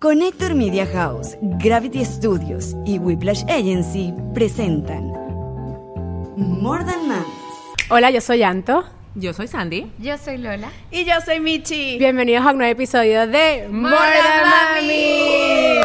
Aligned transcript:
Connector 0.00 0.54
Media 0.54 0.86
House, 0.86 1.36
Gravity 1.42 2.02
Studios 2.06 2.74
y 2.86 2.98
Whiplash 2.98 3.42
Agency 3.50 4.14
presentan 4.32 5.12
More 6.38 6.82
Than 6.86 7.06
Moms. 7.06 7.26
Hola, 7.90 8.10
yo 8.10 8.22
soy 8.22 8.42
Anto. 8.42 8.82
Yo 9.14 9.34
soy 9.34 9.46
Sandy. 9.46 9.92
Yo 9.98 10.16
soy 10.16 10.38
Lola. 10.38 10.70
Y 10.90 11.04
yo 11.04 11.20
soy 11.22 11.38
Michi. 11.40 11.98
Bienvenidos 11.98 12.46
a 12.46 12.52
un 12.52 12.56
nuevo 12.56 12.72
episodio 12.72 13.26
de 13.26 13.68
More, 13.70 13.94
Than 13.94 14.48
Mami. 14.48 15.80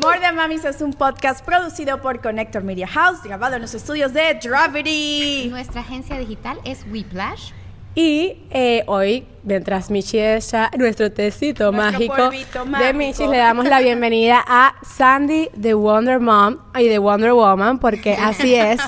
More 0.00 0.20
Than 0.20 0.36
Mamis 0.36 0.64
es 0.64 0.80
un 0.82 0.92
podcast 0.92 1.44
producido 1.44 2.00
por 2.00 2.20
Connector 2.20 2.62
Media 2.62 2.86
House, 2.86 3.24
grabado 3.24 3.56
en 3.56 3.62
los 3.62 3.74
estudios 3.74 4.12
de 4.12 4.38
Gravity. 4.40 5.48
Nuestra 5.50 5.80
agencia 5.80 6.16
digital 6.16 6.60
es 6.64 6.86
Whiplash. 6.92 7.50
Y 7.94 8.38
eh, 8.50 8.82
hoy, 8.86 9.24
mientras 9.44 9.88
Michi 9.88 10.18
echa 10.18 10.68
nuestro 10.76 11.12
tecito 11.12 11.70
Nuestro 11.70 11.92
mágico 11.92 12.16
polvito 12.16 12.64
de 12.64 12.70
mágico. 12.70 12.98
Michi, 12.98 13.26
le 13.28 13.38
damos 13.38 13.66
la 13.66 13.78
bienvenida 13.78 14.42
a 14.44 14.74
Sandy 14.82 15.48
de 15.54 15.74
Wonder 15.74 16.18
Mom 16.18 16.56
y 16.76 16.88
de 16.88 16.98
Wonder 16.98 17.32
Woman, 17.34 17.78
porque 17.78 18.14
así 18.14 18.56
es. 18.56 18.80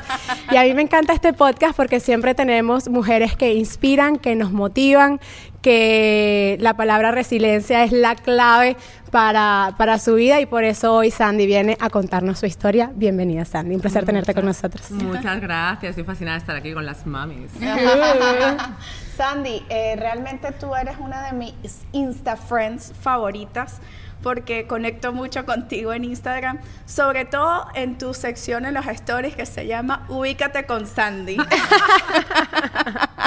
Y 0.51 0.57
a 0.57 0.65
mí 0.65 0.75
me 0.75 0.83
encanta 0.83 1.13
este 1.13 1.33
podcast 1.33 1.77
porque 1.77 2.01
siempre 2.01 2.35
tenemos 2.35 2.89
mujeres 2.89 3.37
que 3.37 3.55
inspiran, 3.55 4.19
que 4.19 4.35
nos 4.35 4.51
motivan, 4.51 5.21
que 5.67 6.57
la 6.61 6.75
palabra 6.75 7.11
resiliencia 7.11 7.83
es 7.83 7.91
la 7.91 8.15
clave 8.15 8.77
para, 9.11 9.75
para 9.77 9.99
su 9.99 10.15
vida 10.15 10.41
y 10.41 10.47
por 10.47 10.63
eso 10.63 10.95
hoy 10.95 11.11
Sandy 11.11 11.45
viene 11.45 11.77
a 11.81 11.91
contarnos 11.91 12.39
su 12.39 12.47
historia. 12.47 12.93
Bienvenida 12.95 13.45
Sandy, 13.45 13.75
un 13.75 13.81
placer 13.81 14.05
tenerte 14.05 14.33
con 14.33 14.45
nosotros. 14.45 14.89
Muchas 14.93 15.41
gracias. 15.41 15.91
Estoy 15.91 16.05
fascinada 16.05 16.37
de 16.37 16.41
estar 16.43 16.55
aquí 16.55 16.73
con 16.73 16.87
las 16.87 17.05
mamis. 17.05 17.51
Sandy, 19.17 19.61
eh, 19.69 19.97
realmente 19.99 20.53
tú 20.53 20.73
eres 20.73 20.99
una 21.01 21.27
de 21.27 21.33
mis 21.33 21.53
Insta 21.91 22.37
Friends 22.37 22.93
favoritas 23.01 23.81
porque 24.23 24.69
conecto 24.69 25.13
mucho 25.13 25.45
contigo 25.47 25.93
en 25.93 26.05
Instagram, 26.05 26.61
sobre 26.85 27.25
todo 27.25 27.67
en 27.75 27.99
tu 27.99 28.15
sección 28.15 28.67
en 28.67 28.75
los 28.75 28.87
stories 28.87 29.35
que 29.35 29.47
se 29.47 29.67
llama 29.67 30.07
Ubícate 30.09 30.65
con 30.65 30.87
Sandy. 30.87 31.39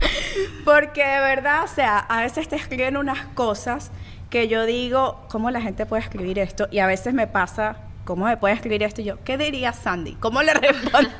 porque 0.64 1.04
de 1.04 1.20
verdad, 1.20 1.64
o 1.64 1.68
sea, 1.68 1.98
a 1.98 2.20
veces 2.22 2.48
te 2.48 2.56
escriben 2.56 2.96
unas 2.96 3.26
cosas 3.34 3.90
que 4.30 4.48
yo 4.48 4.64
digo, 4.66 5.26
¿cómo 5.28 5.50
la 5.50 5.60
gente 5.60 5.86
puede 5.86 6.02
escribir 6.02 6.38
esto? 6.38 6.68
Y 6.70 6.78
a 6.78 6.86
veces 6.86 7.14
me 7.14 7.26
pasa, 7.26 7.76
¿cómo 8.04 8.26
me 8.26 8.36
puede 8.36 8.54
escribir 8.54 8.82
esto? 8.82 9.00
Y 9.00 9.04
yo, 9.04 9.22
¿qué 9.24 9.36
diría 9.36 9.72
Sandy? 9.72 10.14
¿Cómo 10.14 10.42
le 10.42 10.54
respondo? 10.54 11.10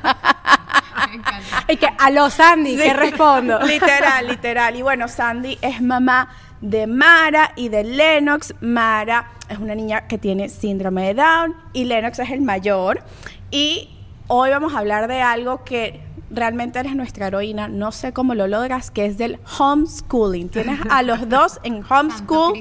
Me 1.09 1.15
encanta. 1.15 1.65
Y 1.67 1.77
que, 1.77 1.87
aló 1.99 2.29
Sandy, 2.29 2.77
¿qué 2.77 2.83
Sí. 2.83 2.93
respondo? 2.93 3.59
literal, 3.63 4.27
literal. 4.27 4.75
Y 4.75 4.81
bueno, 4.81 5.07
Sandy 5.07 5.57
es 5.61 5.81
mamá 5.81 6.29
de 6.61 6.87
Mara 6.87 7.51
y 7.55 7.69
de 7.69 7.83
Lennox. 7.83 8.53
Mara 8.61 9.31
es 9.49 9.57
una 9.57 9.75
niña 9.75 10.07
que 10.07 10.17
tiene 10.17 10.47
síndrome 10.47 11.07
de 11.07 11.15
Down 11.15 11.55
y 11.73 11.85
Lennox 11.85 12.19
es 12.19 12.29
el 12.31 12.41
mayor. 12.41 13.03
Y 13.49 13.89
hoy 14.27 14.51
vamos 14.51 14.73
a 14.73 14.79
hablar 14.79 15.07
de 15.07 15.21
algo 15.21 15.63
que 15.65 16.01
realmente 16.33 16.79
eres 16.79 16.95
nuestra 16.95 17.27
heroína. 17.27 17.67
No 17.67 17.91
sé 17.91 18.13
cómo 18.13 18.35
lo 18.35 18.47
logras, 18.47 18.91
que 18.91 19.05
es 19.05 19.17
del 19.17 19.39
homeschooling. 19.59 20.49
Tienes 20.49 20.79
a 20.89 21.01
los 21.03 21.27
dos 21.29 21.59
en 21.63 21.83
homeschool. 21.89 22.59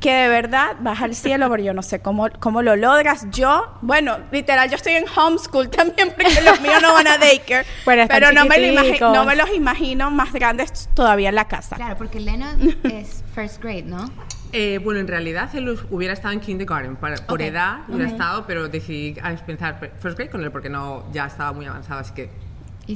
Que 0.00 0.12
de 0.12 0.28
verdad 0.28 0.76
vas 0.80 1.00
al 1.02 1.14
cielo, 1.14 1.48
pero 1.50 1.62
yo 1.62 1.74
no 1.74 1.82
sé 1.82 2.00
cómo, 2.00 2.28
cómo 2.40 2.62
lo 2.62 2.76
logras. 2.76 3.26
Yo, 3.30 3.66
bueno, 3.82 4.18
literal, 4.32 4.68
yo 4.70 4.76
estoy 4.76 4.94
en 4.94 5.04
homeschool 5.08 5.68
también 5.70 6.12
porque 6.16 6.40
los 6.42 6.60
míos 6.60 6.80
no 6.82 6.92
van 6.92 7.06
a 7.06 7.18
daycare. 7.18 7.66
Pero 7.84 8.32
no 8.32 8.44
me, 8.46 8.72
lo 8.72 9.12
no 9.12 9.24
me 9.24 9.36
los 9.36 9.50
imagino 9.54 10.10
más 10.10 10.32
grandes 10.32 10.88
todavía 10.94 11.28
en 11.30 11.34
la 11.34 11.48
casa. 11.48 11.76
Claro, 11.76 11.96
porque 11.96 12.20
Lena 12.20 12.56
es 12.84 13.22
first 13.34 13.62
grade, 13.62 13.82
¿no? 13.82 14.10
Eh, 14.52 14.80
bueno, 14.82 14.98
en 15.00 15.06
realidad 15.06 15.48
él 15.54 15.78
hubiera 15.90 16.12
estado 16.12 16.32
en 16.34 16.40
kindergarten 16.40 16.96
para- 16.96 17.24
por 17.24 17.40
edad, 17.40 17.78
hubiera 17.88 18.08
estado, 18.10 18.46
pero 18.46 18.68
decidí 18.68 19.16
a 19.22 19.30
empezar 19.32 19.78
first 20.00 20.16
grade 20.18 20.30
con 20.30 20.42
él 20.42 20.50
porque 20.50 20.68
no 20.68 21.04
ya 21.12 21.26
estaba 21.26 21.52
muy 21.52 21.66
avanzado, 21.66 22.00
así 22.00 22.12
que. 22.14 22.30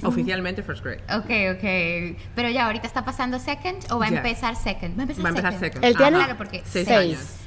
Oficialmente 0.02 0.62
first 0.62 0.82
grade. 0.84 1.02
Ok, 1.14 1.56
ok. 1.56 2.18
Pero 2.34 2.50
ya 2.50 2.66
ahorita 2.66 2.86
está 2.86 3.04
pasando 3.04 3.38
second 3.38 3.84
o 3.90 3.98
va 3.98 4.06
a 4.06 4.08
empezar 4.08 4.56
second. 4.56 4.96
Va 4.96 5.00
a 5.00 5.02
empezar 5.02 5.24
Va 5.24 5.28
a 5.28 5.30
empezar 5.30 5.52
second. 5.52 5.60
second. 5.74 5.84
Él 5.84 5.96
tiene. 5.96 6.16
Claro, 6.18 6.36
porque 6.36 6.62
seis, 6.64 6.86
seis. 6.86 6.98
años. 7.18 7.40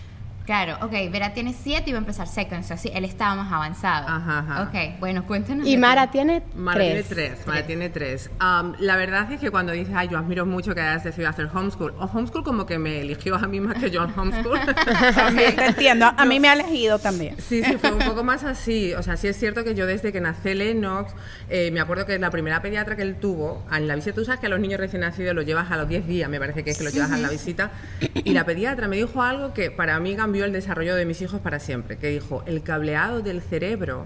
Claro, 0.48 0.78
ok. 0.82 0.94
Vera 1.12 1.34
tiene 1.34 1.54
siete 1.54 1.90
y 1.90 1.92
va 1.94 1.98
a 1.98 2.00
empezar 2.00 2.26
second. 2.26 2.64
O 2.64 2.64
sea, 2.66 2.78
sí, 2.78 2.90
él 2.94 3.04
estaba 3.04 3.36
más 3.36 3.52
avanzado. 3.52 4.08
Ajá, 4.08 4.40
ajá. 4.40 4.62
Ok, 4.64 4.98
bueno, 5.02 5.28
cuéntanos. 5.28 5.68
Y 5.68 5.76
Mara 5.76 6.06
ti. 6.08 6.14
tiene 6.14 6.42
Mara 6.56 6.80
tres. 6.80 7.06
tiene 7.08 7.28
tres, 7.30 7.48
Mara 7.48 7.66
tiene 7.66 7.90
tres. 7.90 8.30
Am, 8.40 8.74
la 8.80 8.96
verdad 8.96 9.30
es 9.30 9.42
que 9.42 9.52
cuando 9.52 9.74
dices, 9.74 9.94
ay, 9.94 10.08
yo 10.08 10.18
admiro 10.18 10.46
mucho 10.46 10.74
que 10.74 10.80
hayas 10.80 11.04
decidido 11.04 11.30
hacer 11.30 11.50
homeschool, 11.54 11.94
o 12.00 12.06
homeschool 12.06 12.46
como 12.46 12.66
que 12.66 12.80
me 12.80 13.02
eligió 13.02 13.36
a 13.36 13.46
mí 13.46 13.60
más 13.60 13.78
que 13.78 13.92
yo 13.92 14.02
al 14.04 14.18
homeschool. 14.18 14.58
También 15.16 15.54
te 15.54 15.66
entiendo. 15.66 16.06
A 16.16 16.26
mí 16.26 16.40
me 16.40 16.48
ha 16.48 16.54
elegido 16.54 16.98
también. 16.98 17.36
Sí, 17.42 17.62
sí, 17.62 17.78
fue 17.78 17.92
un 17.92 18.00
poco 18.00 18.24
más 18.24 18.46
así. 18.46 18.94
O 18.94 19.04
sea, 19.04 19.18
sí 19.18 19.28
es 19.28 19.38
cierto 19.38 19.66
que 19.66 19.76
yo 19.76 19.86
desde 19.86 20.14
que 20.14 20.22
nací 20.22 20.54
Lennox, 20.54 21.14
eh, 21.50 21.72
me 21.72 21.82
acuerdo 21.82 22.06
que 22.06 22.18
la 22.20 22.32
primera 22.32 22.62
pediatra 22.62 22.96
que 22.96 23.02
él 23.02 23.18
tuvo, 23.20 23.66
en 23.70 23.86
la 23.86 23.96
visita, 23.96 24.16
tú 24.16 24.24
sabes 24.24 24.40
que 24.40 24.46
a 24.46 24.50
los 24.50 24.62
niños 24.62 24.80
recién 24.80 25.02
nacidos 25.02 25.36
los 25.36 25.46
llevas 25.46 25.70
a 25.72 25.76
los 25.76 25.90
10 25.90 26.08
días, 26.08 26.30
me 26.30 26.40
parece 26.40 26.64
que 26.64 26.72
es 26.72 26.78
que 26.78 26.86
los 26.86 26.94
llevas 26.94 27.12
a 27.12 27.18
la 27.18 27.28
visita, 27.30 27.72
y 28.14 28.32
la 28.32 28.46
pediatra 28.46 28.88
me 28.88 28.96
dijo 28.96 29.22
algo 29.22 29.54
que 29.54 29.72
para 29.72 30.00
mí 30.00 30.16
cambió 30.16 30.37
el 30.46 30.54
desarrollo 30.54 30.96
de 30.96 31.06
mis 31.06 31.22
hijos 31.22 31.40
para 31.42 31.60
siempre, 31.60 31.98
que 31.98 32.08
dijo, 32.10 32.44
el 32.46 32.64
cableado 32.64 33.22
del 33.22 33.42
cerebro 33.42 34.06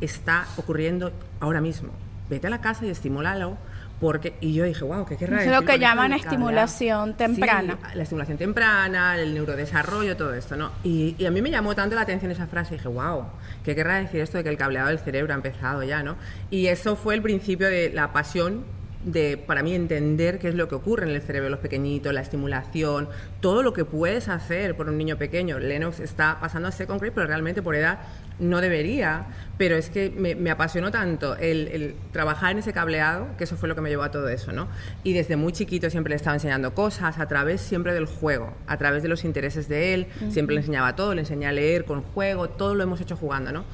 está 0.00 0.46
ocurriendo 0.56 1.12
ahora 1.40 1.60
mismo. 1.60 1.90
Vete 2.28 2.46
a 2.46 2.50
la 2.50 2.60
casa 2.60 2.86
y 2.86 2.90
estimúlalo. 2.90 3.56
Porque, 4.00 4.32
y 4.40 4.54
yo 4.54 4.64
dije, 4.64 4.82
wow, 4.82 5.04
¿qué 5.04 5.18
querrá 5.18 5.44
Es 5.44 5.50
lo 5.50 5.60
que 5.60 5.78
llaman 5.78 6.12
del 6.12 6.22
cableado?". 6.22 6.30
estimulación 6.30 7.16
temprana. 7.18 7.78
Sí, 7.90 7.96
la 7.98 8.02
estimulación 8.02 8.38
temprana, 8.38 9.18
el 9.18 9.34
neurodesarrollo, 9.34 10.16
todo 10.16 10.32
esto, 10.32 10.56
¿no? 10.56 10.70
Y, 10.82 11.16
y 11.18 11.26
a 11.26 11.30
mí 11.30 11.42
me 11.42 11.50
llamó 11.50 11.74
tanto 11.74 11.96
la 11.96 12.00
atención 12.00 12.30
esa 12.30 12.46
frase, 12.46 12.76
dije, 12.76 12.88
wow, 12.88 13.26
¿qué 13.62 13.74
querrá 13.74 13.96
decir 14.00 14.22
esto 14.22 14.38
de 14.38 14.44
que 14.44 14.48
el 14.48 14.56
cableado 14.56 14.88
del 14.88 15.00
cerebro 15.00 15.34
ha 15.34 15.36
empezado 15.36 15.82
ya, 15.82 16.02
¿no? 16.02 16.16
Y 16.50 16.68
eso 16.68 16.96
fue 16.96 17.14
el 17.14 17.20
principio 17.20 17.66
de 17.66 17.90
la 17.90 18.10
pasión 18.10 18.64
de, 19.04 19.36
para 19.38 19.62
mí, 19.62 19.74
entender 19.74 20.38
qué 20.38 20.48
es 20.48 20.54
lo 20.54 20.68
que 20.68 20.74
ocurre 20.74 21.08
en 21.08 21.14
el 21.14 21.22
cerebro 21.22 21.44
de 21.44 21.50
los 21.50 21.60
pequeñitos, 21.60 22.12
la 22.12 22.20
estimulación, 22.20 23.08
todo 23.40 23.62
lo 23.62 23.72
que 23.72 23.84
puedes 23.84 24.28
hacer 24.28 24.76
por 24.76 24.88
un 24.88 24.98
niño 24.98 25.16
pequeño. 25.16 25.58
Lennox 25.58 26.00
está 26.00 26.38
pasando 26.40 26.68
a 26.68 26.72
second 26.72 27.00
grade, 27.00 27.12
pero 27.12 27.26
realmente 27.26 27.62
por 27.62 27.74
edad 27.74 28.00
no 28.38 28.60
debería, 28.60 29.26
pero 29.58 29.76
es 29.76 29.90
que 29.90 30.10
me, 30.10 30.34
me 30.34 30.50
apasionó 30.50 30.90
tanto 30.90 31.36
el, 31.36 31.68
el 31.68 31.94
trabajar 32.12 32.52
en 32.52 32.58
ese 32.58 32.72
cableado, 32.72 33.28
que 33.36 33.44
eso 33.44 33.56
fue 33.56 33.68
lo 33.68 33.74
que 33.74 33.80
me 33.80 33.90
llevó 33.90 34.02
a 34.02 34.10
todo 34.10 34.28
eso, 34.28 34.52
¿no? 34.52 34.68
Y 35.02 35.12
desde 35.12 35.36
muy 35.36 35.52
chiquito 35.52 35.90
siempre 35.90 36.10
le 36.10 36.16
estaba 36.16 36.34
enseñando 36.34 36.74
cosas, 36.74 37.18
a 37.18 37.28
través 37.28 37.60
siempre 37.60 37.94
del 37.94 38.06
juego, 38.06 38.54
a 38.66 38.76
través 38.76 39.02
de 39.02 39.08
los 39.08 39.24
intereses 39.24 39.68
de 39.68 39.94
él, 39.94 40.06
siempre 40.30 40.54
le 40.54 40.60
enseñaba 40.60 40.96
todo, 40.96 41.14
le 41.14 41.20
enseñé 41.20 41.46
a 41.46 41.52
leer 41.52 41.84
con 41.84 42.02
juego, 42.02 42.48
todo 42.48 42.74
lo 42.74 42.82
hemos 42.82 43.00
hecho 43.00 43.16
jugando, 43.16 43.52
¿no? 43.52 43.64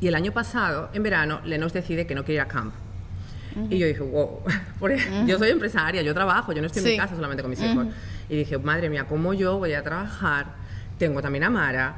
Y 0.00 0.08
el 0.08 0.16
año 0.16 0.32
pasado, 0.32 0.90
en 0.94 1.04
verano, 1.04 1.40
Lenos 1.44 1.72
decide 1.72 2.06
que 2.06 2.16
no 2.16 2.24
quiere 2.24 2.34
ir 2.34 2.40
a 2.40 2.48
camp. 2.48 2.74
Y 3.70 3.78
yo 3.78 3.86
dije, 3.86 4.00
wow, 4.00 4.40
por- 4.80 4.92
yo 5.26 5.38
soy 5.38 5.50
empresaria, 5.50 6.02
yo 6.02 6.14
trabajo, 6.14 6.52
yo 6.52 6.60
no 6.60 6.66
estoy 6.66 6.80
en 6.82 6.86
Sí. 6.86 6.92
mi 6.92 6.98
casa 6.98 7.14
solamente 7.14 7.42
con 7.42 7.50
mis 7.50 7.60
hijos. 7.62 7.86
Y 8.28 8.36
dije, 8.36 8.58
madre 8.58 8.88
mía, 8.88 9.06
¿cómo 9.08 9.34
yo 9.34 9.58
voy 9.58 9.74
a 9.74 9.82
trabajar? 9.82 10.46
Tengo 10.98 11.20
también 11.22 11.44
a 11.44 11.50
Mara 11.50 11.96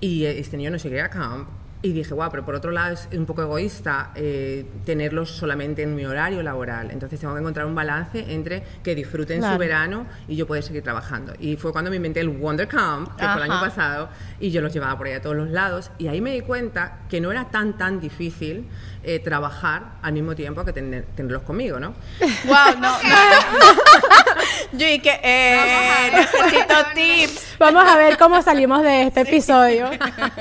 y 0.00 0.24
eh, 0.24 0.38
este 0.38 0.56
niño 0.56 0.70
no 0.70 0.78
sigue 0.78 1.00
a 1.00 1.08
camp. 1.08 1.48
Y 1.82 1.92
dije, 1.94 2.12
wow, 2.12 2.28
pero 2.30 2.44
por 2.44 2.54
otro 2.54 2.72
lado 2.72 2.92
es 2.92 3.08
un 3.16 3.24
poco 3.24 3.40
egoísta 3.40 4.10
eh, 4.14 4.66
tenerlos 4.84 5.30
solamente 5.30 5.82
en 5.82 5.94
mi 5.96 6.04
horario 6.04 6.42
laboral. 6.42 6.90
Entonces 6.90 7.18
tengo 7.18 7.32
que 7.32 7.40
encontrar 7.40 7.64
un 7.64 7.74
balance 7.74 8.34
entre 8.34 8.62
que 8.82 8.94
disfruten 8.94 9.38
Claro. 9.38 9.54
su 9.54 9.58
verano 9.58 10.06
y 10.28 10.36
yo 10.36 10.46
poder 10.46 10.62
seguir 10.62 10.82
trabajando. 10.82 11.32
Y 11.40 11.56
fue 11.56 11.72
cuando 11.72 11.88
me 11.88 11.96
inventé 11.96 12.20
el 12.20 12.28
Wonder 12.28 12.68
Camp, 12.68 13.08
que 13.16 13.24
fue 13.24 13.36
el 13.36 13.42
año 13.44 13.54
Ajá. 13.54 13.64
pasado, 13.64 14.08
y 14.38 14.50
yo 14.50 14.60
los 14.60 14.74
llevaba 14.74 14.98
por 14.98 15.06
ahí 15.06 15.14
a 15.14 15.22
todos 15.22 15.36
los 15.36 15.48
lados. 15.48 15.90
Y 15.96 16.08
ahí 16.08 16.20
me 16.20 16.32
di 16.32 16.42
cuenta 16.42 16.98
que 17.08 17.18
no 17.18 17.32
era 17.32 17.46
tan, 17.48 17.78
tan 17.78 17.98
difícil 17.98 18.66
eh, 19.02 19.18
trabajar 19.18 19.92
al 20.02 20.12
mismo 20.12 20.34
tiempo 20.34 20.64
que 20.64 20.72
tener- 20.72 21.04
tenerlos 21.16 21.42
conmigo, 21.42 21.80
¿no? 21.80 21.94
Wow, 22.44 22.78
no. 22.80 22.92
Yo 24.72 24.88
y 24.88 24.98
que 25.00 25.18
eh, 25.22 26.10
necesito 26.12 26.74
tips. 26.94 27.56
Vamos 27.58 27.84
a 27.86 27.96
ver 27.96 28.16
cómo 28.18 28.40
salimos 28.42 28.82
de 28.82 29.02
este 29.02 29.20
episodio 29.28 29.90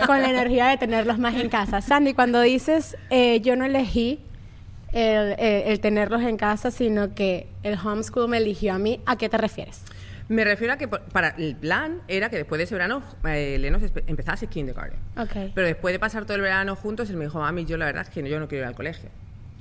con 0.06 0.22
la 0.22 0.30
energía 0.30 0.68
de 0.68 0.78
tenerlos 0.78 1.18
más 1.18 1.36
en 1.36 1.50
casa. 1.50 1.82
Sandy, 1.82 2.14
cuando 2.14 2.42
dices 2.42 2.96
eh, 3.10 3.40
yo 3.42 3.56
no 3.56 3.66
elegí 3.66 4.20
el, 4.92 5.36
eh, 5.40 5.64
el 5.68 5.80
tenerlos 5.80 6.22
en 6.22 6.38
casa, 6.38 6.72
sino 6.72 7.14
que 7.16 7.48
el 7.64 7.78
homeschool 7.84 8.28
me 8.28 8.38
eligió 8.38 8.74
a 8.74 8.78
mí, 8.78 9.02
¿a 9.06 9.18
qué 9.18 9.30
te 9.30 9.38
refieres? 9.38 9.82
Me 10.30 10.44
refiero 10.44 10.74
a 10.74 10.78
que 10.78 10.88
para 10.88 11.30
el 11.30 11.56
plan 11.56 12.02
era 12.08 12.30
que 12.30 12.38
después 12.38 12.60
de 12.60 12.64
ese 12.66 12.76
verano 12.76 13.04
eh, 13.26 13.58
Lenos 13.60 13.82
empezase 14.06 14.48
kindergarten. 14.48 15.00
Ok. 15.18 15.52
Pero 15.56 15.68
después 15.68 15.92
de 15.92 16.00
pasar 16.00 16.24
todo 16.26 16.36
el 16.36 16.42
verano 16.42 16.76
juntos, 16.76 17.10
él 17.10 17.18
me 17.18 17.26
dijo, 17.26 17.40
mami, 17.40 17.66
yo 17.66 17.78
la 17.78 17.86
verdad 17.86 18.04
es 18.04 18.10
que 18.10 18.28
yo 18.30 18.40
no 18.40 18.48
quiero 18.48 18.64
ir 18.64 18.68
al 18.68 18.76
colegio. 18.76 19.10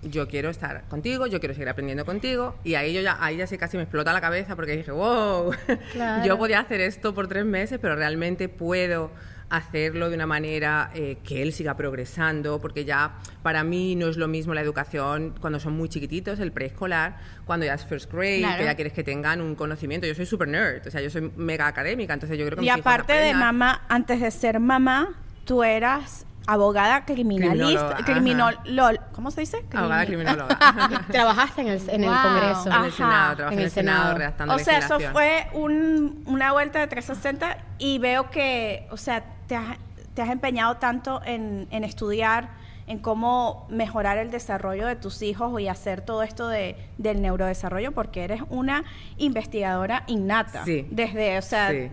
Yo 0.03 0.29
quiero 0.29 0.51
estar 0.51 0.85
contigo, 0.89 1.27
yo 1.27 1.41
quiero 1.41 1.55
seguir 1.55 1.69
aprendiendo 1.71 2.05
contigo. 2.05 2.55
Y 2.65 2.75
ahí 2.75 2.93
yo 2.93 3.01
ya, 3.01 3.17
ahí 3.19 3.37
ya 3.39 3.47
sí 3.47 3.57
casi 3.59 3.77
me 3.79 3.83
explota 3.85 4.13
la 4.13 4.21
cabeza 4.21 4.55
porque 4.57 4.77
dije, 4.77 4.93
wow, 4.93 5.53
Claro. 5.93 6.25
yo 6.27 6.39
podía 6.39 6.61
hacer 6.61 6.81
esto 6.83 7.15
por 7.15 7.27
tres 7.29 7.45
meses, 7.47 7.79
pero 7.81 7.97
realmente 7.97 8.49
puedo 8.49 9.11
hacerlo 9.51 10.11
de 10.11 10.17
una 10.17 10.27
manera 10.27 10.91
eh, 10.95 11.19
que 11.25 11.43
él 11.43 11.53
siga 11.53 11.77
progresando, 11.77 12.61
porque 12.61 12.85
ya 12.85 13.15
para 13.43 13.65
mí 13.65 13.95
no 13.97 14.09
es 14.09 14.17
lo 14.17 14.29
mismo 14.29 14.53
la 14.55 14.61
educación 14.61 15.35
cuando 15.41 15.59
son 15.61 15.75
muy 15.75 15.89
chiquititos, 15.89 16.39
el 16.41 16.53
preescolar, 16.53 17.17
cuando 17.47 17.65
ya 17.67 17.75
es 17.75 17.85
first 17.85 18.13
grade, 18.13 18.41
Claro. 18.41 18.59
que 18.59 18.65
ya 18.65 18.75
quieres 18.75 18.93
que 18.93 19.05
tengan 19.05 19.41
un 19.41 19.55
conocimiento. 19.55 20.07
Yo 20.07 20.15
soy 20.15 20.27
super 20.27 20.49
nerd, 20.49 20.87
o 20.87 20.91
sea, 20.91 21.01
yo 21.01 21.11
soy 21.11 21.33
mega 21.37 21.67
académica, 21.67 22.13
entonces 22.15 22.39
yo 22.39 22.45
creo 22.47 22.57
que 22.59 22.63
Y 22.63 22.69
mis 22.69 22.73
hijos 22.73 22.81
aparte 22.81 23.13
de 23.15 23.35
mamá, 23.35 23.83
antes 23.89 24.21
de 24.21 24.31
ser 24.31 24.61
mamá, 24.61 25.15
tú 25.45 25.63
eras 25.65 26.27
abogada 26.51 27.05
criminalista, 27.05 27.97
Criminóloga, 28.05 28.63
criminol, 28.63 29.01
¿cómo 29.13 29.31
se 29.31 29.43
dice? 29.43 29.65
Abogada 29.75 30.03
Crimi- 30.05 30.07
criminóloga. 30.07 30.59
Trabajaste 31.13 31.61
en 31.61 31.69
el, 31.69 31.91
en 31.91 32.05
el. 32.05 32.11
Congreso. 32.11 32.71
en 32.71 32.85
el 32.85 32.93
Senado, 32.93 33.37
trabajé 33.37 33.43
En 33.43 33.53
en 33.53 33.59
el 33.59 33.65
el 33.67 33.71
Senado, 33.71 33.99
Senado. 33.99 34.19
redactando 34.19 34.55
O 34.55 34.59
sea, 34.59 34.79
eso 34.79 34.99
fue 35.13 35.47
un- 35.53 36.23
una 36.27 36.53
vuelta 36.53 36.79
de 36.81 36.87
360 36.87 37.59
y 37.79 37.99
veo 37.99 38.31
que, 38.31 38.89
o 38.91 38.97
sea, 38.97 39.25
te 39.47 39.57
has, 39.57 39.77
te 40.15 40.23
has 40.23 40.31
empeñado 40.31 40.79
tanto 40.79 41.21
en, 41.25 41.69
en 41.71 41.85
estudiar, 41.85 42.49
en 42.87 42.99
cómo 42.99 43.67
mejorar 43.69 44.17
el 44.17 44.31
desarrollo 44.31 44.87
de 44.87 44.97
tus 44.97 45.21
hijos 45.21 45.61
y 45.61 45.69
hacer 45.69 46.01
todo 46.01 46.23
esto 46.23 46.49
de, 46.49 46.77
del 46.97 47.21
neurodesarrollo, 47.21 47.93
porque 47.93 48.25
eres 48.25 48.41
una 48.49 48.85
investigadora 49.19 50.05
innata. 50.07 50.65
Sí. 50.65 50.89
Desde, 50.91 51.37
o 51.37 51.43
sea, 51.43 51.71
Sí. 51.73 51.91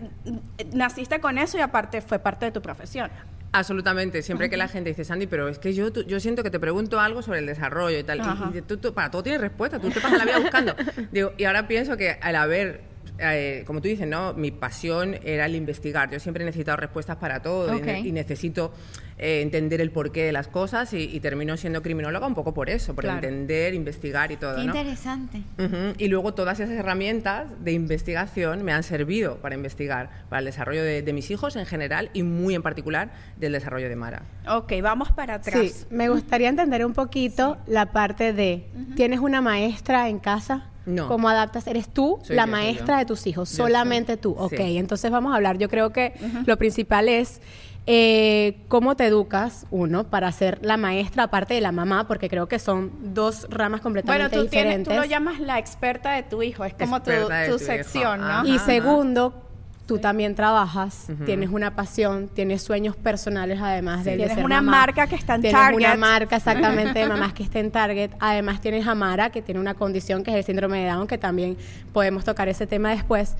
naciste 0.72 1.20
con 1.20 1.36
eso 1.36 1.58
y 1.58 1.60
aparte 1.60 2.00
fue 2.00 2.18
parte 2.18 2.46
de 2.46 2.52
tu 2.52 2.62
profesión. 2.62 3.10
Absolutamente. 3.52 4.22
Siempre 4.22 4.50
que 4.50 4.56
la 4.56 4.68
gente 4.68 4.90
dice, 4.90 5.04
Sandy, 5.04 5.26
pero 5.26 5.48
es 5.48 5.58
que 5.58 5.72
yo, 5.72 5.90
tú- 5.92 6.02
yo 6.04 6.20
siento 6.20 6.42
que 6.42 6.50
te 6.50 6.60
pregunto 6.60 7.00
algo 7.00 7.22
sobre 7.22 7.38
el 7.38 7.46
desarrollo 7.46 7.98
y 7.98 8.02
tal. 8.04 8.18
y-. 8.54 8.58
Y, 8.58 8.62
tú, 8.62 8.76
tú- 8.76 8.92
para 8.92 9.10
todo 9.10 9.22
tienes 9.22 9.40
respuesta. 9.40 9.78
Tú 9.78 9.88
te 9.90 10.00
pasas 10.00 10.18
la 10.18 10.24
vida 10.24 10.38
buscando. 10.38 10.74
Digo, 11.12 11.32
y 11.38 11.44
ahora 11.44 11.66
pienso 11.66 11.96
que 11.96 12.18
al 12.20 12.36
haber, 12.36 12.82
eh, 13.18 13.64
como 13.66 13.80
tú 13.80 13.88
dices, 13.88 14.06
¿no? 14.06 14.34
Mi 14.34 14.50
pasión 14.50 15.16
era 15.22 15.46
el 15.46 15.54
investigar. 15.54 16.10
Yo 16.10 16.20
siempre 16.20 16.42
he 16.42 16.46
necesitado 16.46 16.76
respuestas 16.76 17.16
para 17.16 17.40
todo 17.42 17.74
y 17.74 17.78
Ok. 17.78 17.86
ne- 17.86 18.00
y, 18.00 18.12
necesito 18.12 18.72
eh, 19.18 19.40
entender 19.40 19.80
el 19.80 19.90
porqué 19.90 20.24
de 20.24 20.32
las 20.32 20.48
cosas 20.48 20.92
y, 20.92 20.98
y 21.04 21.20
termino 21.20 21.56
siendo 21.56 21.80
criminóloga 21.82 22.26
un 22.26 22.34
poco 22.34 22.52
por 22.52 22.68
eso, 22.68 22.94
por 22.94 23.04
Claro. 23.04 23.16
entender, 23.26 23.72
investigar 23.72 24.30
y 24.32 24.36
todo, 24.36 24.56
Qué 24.56 24.64
¿no? 24.66 24.76
interesante. 24.76 25.38
Ujú, 25.58 25.94
Y 25.96 26.08
luego 26.08 26.34
todas 26.34 26.60
esas 26.60 26.74
herramientas 26.76 27.46
de 27.64 27.72
investigación 27.72 28.62
me 28.62 28.72
han 28.72 28.82
servido 28.82 29.36
para 29.36 29.54
investigar, 29.54 30.10
para 30.28 30.40
el 30.40 30.44
desarrollo 30.44 30.82
de, 30.82 31.00
de 31.02 31.12
mis 31.14 31.30
hijos 31.30 31.56
en 31.56 31.64
general 31.64 32.10
y 32.12 32.22
muy 32.22 32.54
en 32.54 32.62
particular 32.62 33.10
del 33.38 33.52
desarrollo 33.52 33.88
de 33.88 33.96
Mara. 33.96 34.22
Ok, 34.48 34.74
vamos 34.82 35.10
para 35.12 35.34
atrás. 35.36 35.66
Sí, 35.66 35.86
me 35.90 36.10
gustaría 36.10 36.50
entender 36.50 36.84
un 36.84 36.92
poquito 36.92 37.56
la 37.66 37.92
parte 37.92 38.34
de, 38.34 38.66
¿tienes 38.96 39.20
una 39.20 39.40
maestra 39.40 40.08
en 40.10 40.18
casa? 40.18 40.68
No. 40.86 41.08
¿Cómo 41.08 41.28
adaptas? 41.28 41.66
¿Eres 41.66 41.88
tú 41.88 42.20
Soy 42.22 42.36
la 42.36 42.46
yo, 42.46 42.50
maestra 42.52 42.94
yo. 42.94 42.98
de 43.00 43.04
tus 43.06 43.26
hijos? 43.26 43.50
Yo 43.50 43.56
Solamente 43.64 44.14
soy. 44.14 44.20
tú. 44.22 44.36
Ok, 44.38 44.54
Sí. 44.56 44.78
entonces 44.78 45.10
vamos 45.10 45.32
a 45.32 45.36
hablar. 45.36 45.58
Yo 45.58 45.68
creo 45.68 45.90
que 45.90 46.14
lo 46.46 46.56
principal 46.56 47.08
es 47.08 47.40
eh, 47.88 48.64
cómo 48.68 48.96
te 48.96 49.06
educas, 49.06 49.64
uno, 49.70 50.04
para 50.04 50.30
ser 50.32 50.58
la 50.62 50.76
maestra 50.76 51.24
aparte 51.24 51.54
de 51.54 51.60
la 51.60 51.70
mamá, 51.70 52.08
porque 52.08 52.28
creo 52.28 52.48
que 52.48 52.58
son 52.58 52.90
dos 53.14 53.46
ramas 53.48 53.80
Bueno, 53.80 53.82
completamente 53.82 54.36
tú, 54.36 54.46
tienes, 54.48 54.50
diferentes. 54.78 54.92
tú 54.94 55.00
lo 55.00 55.04
llamas 55.06 55.38
la 55.38 55.58
experta 55.60 56.12
de 56.12 56.24
tu 56.24 56.42
hijo, 56.42 56.64
es 56.64 56.74
como 56.74 57.00
tu, 57.00 57.10
tu 57.12 57.26
tu 57.28 57.32
hijo. 57.46 57.58
sección, 57.58 58.20
¿no? 58.20 58.26
Ajá. 58.26 58.42
Y 58.46 58.56
Ajá. 58.56 58.66
segundo, 58.66 59.45
tú 59.86 59.98
también 59.98 60.34
trabajas, 60.34 61.06
tienes 61.24 61.50
una 61.50 61.76
pasión, 61.76 62.28
tienes 62.28 62.60
sueños 62.62 62.96
personales 62.96 63.60
además 63.62 64.04
de, 64.04 64.12
de 64.12 64.16
Tienes 64.16 64.34
ser 64.34 64.44
una 64.44 64.60
mamá. 64.60 64.78
marca 64.78 65.06
que 65.06 65.14
está 65.14 65.36
en 65.36 65.42
tienes 65.42 65.60
Target. 65.60 65.76
una 65.76 65.94
marca 65.96 66.36
exactamente 66.36 66.98
de 66.98 67.06
mamás 67.06 67.32
que 67.34 67.44
está 67.44 67.60
en 67.60 67.70
Target. 67.70 68.10
Además 68.18 68.60
tienes 68.60 68.86
a 68.86 68.94
Mara 68.96 69.30
que 69.30 69.42
tiene 69.42 69.60
una 69.60 69.74
condición 69.74 70.24
que 70.24 70.32
es 70.32 70.36
el 70.38 70.44
síndrome 70.44 70.82
de 70.82 70.90
Down, 70.90 71.06
que 71.06 71.18
también 71.18 71.56
podemos 71.92 72.24
tocar 72.24 72.48
ese 72.48 72.66
tema 72.66 72.90
después. 72.90 73.36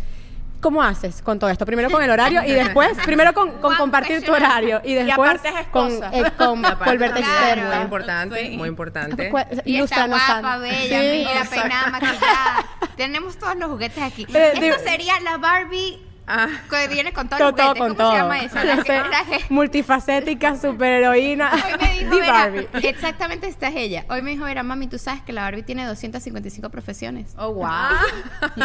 ¿Cómo 0.61 0.83
haces 0.83 1.21
con 1.21 1.39
todo 1.39 1.51
esto? 1.51 1.67
Primero 1.67 1.91
con 1.91 2.03
el 2.03 2.11
horario 2.11 2.43
y 2.43 2.51
después, 2.53 2.97
primero 3.05 3.35
con, 3.35 3.51
compartir 3.61 4.25
tu 4.25 4.33
horario 4.33 4.81
y 4.85 4.95
después 4.95 5.31
aparte 5.31 5.49
es 5.49 5.67
con, 5.67 5.91
eh, 5.93 6.25
con 6.39 6.63
volverte 6.87 7.21
Claro. 7.23 7.63
Muy 7.75 7.83
importante, 7.85 8.41
Sí. 8.51 8.57
muy 8.57 8.69
importante. 8.69 9.31
Y 9.65 9.79
está 9.79 10.07
guapa, 10.07 10.59
bella, 10.59 10.79
Sí, 11.01 11.19
mira, 11.19 11.31
exacto. 11.33 11.61
peinada, 11.61 11.91
maquillada. 11.91 12.67
Tenemos 12.97 13.37
todos 13.37 13.57
los 13.57 13.69
juguetes 13.71 14.03
aquí. 14.03 14.27
Eh, 14.33 14.51
Esto 14.55 14.61
digo- 14.61 14.77
sería 14.83 15.21
la 15.21 15.37
Barbie 15.37 15.99
Ah, 16.29 16.49
que 16.69 16.89
viene 16.89 17.13
con 17.13 17.29
todos 17.29 17.39
Todo, 17.39 17.51
los 17.53 17.57
todo 17.57 17.75
con 17.77 17.95
¿Cómo 17.95 17.95
todo. 17.95 18.11
se 18.11 18.17
llama 18.19 18.39
eso? 18.41 18.57
La 18.65 18.77
que 18.79 18.83
traje. 18.83 19.39
Multifacética, 19.49 20.57
superheroína. 20.57 21.51
Hoy 21.53 21.61
me 21.81 21.99
dijo, 22.01 22.17
Vera, 22.19 22.33
Barbie. 22.33 22.69
exactamente 22.89 23.47
esta 23.47 23.69
es 23.69 23.77
ella. 23.77 24.05
Hoy 24.09 24.23
me 24.23 24.33
dijo, 24.33 24.45
Vera, 24.45 24.63
mami, 24.63 24.89
tú 24.89 24.99
sabes 24.99 25.23
que 25.23 25.33
la 25.33 25.43
Barbie 25.43 25.63
tiene 25.63 25.85
255 25.87 26.69
profesiones. 26.71 27.35
Oh, 27.39 27.53
wow. 27.55 27.67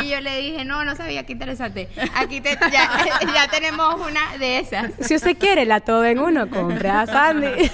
Y 0.01 0.09
yo 0.09 0.19
le 0.21 0.41
dije, 0.41 0.65
no, 0.65 0.83
no 0.85 0.95
sabía, 0.95 1.23
qué 1.25 1.33
interesante. 1.33 1.87
Aquí 2.15 2.41
te- 2.41 2.57
ya, 2.71 2.89
ya 3.33 3.47
tenemos 3.51 3.95
una 4.09 4.37
de 4.39 4.59
esas. 4.59 4.91
Si 4.99 5.15
usted 5.15 5.37
quiere 5.37 5.65
la 5.65 5.81
todo 5.81 6.03
en 6.05 6.19
uno, 6.19 6.49
compre 6.49 6.89
a 6.89 7.05
Sandy. 7.05 7.69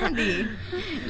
Sandy, 0.00 0.48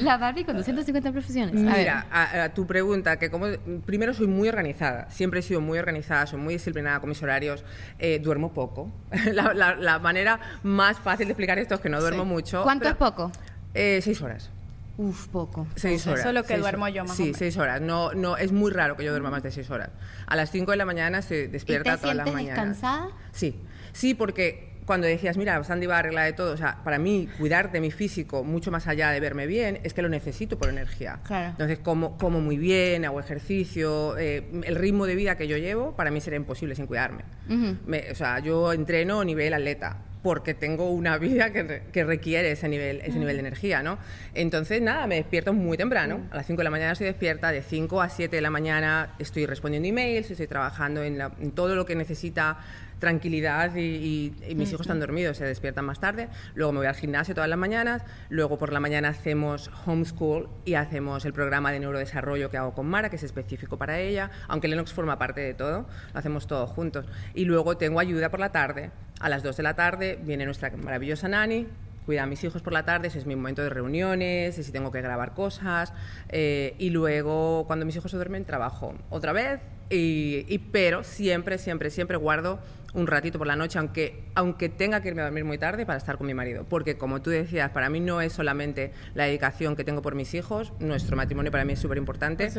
la 0.01 0.17
Barbie 0.17 0.43
con 0.45 0.57
250 0.57 1.11
profesiones. 1.11 1.55
A 1.55 1.65
ver. 1.71 1.77
Mira, 1.79 2.05
a, 2.11 2.43
a 2.43 2.49
tu 2.53 2.65
pregunta, 2.67 3.17
que 3.17 3.29
como 3.29 3.47
primero 3.85 4.13
soy 4.13 4.27
muy 4.27 4.49
organizada, 4.49 5.09
siempre 5.09 5.39
he 5.39 5.43
sido 5.43 5.61
muy 5.61 5.79
organizada, 5.79 6.25
soy 6.27 6.39
muy 6.39 6.55
disciplinada 6.55 6.99
con 6.99 7.09
mis 7.09 7.21
horarios, 7.23 7.63
eh, 7.99 8.19
duermo 8.19 8.53
poco. 8.53 8.91
la, 9.33 9.53
la- 9.53 9.75
la 9.75 9.99
manera 9.99 10.39
más 10.63 10.99
fácil 10.99 11.27
de 11.27 11.31
explicar 11.33 11.57
esto 11.59 11.75
es 11.75 11.81
que 11.81 11.89
no 11.89 11.99
duermo 12.01 12.25
mucho. 12.25 12.63
¿Cuánto 12.63 12.83
pero- 12.83 12.91
es 12.93 12.97
poco? 12.97 13.31
Eh, 13.73 13.99
seis 14.01 14.21
horas. 14.21 14.49
Uf, 14.97 15.27
poco. 15.27 15.67
Seis 15.75 16.01
Eso 16.01 16.11
horas. 16.11 16.25
es 16.25 16.33
lo 16.33 16.41
que 16.43 16.47
seis 16.49 16.61
duermo 16.61 16.87
yo, 16.87 17.03
más 17.03 17.11
o 17.11 17.15
Sí, 17.15 17.23
menos. 17.23 17.37
seis 17.37 17.57
horas. 17.57 17.81
No, 17.81 18.13
no, 18.13 18.37
es 18.37 18.53
muy 18.53 18.71
raro 18.71 18.95
que 18.95 19.03
yo 19.03 19.11
duerma 19.11 19.29
más 19.29 19.43
de 19.43 19.51
seis 19.51 19.69
horas. 19.69 19.89
A 20.25 20.35
las 20.37 20.51
cinco 20.51 20.71
de 20.71 20.77
la 20.77 20.85
mañana 20.85 21.17
estoy 21.19 21.47
despierta 21.47 21.89
¿Y 21.89 21.95
te 21.95 22.01
todas 22.01 22.15
las 22.15 22.25
mañanas. 22.31 22.55
descansada? 22.55 23.09
Sí, 23.33 23.59
sí, 23.91 24.13
porque 24.13 24.74
cuando 24.85 25.07
decías, 25.07 25.35
mira, 25.37 25.63
Sandy 25.63 25.87
va 25.87 25.95
a 25.95 25.99
arreglar 25.99 26.25
de 26.25 26.33
todo, 26.33 26.53
o 26.53 26.57
sea, 26.57 26.77
para 26.83 26.99
mí 26.99 27.27
cuidar 27.39 27.71
de 27.71 27.81
mi 27.81 27.89
físico, 27.91 28.43
mucho 28.43 28.69
más 28.71 28.87
allá 28.87 29.09
de 29.11 29.19
verme 29.19 29.47
bien, 29.47 29.79
es 29.83 29.93
que 29.93 30.01
lo 30.01 30.09
necesito 30.09 30.57
por 30.59 30.69
energía. 30.69 31.19
Claro. 31.25 31.49
Entonces, 31.49 31.79
como, 31.79 32.17
como 32.17 32.39
muy 32.41 32.57
bien, 32.57 33.03
hago 33.05 33.19
ejercicio, 33.19 34.17
eh, 34.17 34.43
el 34.63 34.75
ritmo 34.75 35.05
de 35.05 35.15
vida 35.15 35.37
que 35.37 35.47
yo 35.47 35.57
llevo, 35.57 35.95
para 35.95 36.11
mí 36.11 36.21
sería 36.21 36.37
imposible 36.37 36.75
sin 36.75 36.87
cuidarme. 36.87 37.23
Ujú. 37.49 37.77
Me- 37.85 38.11
o 38.11 38.15
sea, 38.15 38.39
yo 38.39 38.73
entreno 38.73 39.21
a 39.21 39.25
nivel 39.25 39.53
atleta 39.53 39.97
porque 40.21 40.55
tengo 40.55 40.89
una 40.89 41.17
vida 41.19 41.51
que, 41.51 41.83
que 41.91 42.03
requiere 42.03 42.51
ese 42.51 42.67
nivel, 42.67 43.01
ese 43.01 43.19
nivel 43.19 43.35
de 43.35 43.39
energía, 43.41 43.83
¿no? 43.83 43.97
Entonces, 44.33 44.81
nada, 44.81 45.05
me 45.07 45.15
despierto 45.15 45.53
muy 45.53 45.77
temprano. 45.77 46.21
A 46.31 46.37
las 46.37 46.47
5 46.47 46.57
de 46.59 46.63
la 46.63 46.71
mañana 46.71 46.93
estoy 46.93 47.05
despierta, 47.07 47.51
de 47.51 47.61
5 47.61 48.01
a 48.01 48.09
7 48.09 48.35
de 48.35 48.41
la 48.41 48.49
mañana 48.49 49.13
estoy 49.19 49.45
respondiendo 49.45 49.87
emails, 49.87 50.31
estoy 50.31 50.47
trabajando 50.47 51.03
en, 51.03 51.17
la- 51.19 51.31
en 51.39 51.51
todo 51.51 51.75
lo 51.75 51.85
que 51.85 51.95
necesita 51.95 52.57
tranquilidad 52.99 53.75
y, 53.75 53.79
y- 53.79 54.33
y 54.49 54.55
mis 54.55 54.69
hijos 54.71 54.81
están 54.81 54.99
dormidos, 54.99 55.37
se 55.37 55.45
despiertan 55.45 55.85
más 55.85 55.99
tarde. 55.99 56.29
Luego 56.55 56.71
me 56.71 56.79
voy 56.79 56.87
al 56.87 56.95
gimnasio 56.95 57.35
todas 57.35 57.49
las 57.49 57.59
mañanas. 57.59 58.03
Luego 58.29 58.57
por 58.57 58.71
la 58.73 58.79
mañana 58.79 59.09
hacemos 59.09 59.69
homeschool 59.85 60.49
y 60.65 60.73
hacemos 60.75 61.25
el 61.25 61.33
programa 61.33 61.71
de 61.71 61.79
neurodesarrollo 61.79 62.49
que 62.49 62.57
hago 62.57 62.73
con 62.73 62.85
Mara, 62.87 63.09
que 63.09 63.15
es 63.17 63.23
específico 63.23 63.77
para 63.77 63.99
ella, 63.99 64.31
aunque 64.47 64.67
Lennox 64.67 64.93
forma 64.93 65.17
parte 65.17 65.41
de 65.41 65.53
todo, 65.53 65.85
lo 66.13 66.19
hacemos 66.19 66.47
todos 66.47 66.69
juntos. 66.69 67.05
Y 67.33 67.45
luego 67.45 67.77
tengo 67.77 67.99
ayuda 67.99 68.29
por 68.29 68.39
la 68.39 68.51
tarde. 68.51 68.91
A 69.19 69.29
las 69.29 69.43
2 69.43 69.55
de 69.57 69.63
la 69.63 69.75
tarde 69.75 70.19
viene 70.23 70.45
nuestra 70.45 70.69
maravillosa 70.75 71.27
Nani, 71.27 71.67
cuida 72.05 72.23
a 72.23 72.25
mis 72.27 72.43
hijos 72.43 72.61
por 72.61 72.73
la 72.73 72.83
tarde, 72.85 73.07
ese 73.07 73.17
es 73.19 73.25
mi 73.25 73.35
momento 73.35 73.63
de 73.63 73.69
reuniones, 73.69 74.55
si 74.55 74.71
tengo 74.71 74.91
que 74.91 75.01
grabar 75.01 75.33
cosas. 75.33 75.93
eh, 76.29 76.75
y 76.77 76.89
luego, 76.89 77.65
cuando 77.65 77.85
mis 77.85 77.95
hijos 77.95 78.11
se 78.11 78.17
duermen, 78.17 78.45
trabajo 78.45 78.93
otra 79.09 79.31
vez. 79.33 79.59
Y, 79.89 80.45
y- 80.47 80.57
pero 80.71 81.03
siempre, 81.03 81.57
siempre, 81.57 81.89
siempre 81.91 82.17
guardo 82.17 82.59
un 82.95 83.07
ratito 83.07 83.37
por 83.37 83.45
la 83.47 83.55
noche, 83.55 83.77
aunque, 83.77 84.23
aunque 84.35 84.69
tenga 84.69 85.01
que 85.01 85.09
irme 85.09 85.21
a 85.21 85.25
dormir 85.25 85.45
muy 85.45 85.57
tarde 85.57 85.85
para 85.85 85.97
estar 85.97 86.17
con 86.17 86.25
mi 86.27 86.33
marido. 86.33 86.65
Porque, 86.67 86.97
como 86.97 87.21
tú 87.21 87.29
decías, 87.29 87.69
para 87.71 87.89
mí 87.89 87.99
no 87.99 88.21
es 88.21 88.33
solamente 88.33 88.91
la 89.13 89.25
dedicación 89.25 89.75
que 89.75 89.83
tengo 89.83 90.01
por 90.01 90.15
mis 90.15 90.33
hijos, 90.33 90.73
nuestro 90.79 91.15
matrimonio 91.15 91.51
para 91.51 91.65
mí 91.65 91.73
es 91.73 91.79
súper 91.79 91.97
importante. 91.97 92.49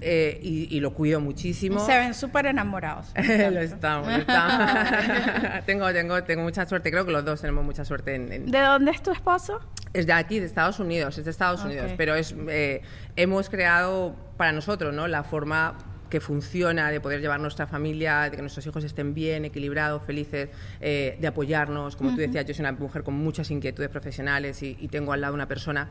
Eh, 0.00 0.38
y, 0.42 0.74
y 0.76 0.80
lo 0.80 0.92
cuido 0.94 1.20
muchísimo. 1.20 1.84
Se 1.84 1.96
ven 1.98 2.14
súper 2.14 2.46
enamorados. 2.46 3.12
lo 3.16 3.60
estamos, 3.60 4.06
lo 4.08 4.18
estamos. 4.18 5.64
tengo, 5.66 5.92
tengo, 5.92 6.22
tengo 6.24 6.42
mucha 6.42 6.66
suerte, 6.66 6.90
creo 6.90 7.04
que 7.04 7.12
los 7.12 7.24
dos 7.24 7.40
tenemos 7.40 7.64
mucha 7.64 7.84
suerte 7.84 8.14
en, 8.14 8.32
en- 8.32 8.50
¿De 8.50 8.60
dónde 8.60 8.90
es 8.92 9.02
tu 9.02 9.10
esposo? 9.10 9.60
es 9.94 10.06
de 10.06 10.12
aquí, 10.12 10.38
de 10.38 10.46
Estados 10.46 10.78
Unidos, 10.80 11.16
es 11.18 11.24
de 11.24 11.30
Estados. 11.30 11.64
Unidos, 11.64 11.92
pero 11.96 12.14
es, 12.14 12.34
eh, 12.48 12.82
hemos 13.16 13.48
creado 13.48 14.14
para 14.36 14.52
nosotros 14.52 14.94
¿no? 14.94 15.08
la 15.08 15.24
forma 15.24 15.76
que 16.08 16.20
funciona 16.20 16.90
de 16.90 17.00
poder 17.00 17.20
llevar 17.20 17.40
nuestra 17.40 17.66
familia, 17.66 18.22
de 18.22 18.36
que 18.36 18.42
nuestros 18.42 18.66
hijos 18.66 18.84
estén 18.84 19.14
bien, 19.14 19.44
equilibrados, 19.44 20.02
felices, 20.02 20.50
eh, 20.80 21.16
de 21.20 21.26
apoyarnos. 21.26 21.96
Como 21.96 22.10
tú 22.10 22.16
decías, 22.16 22.44
yo 22.46 22.54
soy 22.54 22.62
una 22.62 22.72
mujer 22.72 23.02
con 23.02 23.14
muchas 23.14 23.50
inquietudes 23.50 23.90
profesionales 23.90 24.62
y, 24.62 24.76
y 24.80 24.88
tengo 24.88 25.12
al 25.12 25.20
lado 25.20 25.34
una 25.34 25.48
persona 25.48 25.88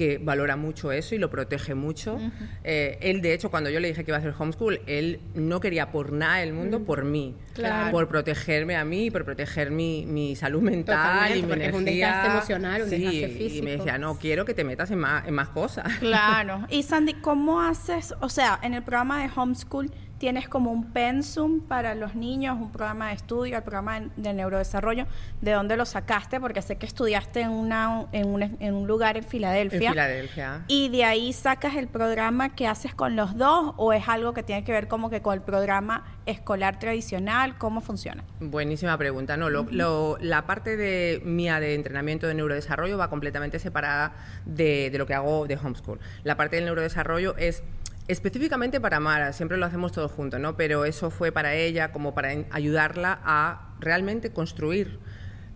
que 0.00 0.16
valora 0.16 0.56
mucho 0.56 0.92
eso 0.92 1.14
y 1.14 1.18
lo 1.18 1.28
protege 1.28 1.74
mucho. 1.74 2.18
Eh, 2.64 2.96
él, 3.02 3.20
de 3.20 3.34
hecho, 3.34 3.50
cuando 3.50 3.68
yo 3.68 3.80
le 3.80 3.88
dije 3.88 4.02
que 4.02 4.10
iba 4.12 4.16
a 4.16 4.20
hacer 4.20 4.32
homeschool, 4.38 4.80
él 4.86 5.20
no 5.34 5.60
quería 5.60 5.90
por 5.92 6.10
nada 6.10 6.38
del 6.38 6.54
mundo 6.54 6.84
por 6.84 7.04
mí, 7.04 7.34
Claro. 7.52 7.90
por 7.92 8.08
protegerme 8.08 8.76
a 8.76 8.84
mí, 8.86 9.10
por 9.10 9.26
proteger 9.26 9.70
mi, 9.70 10.06
mi 10.06 10.36
salud 10.36 10.62
mental 10.62 10.96
Totalmente, 10.96 11.38
y 11.38 11.42
mi 11.42 11.48
porque 11.48 11.66
es 11.66 11.74
un 11.74 11.80
energía. 11.82 12.06
desgaste 12.06 12.30
emocional, 12.32 12.82
un 12.84 12.88
Sí, 12.88 12.96
desgaste 12.96 13.18
Y 13.18 13.22
me 13.32 13.38
físico. 13.50 13.66
decía, 13.84 13.98
no, 13.98 14.18
quiero 14.18 14.44
que 14.46 14.54
te 14.54 14.64
metas 14.64 14.90
en 14.90 15.00
más, 15.00 15.28
en 15.28 15.34
más 15.34 15.50
cosas. 15.50 15.86
Claro. 15.98 16.66
Y 16.70 16.82
Sandy, 16.82 17.12
¿cómo 17.20 17.60
haces? 17.60 18.14
O 18.20 18.30
sea, 18.30 18.58
en 18.62 18.72
el 18.72 18.82
programa 18.82 19.22
de 19.22 19.28
homeschool 19.36 19.90
tienes 20.20 20.48
como 20.50 20.70
un 20.70 20.92
pensum 20.92 21.60
para 21.60 21.94
los 21.94 22.14
niños, 22.14 22.58
un 22.60 22.70
programa 22.70 23.08
de 23.08 23.14
estudio, 23.14 23.56
el 23.56 23.62
programa 23.62 24.00
de, 24.00 24.10
de 24.18 24.34
neurodesarrollo, 24.34 25.06
¿de 25.40 25.52
dónde 25.52 25.78
lo 25.78 25.86
sacaste? 25.86 26.38
Porque 26.38 26.60
sé 26.60 26.76
que 26.76 26.84
estudiaste 26.84 27.40
en, 27.40 27.50
una, 27.50 28.04
en, 28.12 28.26
un, 28.28 28.42
en 28.42 28.74
un 28.74 28.86
lugar 28.86 29.16
en 29.16 29.24
En 29.24 29.30
Filadelfia. 29.30 29.90
Filadelfia. 29.90 30.64
¿Y 30.68 30.90
de 30.90 31.04
ahí 31.04 31.32
sacas 31.32 31.74
el 31.76 31.88
programa 31.88 32.54
que 32.54 32.66
haces 32.66 32.94
con 32.94 33.16
los 33.16 33.34
dos 33.38 33.72
o 33.78 33.94
es 33.94 34.08
algo 34.10 34.34
que 34.34 34.42
tiene 34.42 34.62
que 34.62 34.72
ver 34.72 34.88
como 34.88 35.08
que 35.08 35.22
con 35.22 35.32
el 35.32 35.40
programa 35.40 36.04
escolar 36.26 36.78
tradicional? 36.78 37.56
¿Cómo 37.56 37.80
funciona? 37.80 38.22
Buenísima 38.40 38.98
pregunta. 38.98 39.38
No, 39.38 39.48
lo- 39.48 39.66
lo- 39.70 40.18
la 40.20 40.44
parte 40.46 40.76
de 40.76 41.22
mía 41.24 41.60
de 41.60 41.74
entrenamiento 41.74 42.26
de 42.26 42.34
neurodesarrollo 42.34 42.98
va 42.98 43.08
completamente 43.08 43.58
separada 43.58 44.12
de, 44.44 44.90
de 44.90 44.98
lo 44.98 45.06
que 45.06 45.14
hago 45.14 45.46
de 45.46 45.56
homeschool. 45.56 45.98
La 46.24 46.36
parte 46.36 46.56
del 46.56 46.66
neurodesarrollo 46.66 47.34
es 47.38 47.62
específicamente 48.10 48.80
para 48.80 49.00
Mara, 49.00 49.32
siempre 49.32 49.56
lo 49.56 49.66
hacemos 49.66 49.92
todos 49.92 50.10
juntos, 50.12 50.40
¿no? 50.40 50.56
Pero 50.56 50.84
eso 50.84 51.10
fue 51.10 51.32
para 51.32 51.54
ella 51.54 51.92
como 51.92 52.14
para 52.14 52.30
ayudarla 52.50 53.20
a 53.24 53.74
realmente 53.80 54.32
construir 54.32 54.98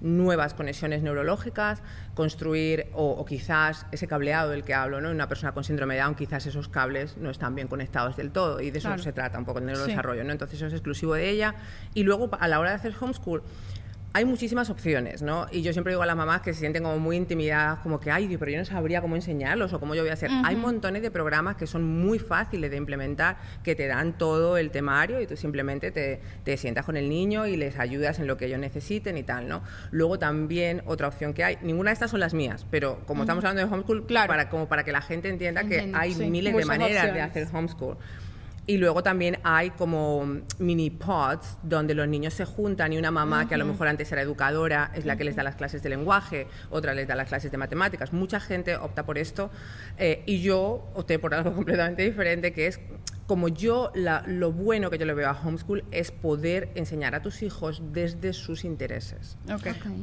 nuevas 0.01 0.53
conexiones 0.53 1.03
neurológicas, 1.03 1.83
construir 2.15 2.89
o, 2.93 3.11
o 3.13 3.25
quizás 3.25 3.87
ese 3.91 4.07
cableado 4.07 4.51
del 4.51 4.63
que 4.63 4.75
hablo, 4.75 5.01
¿no? 5.01 5.11
Una 5.11 5.29
persona 5.29 5.53
con 5.53 5.65
síndrome 5.65 5.95
de 5.95 6.01
Down, 6.03 6.15
quizás 6.15 6.45
esos 6.47 6.69
cables 6.69 7.17
no 7.17 7.31
están 7.31 7.55
bien 7.55 7.69
conectados 7.69 8.17
del 8.17 8.31
todo 8.31 8.61
y 8.61 8.71
de 8.71 8.79
eso 8.79 8.89
Claro. 8.89 9.03
se 9.03 9.13
trata 9.13 9.39
un 9.39 9.45
poco 9.47 9.61
el 9.61 9.67
neurodesarrollo, 9.67 10.23
¿no? 10.25 10.33
Entonces 10.33 10.57
eso 10.59 10.67
es 10.67 10.73
exclusivo 10.75 11.15
de 11.15 11.31
ella 11.31 11.55
y 11.95 12.03
luego 12.03 12.29
a 12.39 12.49
la 12.49 12.61
hora 12.61 12.71
de 12.71 12.77
hacer 12.77 12.95
homeschool 13.01 13.43
hay 14.17 14.25
muchísimas 14.25 14.71
opciones, 14.71 15.23
¿no? 15.23 15.49
Y 15.51 15.63
yo 15.63 15.73
siempre 15.73 15.93
digo 15.93 16.05
a 16.05 16.07
las 16.07 16.15
mamás 16.15 16.41
que 16.41 16.55
se 16.55 16.61
sienten 16.61 16.85
como 16.85 17.01
muy 17.01 17.17
intimidadas, 17.17 17.81
como 17.81 17.99
que, 17.99 18.13
ay, 18.13 18.37
pero 18.39 18.49
yo 18.49 18.59
no 18.59 18.65
sabría 18.65 19.01
cómo 19.01 19.17
enseñarlos 19.17 19.73
o 19.73 19.81
cómo 19.81 19.97
yo 19.97 20.03
voy 20.03 20.11
a 20.11 20.13
hacer. 20.13 20.31
Hay 20.45 20.55
montones 20.55 21.03
de 21.03 21.11
programas 21.11 21.57
que 21.57 21.67
son 21.67 21.83
muy 21.83 22.21
fáciles 22.21 22.71
de 22.71 22.77
implementar, 22.77 23.39
que 23.65 23.75
te 23.75 23.89
dan 23.89 24.17
todo 24.17 24.57
el 24.57 24.71
temario 24.71 25.21
y 25.21 25.27
tú 25.27 25.37
simplemente 25.37 25.91
te, 25.91 26.21
te 26.45 26.57
sientas 26.57 26.85
con 26.85 26.97
el 26.97 27.09
niño 27.09 27.49
y 27.49 27.57
les 27.57 27.77
ayudas 27.81 28.21
en 28.21 28.29
lo 28.29 28.37
que 28.37 28.47
ellos 28.47 28.61
necesiten 28.61 29.19
y 29.19 29.25
tal, 29.25 29.49
¿no? 29.49 29.65
Luego 29.91 30.17
también 30.17 30.83
otra 30.87 31.09
opción 31.09 31.35
que 31.35 31.43
hay, 31.43 31.59
ninguna 31.63 31.91
de 31.91 31.95
estas 31.95 32.13
son 32.13 32.21
las 32.21 32.35
mías, 32.35 32.65
pero 32.71 33.01
como 33.07 33.25
estamos 33.25 33.45
hablando 33.45 33.67
de 33.67 33.75
homeschool, 33.75 34.07
para, 34.07 34.49
como 34.49 34.69
para 34.69 34.85
que 34.85 34.93
la 34.93 35.03
gente 35.03 35.29
entienda 35.29 35.63
Entiendo, 35.63 35.93
que 35.93 35.99
hay 35.99 36.15
sí. 36.15 36.31
miles 36.31 36.57
de 36.57 36.65
maneras 36.65 37.13
de 37.13 37.21
hacer 37.21 37.49
homeschool. 37.53 37.97
Y 38.67 38.79
luego 38.79 39.03
también 39.03 39.39
hay 39.43 39.71
como 39.71 40.41
mini 40.59 40.89
pods 40.89 41.59
donde 41.63 41.95
los 41.95 42.09
niños 42.09 42.33
se 42.33 42.47
juntan 42.47 42.95
y 42.95 42.99
una 42.99 43.11
mamá 43.11 43.47
que 43.47 43.55
a 43.55 43.59
lo 43.59 43.67
mejor 43.67 43.89
antes 43.89 44.11
era 44.11 44.23
educadora 44.23 44.91
es 44.95 45.05
la 45.05 45.17
que 45.17 45.25
les 45.25 45.37
da 45.37 45.43
las 45.43 45.57
clases 45.57 45.83
de 45.83 45.91
lenguaje, 45.91 46.47
otra 46.71 46.95
les 46.95 47.07
da 47.07 47.15
las 47.15 47.29
clases 47.29 47.51
de 47.51 47.59
matemáticas. 47.59 48.15
Mucha 48.15 48.41
gente 48.41 48.77
opta 48.77 49.05
por 49.05 49.19
esto 49.19 49.51
eh, 49.99 50.23
y 50.25 50.41
yo 50.41 50.91
opté 50.95 51.19
por 51.19 51.35
algo 51.35 51.53
completamente 51.55 52.03
diferente 52.05 52.53
que 52.55 52.67
es 52.69 52.81
como 53.27 53.49
yo 53.49 53.91
la- 53.95 54.23
lo 54.27 54.53
bueno 54.53 54.91
que 54.91 54.99
yo 54.99 55.07
le 55.07 55.15
veo 55.15 55.29
a 55.29 55.33
homeschool 55.33 55.85
es 55.91 56.11
poder 56.11 56.69
enseñar 56.75 57.15
a 57.15 57.23
tus 57.23 57.43
hijos 57.43 57.83
desde 57.93 58.35
sus 58.35 58.65
intereses. 58.65 59.39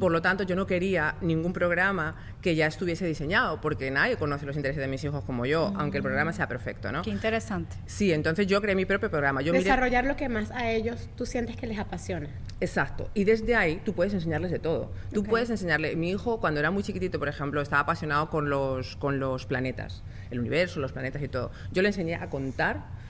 Por 0.00 0.10
lo 0.10 0.20
tanto, 0.22 0.42
yo 0.42 0.56
no 0.56 0.66
quería 0.66 1.14
ningún 1.20 1.52
programa 1.52 2.16
que 2.40 2.56
ya 2.56 2.66
estuviese 2.66 3.06
diseñado, 3.06 3.60
porque 3.60 3.90
nadie 3.92 4.16
conoce 4.16 4.44
los 4.44 4.56
intereses 4.56 4.80
de 4.80 4.88
mis 4.88 5.04
hijos 5.04 5.22
como 5.24 5.46
yo, 5.46 5.72
aunque 5.76 5.98
el 5.98 6.02
programa 6.02 6.32
sea 6.32 6.48
perfecto, 6.48 6.90
¿no? 6.90 7.02
Qué 7.02 7.10
interesante. 7.10 7.76
Sí, 7.86 8.12
entonces 8.12 8.48
yo 8.48 8.60
creé 8.60 8.74
mi 8.74 8.86
propio 8.86 9.08
programa. 9.08 9.40
Yo 9.42 9.52
miré- 9.52 9.62
Desarrollar 9.64 10.04
lo 10.04 10.16
que 10.16 10.28
más 10.28 10.50
a 10.50 10.70
ellos 10.72 11.08
tú 11.16 11.24
sientes 11.24 11.54
que 11.56 11.68
les 11.68 11.78
apasiona. 11.78 12.28
Exacto. 12.60 13.08
Y 13.14 13.22
desde 13.24 13.54
ahí 13.54 13.80
tú 13.84 13.92
puedes 13.92 14.14
enseñarles 14.14 14.50
de 14.50 14.58
todo. 14.58 14.90
Tú 15.12 15.20
Ok. 15.20 15.28
puedes 15.28 15.48
enseñarle. 15.50 15.94
Mi 15.94 16.10
hijo, 16.10 16.40
cuando 16.40 16.58
era 16.58 16.70
muy 16.72 16.82
chiquitito, 16.82 17.20
por 17.20 17.28
ejemplo, 17.28 17.60
estaba 17.60 17.82
apasionado 17.82 18.30
con 18.30 18.50
los, 18.50 18.96
con 18.96 19.20
los 19.20 19.46
planetas, 19.46 20.02
el 20.32 20.40
universo, 20.40 20.80
los 20.80 20.92
planetas 20.92 21.22
y 21.22 21.28
todo. 21.28 21.52
Yo 21.72 21.82
le 21.82 21.88
enseñé 21.88 22.16
a 22.16 22.28
contar 22.28 23.00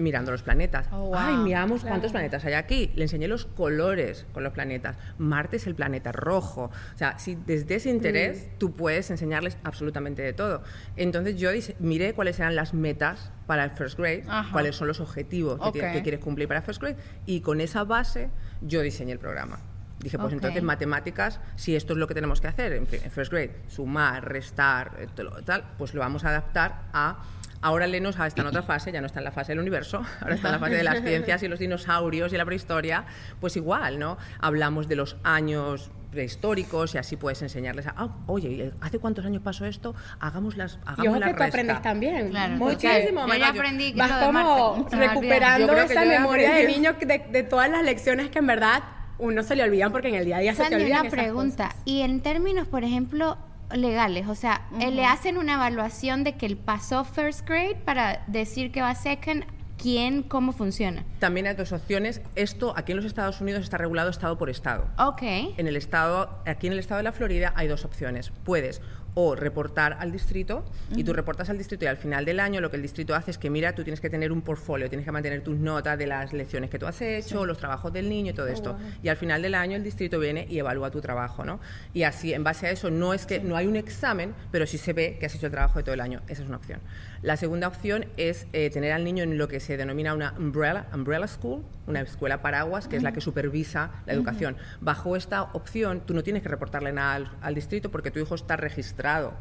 mirando 0.00 0.32
los 0.32 0.42
planetas. 0.42 0.88
Oh, 0.92 1.06
wow. 1.06 1.14
Ay, 1.16 1.36
miramos 1.36 1.82
cuántos 1.84 2.12
planetas 2.12 2.44
hay 2.44 2.54
aquí. 2.54 2.90
Le 2.96 3.02
enseñé 3.02 3.28
los 3.28 3.44
colores 3.46 4.26
con 4.32 4.42
los 4.42 4.52
planetas. 4.52 4.96
Marte 5.18 5.56
es 5.56 5.66
el 5.66 5.74
planeta 5.74 6.12
rojo. 6.12 6.70
O 6.94 6.98
sea, 6.98 7.18
si 7.18 7.34
desde 7.34 7.76
ese 7.76 7.90
interés 7.90 8.48
Mm. 8.54 8.58
tú 8.58 8.72
puedes 8.76 9.10
enseñarles 9.10 9.56
absolutamente 9.64 10.22
de 10.22 10.32
todo. 10.32 10.62
Entonces 10.96 11.36
yo 11.36 11.50
miré 11.78 12.14
cuáles 12.14 12.38
eran 12.40 12.56
las 12.56 12.74
metas 12.74 13.30
para 13.46 13.64
el 13.64 13.70
first 13.70 13.98
grade, 13.98 14.24
Ajá. 14.28 14.52
cuáles 14.52 14.76
son 14.76 14.88
los 14.88 15.00
objetivos 15.00 15.58
que, 15.60 15.72
ti- 15.80 15.84
Ok. 15.86 15.92
que 15.92 16.02
quieres 16.02 16.20
cumplir 16.20 16.48
para 16.48 16.62
first 16.62 16.80
grade 16.80 16.96
y 17.26 17.40
con 17.40 17.60
esa 17.60 17.84
base 17.84 18.30
yo 18.60 18.80
diseñé 18.82 19.12
el 19.12 19.18
programa. 19.18 19.58
Dije, 19.98 20.18
pues 20.18 20.32
entonces 20.32 20.62
matemáticas, 20.62 21.40
si 21.56 21.76
esto 21.76 21.92
es 21.92 21.98
lo 21.98 22.06
que 22.06 22.14
tenemos 22.14 22.40
que 22.40 22.46
hacer 22.48 22.72
en, 22.72 22.86
first 22.86 23.30
grade, 23.30 23.54
sumar, 23.68 24.26
restar, 24.26 24.96
eh, 24.98 25.06
tal, 25.44 25.62
pues 25.76 25.92
lo 25.92 26.00
vamos 26.00 26.24
a 26.24 26.30
adaptar 26.30 26.84
a... 26.94 27.22
Ahora 27.62 27.86
Lenos 27.86 28.16
está 28.18 28.40
en 28.40 28.46
otra 28.48 28.62
fase, 28.62 28.90
ya 28.90 29.00
no 29.00 29.06
está 29.06 29.20
en 29.20 29.24
la 29.24 29.32
fase 29.32 29.52
del 29.52 29.60
universo, 29.60 30.02
ahora 30.22 30.34
está 30.34 30.48
en 30.48 30.52
la 30.52 30.58
fase 30.58 30.74
de 30.76 30.82
las 30.82 31.02
ciencias 31.02 31.42
y 31.42 31.48
los 31.48 31.58
dinosaurios 31.58 32.32
y 32.32 32.36
la 32.38 32.44
prehistoria, 32.46 33.04
pues 33.40 33.54
igual, 33.56 33.98
¿no? 33.98 34.16
Hablamos 34.40 34.88
de 34.88 34.96
los 34.96 35.16
años 35.24 35.90
prehistóricos 36.10 36.94
y 36.94 36.98
así 36.98 37.16
puedes 37.16 37.40
enseñarles 37.42 37.86
a, 37.86 37.94
"Ah, 37.96 38.08
oye, 38.26 38.72
¿hace 38.80 38.98
cuántos 38.98 39.24
años 39.26 39.42
pasó 39.42 39.64
esto? 39.66 39.94
Hagamos 40.20 40.56
las 40.56 40.78
hagamos 40.86 41.04
Y 41.04 41.08
ojo 41.08 41.18
la 41.20 41.26
que 41.26 41.32
tú 41.34 41.38
resta". 41.38 41.48
aprendes 41.48 41.82
también. 41.82 42.30
Claro. 42.30 42.56
Muchísimo, 42.56 43.26
Yo 43.28 43.34
ya 43.34 43.38
yo- 43.52 43.60
aprendí 43.60 43.92
que 43.92 43.98
Vas 43.98 44.10
lo 44.10 44.26
como 44.26 44.88
recuperando 44.90 45.66
Yo 45.66 45.72
creo 45.74 45.84
esa 45.84 46.04
yo 46.04 46.10
memoria 46.10 46.54
de 46.54 46.66
niño 46.66 46.94
de, 46.94 47.26
de 47.30 47.42
todas 47.42 47.70
las 47.70 47.84
lecciones 47.84 48.30
que 48.30 48.38
en 48.40 48.46
verdad 48.46 48.82
uno 49.18 49.42
se 49.42 49.54
le 49.54 49.62
olvidan 49.62 49.92
porque 49.92 50.08
en 50.08 50.14
el 50.14 50.24
día 50.24 50.38
a 50.38 50.40
día 50.40 50.54
se 50.54 50.64
te 50.64 50.74
olvidan 50.76 51.00
una 51.00 51.08
esas 51.08 51.12
pregunta. 51.20 51.64
cosas. 51.68 51.82
Y 51.84 52.00
en 52.00 52.22
términos, 52.22 52.66
por 52.66 52.84
ejemplo, 52.84 53.36
legales, 53.72 54.28
o 54.28 54.34
sea, 54.34 54.66
eh, 54.80 54.90
¿le 54.90 55.04
hacen 55.04 55.38
una 55.38 55.54
evaluación 55.54 56.24
de 56.24 56.36
que 56.36 56.46
él 56.46 56.56
pasó 56.56 57.04
first 57.04 57.46
grade 57.48 57.76
para 57.84 58.24
decir 58.26 58.72
que 58.72 58.82
va 58.82 58.94
second? 58.94 59.44
¿Quién? 59.80 60.22
¿Cómo 60.22 60.52
funciona? 60.52 61.06
También 61.20 61.46
hay 61.46 61.54
dos 61.54 61.72
opciones. 61.72 62.20
Esto 62.34 62.74
aquí 62.76 62.92
en 62.92 62.96
los 62.96 63.06
Estados 63.06 63.40
Unidos 63.40 63.62
está 63.62 63.78
regulado 63.78 64.10
estado 64.10 64.36
por 64.36 64.50
estado. 64.50 64.86
Ok. 64.98 65.22
En 65.56 65.66
el 65.66 65.76
estado, 65.76 66.42
aquí 66.46 66.66
en 66.66 66.74
el 66.74 66.78
estado 66.78 66.98
de 66.98 67.04
la 67.04 67.12
Florida 67.12 67.54
hay 67.56 67.66
dos 67.66 67.86
opciones. 67.86 68.30
Puedes 68.44 68.82
o 69.22 69.36
reportar 69.36 69.98
al 70.00 70.12
distrito 70.12 70.64
y 70.96 71.04
tú 71.04 71.12
reportas 71.12 71.50
al 71.50 71.58
distrito 71.58 71.84
y 71.84 71.88
al 71.88 71.98
final 71.98 72.24
del 72.24 72.40
año 72.40 72.62
lo 72.62 72.70
que 72.70 72.76
el 72.76 72.82
distrito 72.82 73.14
hace 73.14 73.30
es 73.30 73.36
que 73.36 73.50
mira, 73.50 73.74
tú 73.74 73.82
tienes 73.84 74.00
que 74.00 74.08
tener 74.08 74.32
un 74.32 74.40
portfolio, 74.40 74.88
tienes 74.88 75.04
que 75.04 75.12
mantener 75.12 75.42
tus 75.42 75.58
notas 75.58 75.98
de 75.98 76.06
las 76.06 76.32
lecciones 76.32 76.70
que 76.70 76.78
tú 76.78 76.86
has 76.86 77.02
hecho, 77.02 77.44
los 77.44 77.58
trabajos 77.58 77.92
del 77.92 78.08
niño 78.08 78.30
y 78.30 78.34
todo 78.34 78.46
esto. 78.46 78.78
Y 79.02 79.08
al 79.08 79.18
final 79.18 79.42
del 79.42 79.54
año 79.54 79.76
el 79.76 79.84
distrito 79.84 80.18
viene 80.18 80.46
y 80.48 80.58
evalúa 80.58 80.90
tu 80.90 81.02
trabajo, 81.02 81.44
¿no? 81.44 81.60
Y 81.92 82.04
así 82.04 82.32
en 82.32 82.44
base 82.44 82.66
a 82.66 82.70
eso 82.70 82.90
no 82.90 83.12
es 83.12 83.26
que 83.26 83.40
no 83.40 83.56
hay 83.56 83.66
un 83.66 83.76
examen, 83.76 84.34
pero 84.50 84.66
sí 84.66 84.78
se 84.78 84.94
ve 84.94 85.18
que 85.20 85.26
has 85.26 85.34
hecho 85.34 85.46
el 85.46 85.52
trabajo 85.52 85.78
de 85.78 85.82
todo 85.82 85.94
el 85.94 86.00
año. 86.00 86.22
Esa 86.26 86.42
es 86.42 86.48
una 86.48 86.56
opción. 86.56 86.80
La 87.22 87.36
segunda 87.36 87.68
opción 87.68 88.06
es 88.16 88.46
eh, 88.54 88.70
tener 88.70 88.92
al 88.92 89.04
niño 89.04 89.22
en 89.24 89.36
lo 89.36 89.46
que 89.46 89.60
se 89.60 89.76
denomina 89.76 90.14
una 90.14 90.32
umbrella, 90.38 90.86
umbrella 90.94 91.26
school, 91.26 91.62
una 91.86 92.00
escuela 92.00 92.40
paraguas, 92.40 92.88
que 92.88 92.96
es 92.96 93.02
la 93.02 93.12
que 93.12 93.20
supervisa 93.20 93.90
la 94.06 94.14
educación. 94.14 94.56
Bajo 94.80 95.16
esta 95.16 95.42
opción, 95.42 96.00
tú 96.06 96.14
no 96.14 96.22
tienes 96.22 96.42
que 96.42 96.48
reportarle 96.48 96.92
nada 96.92 97.14
al, 97.14 97.30
al 97.42 97.54
distrito 97.54 97.90
porque 97.90 98.10
tu 98.10 98.20
hijo 98.20 98.34
está 98.34 98.56
registrado 98.56 99.34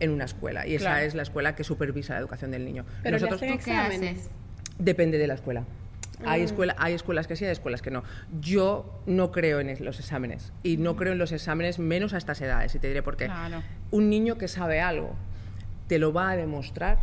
en 0.00 0.10
una 0.10 0.24
escuela 0.24 0.66
y 0.66 0.74
esa 0.76 1.02
es 1.02 1.14
la 1.14 1.22
escuela 1.22 1.54
que 1.54 1.64
supervisa 1.64 2.14
la 2.14 2.20
educación 2.20 2.50
del 2.50 2.64
niño. 2.64 2.84
Pero 3.02 3.16
Nosotros 3.18 3.40
le 3.42 3.46
hacen 3.48 3.58
¿Tú 3.58 3.64
qué 3.64 3.70
exámenes. 3.72 4.18
haces? 4.18 4.30
depende 4.78 5.18
de 5.18 5.26
la 5.26 5.34
escuela. 5.34 5.64
Hay, 6.24 6.40
Mm. 6.40 6.44
escuela, 6.44 6.74
hay 6.78 6.94
escuelas 6.94 7.26
que 7.26 7.36
sí, 7.36 7.44
hay 7.44 7.50
escuelas 7.50 7.82
que 7.82 7.90
no. 7.90 8.02
Yo 8.40 9.02
no 9.04 9.30
creo 9.32 9.60
en 9.60 9.84
los 9.84 9.98
exámenes 10.00 10.52
y 10.62 10.78
no 10.78 10.96
creo 10.96 11.12
en 11.12 11.18
los 11.18 11.32
exámenes 11.32 11.78
menos 11.78 12.14
a 12.14 12.16
estas 12.18 12.40
edades 12.40 12.74
y 12.74 12.78
te 12.78 12.88
diré 12.88 13.02
por 13.02 13.18
qué. 13.18 13.26
Claro. 13.26 13.62
Un 13.90 14.08
niño 14.08 14.38
que 14.38 14.48
sabe 14.48 14.80
algo 14.80 15.14
te 15.86 15.98
lo 15.98 16.14
va 16.14 16.30
a 16.30 16.36
demostrar. 16.36 16.98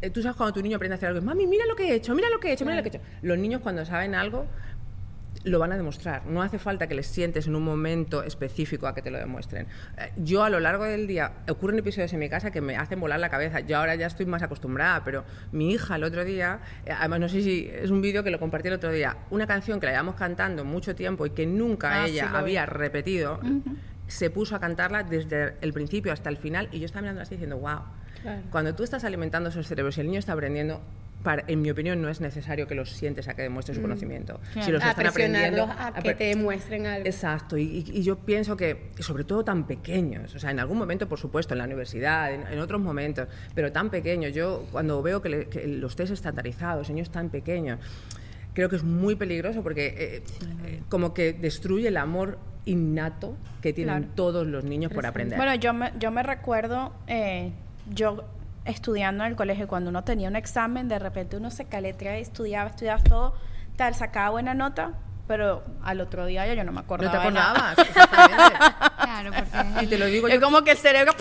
Eh, 0.00 0.10
Tú 0.10 0.22
sabes 0.22 0.36
cuando 0.36 0.52
tu 0.54 0.62
niño 0.62 0.76
aprende 0.76 0.94
a 0.94 0.96
hacer 0.96 1.08
algo, 1.08 1.20
mami, 1.22 1.46
mira 1.46 1.66
lo 1.66 1.74
que 1.76 1.88
he 1.90 1.94
hecho, 1.94 2.14
mira 2.14 2.28
lo 2.30 2.38
que 2.40 2.48
he 2.48 2.52
hecho, 2.52 2.64
mira 2.64 2.76
lo 2.76 2.82
que 2.82 2.88
he 2.88 2.96
hecho. 2.96 3.04
Los 3.22 3.38
niños 3.38 3.60
cuando 3.62 3.84
saben 3.84 4.14
algo 4.14 4.46
lo 5.44 5.60
van 5.60 5.72
a 5.72 5.76
demostrar. 5.76 6.26
No 6.26 6.42
hace 6.42 6.58
falta 6.58 6.88
que 6.88 6.94
les 6.96 7.06
sientes 7.06 7.46
en 7.46 7.54
un 7.54 7.62
momento 7.62 8.24
específico 8.24 8.86
a 8.88 8.94
que 8.94 9.02
te 9.02 9.10
lo 9.10 9.18
demuestren. 9.18 9.66
Eh, 9.96 10.10
Yo 10.16 10.42
a 10.42 10.50
lo 10.50 10.58
largo 10.60 10.84
del 10.84 11.06
día, 11.06 11.32
ocurren 11.48 11.78
episodios 11.78 12.12
en 12.12 12.18
mi 12.18 12.28
casa 12.28 12.50
que 12.50 12.60
me 12.60 12.76
hacen 12.76 12.98
volar 13.00 13.20
la 13.20 13.28
cabeza. 13.28 13.60
Yo 13.60 13.78
ahora 13.78 13.94
ya 13.94 14.06
estoy 14.08 14.26
más 14.26 14.42
acostumbrada, 14.42 15.04
pero 15.04 15.24
mi 15.52 15.70
hija 15.72 15.94
el 15.96 16.04
otro 16.04 16.24
día, 16.24 16.58
eh, 16.84 16.90
además 16.92 17.20
no 17.20 17.28
sé 17.28 17.42
si 17.42 17.70
es 17.72 17.90
un 17.90 18.02
vídeo 18.02 18.24
que 18.24 18.30
lo 18.30 18.40
compartí 18.40 18.68
el 18.68 18.74
otro 18.74 18.90
día, 18.90 19.16
una 19.30 19.46
canción 19.46 19.78
que 19.78 19.86
la 19.86 19.92
llevamos 19.92 20.16
cantando 20.16 20.64
mucho 20.64 20.94
tiempo 20.96 21.24
y 21.24 21.30
que 21.30 21.46
nunca 21.46 22.02
Ah, 22.02 22.06
sí, 22.06 22.14
ella 22.14 22.30
había 22.36 22.66
repetido, 22.66 23.40
se 24.08 24.30
puso 24.30 24.56
a 24.56 24.60
cantarla 24.60 25.02
desde 25.04 25.54
el 25.60 25.72
principio 25.72 26.12
hasta 26.12 26.30
el 26.30 26.36
final 26.36 26.68
y 26.72 26.80
yo 26.80 26.86
estaba 26.86 27.02
mirando 27.02 27.22
así 27.22 27.34
diciendo, 27.36 27.58
wow. 27.58 27.80
Claro. 28.22 28.42
Cuando 28.50 28.74
tú 28.74 28.82
estás 28.84 29.04
alimentando 29.04 29.48
esos 29.50 29.66
cerebros 29.66 29.96
y 29.98 30.00
el 30.00 30.06
niño 30.08 30.18
está 30.18 30.32
aprendiendo, 30.32 30.80
para- 31.22 31.42
en 31.48 31.60
mi 31.62 31.70
opinión 31.70 32.00
no 32.00 32.08
es 32.08 32.20
necesario 32.20 32.68
que 32.68 32.76
los 32.76 32.90
sientes 32.92 33.26
a 33.26 33.34
que 33.34 33.42
demuestres 33.42 33.76
su 33.76 33.82
conocimiento. 33.82 34.40
Si 34.62 34.70
los 34.70 34.82
a 34.84 34.90
están 34.90 35.06
aprendiendo... 35.08 35.64
a 35.64 35.92
que 36.00 36.14
te 36.14 36.24
demuestren 36.24 36.86
algo. 36.86 37.06
Exacto, 37.06 37.56
y, 37.58 37.84
y- 37.92 38.02
yo 38.02 38.18
pienso 38.18 38.56
que, 38.56 38.90
sobre 39.00 39.24
todo 39.24 39.42
tan 39.44 39.66
pequeños, 39.66 40.32
o 40.34 40.38
sea, 40.38 40.52
en 40.52 40.60
algún 40.60 40.78
momento, 40.78 41.08
por 41.08 41.18
supuesto, 41.18 41.54
en 41.54 41.58
la 41.58 41.64
universidad, 41.64 42.32
en, 42.32 42.46
en 42.46 42.58
otros 42.60 42.80
momentos, 42.80 43.26
pero 43.54 43.72
tan 43.72 43.90
pequeños, 43.90 44.32
yo 44.32 44.64
cuando 44.70 45.02
veo 45.02 45.20
que, 45.20 45.28
le- 45.28 45.46
que 45.48 45.66
los 45.66 45.96
test 45.96 46.12
estandarizados, 46.12 46.88
niños 46.88 47.10
tan 47.10 47.30
pequeños, 47.30 47.80
creo 48.54 48.68
que 48.68 48.76
es 48.76 48.84
muy 48.84 49.16
peligroso 49.16 49.62
porque 49.64 49.86
eh, 49.98 50.22
eh, 50.66 50.82
como 50.88 51.14
que 51.14 51.32
destruye 51.32 51.88
el 51.88 51.96
amor 51.96 52.38
innato 52.64 53.36
que 53.60 53.72
tienen 53.72 53.98
Claro. 54.02 54.12
todos 54.14 54.46
los 54.46 54.62
niños 54.64 54.92
por 54.92 55.04
aprender. 55.06 55.36
Bueno, 55.36 55.54
yo 55.56 55.72
me, 55.72 55.92
yo 55.98 56.10
me 56.12 56.22
recuerdo, 56.22 56.92
eh, 57.08 57.50
yo 57.90 58.24
estudiando 58.64 59.24
en 59.24 59.30
el 59.30 59.36
colegio, 59.36 59.66
cuando 59.68 59.90
uno 59.90 60.04
tenía 60.04 60.28
un 60.28 60.36
examen, 60.36 60.88
de 60.88 60.98
repente 60.98 61.36
uno 61.36 61.50
se 61.50 61.64
caletrea 61.64 62.18
y 62.18 62.22
estudiaba, 62.22 62.68
estudiaba 62.70 63.02
todo, 63.02 63.34
tal, 63.76 63.94
sacaba 63.94 64.30
buena 64.30 64.54
nota, 64.54 64.92
pero 65.26 65.64
al 65.82 66.00
otro 66.00 66.26
día 66.26 66.46
ya 66.46 66.54
yo 66.54 66.64
no 66.64 66.72
me 66.72 66.80
acordaba. 66.80 67.12
No 67.12 67.18
te 67.20 67.26
acordabas, 67.38 67.78
exactamente. 67.88 68.58
Claro, 69.00 69.30
porque 69.32 69.84
Y 69.84 69.86
te 69.86 69.98
lo 69.98 70.06
digo 70.06 70.28
Es 70.28 70.34
yo. 70.34 70.40
como 70.40 70.62
que 70.62 70.72
el 70.72 70.76
cerebro, 70.78 71.12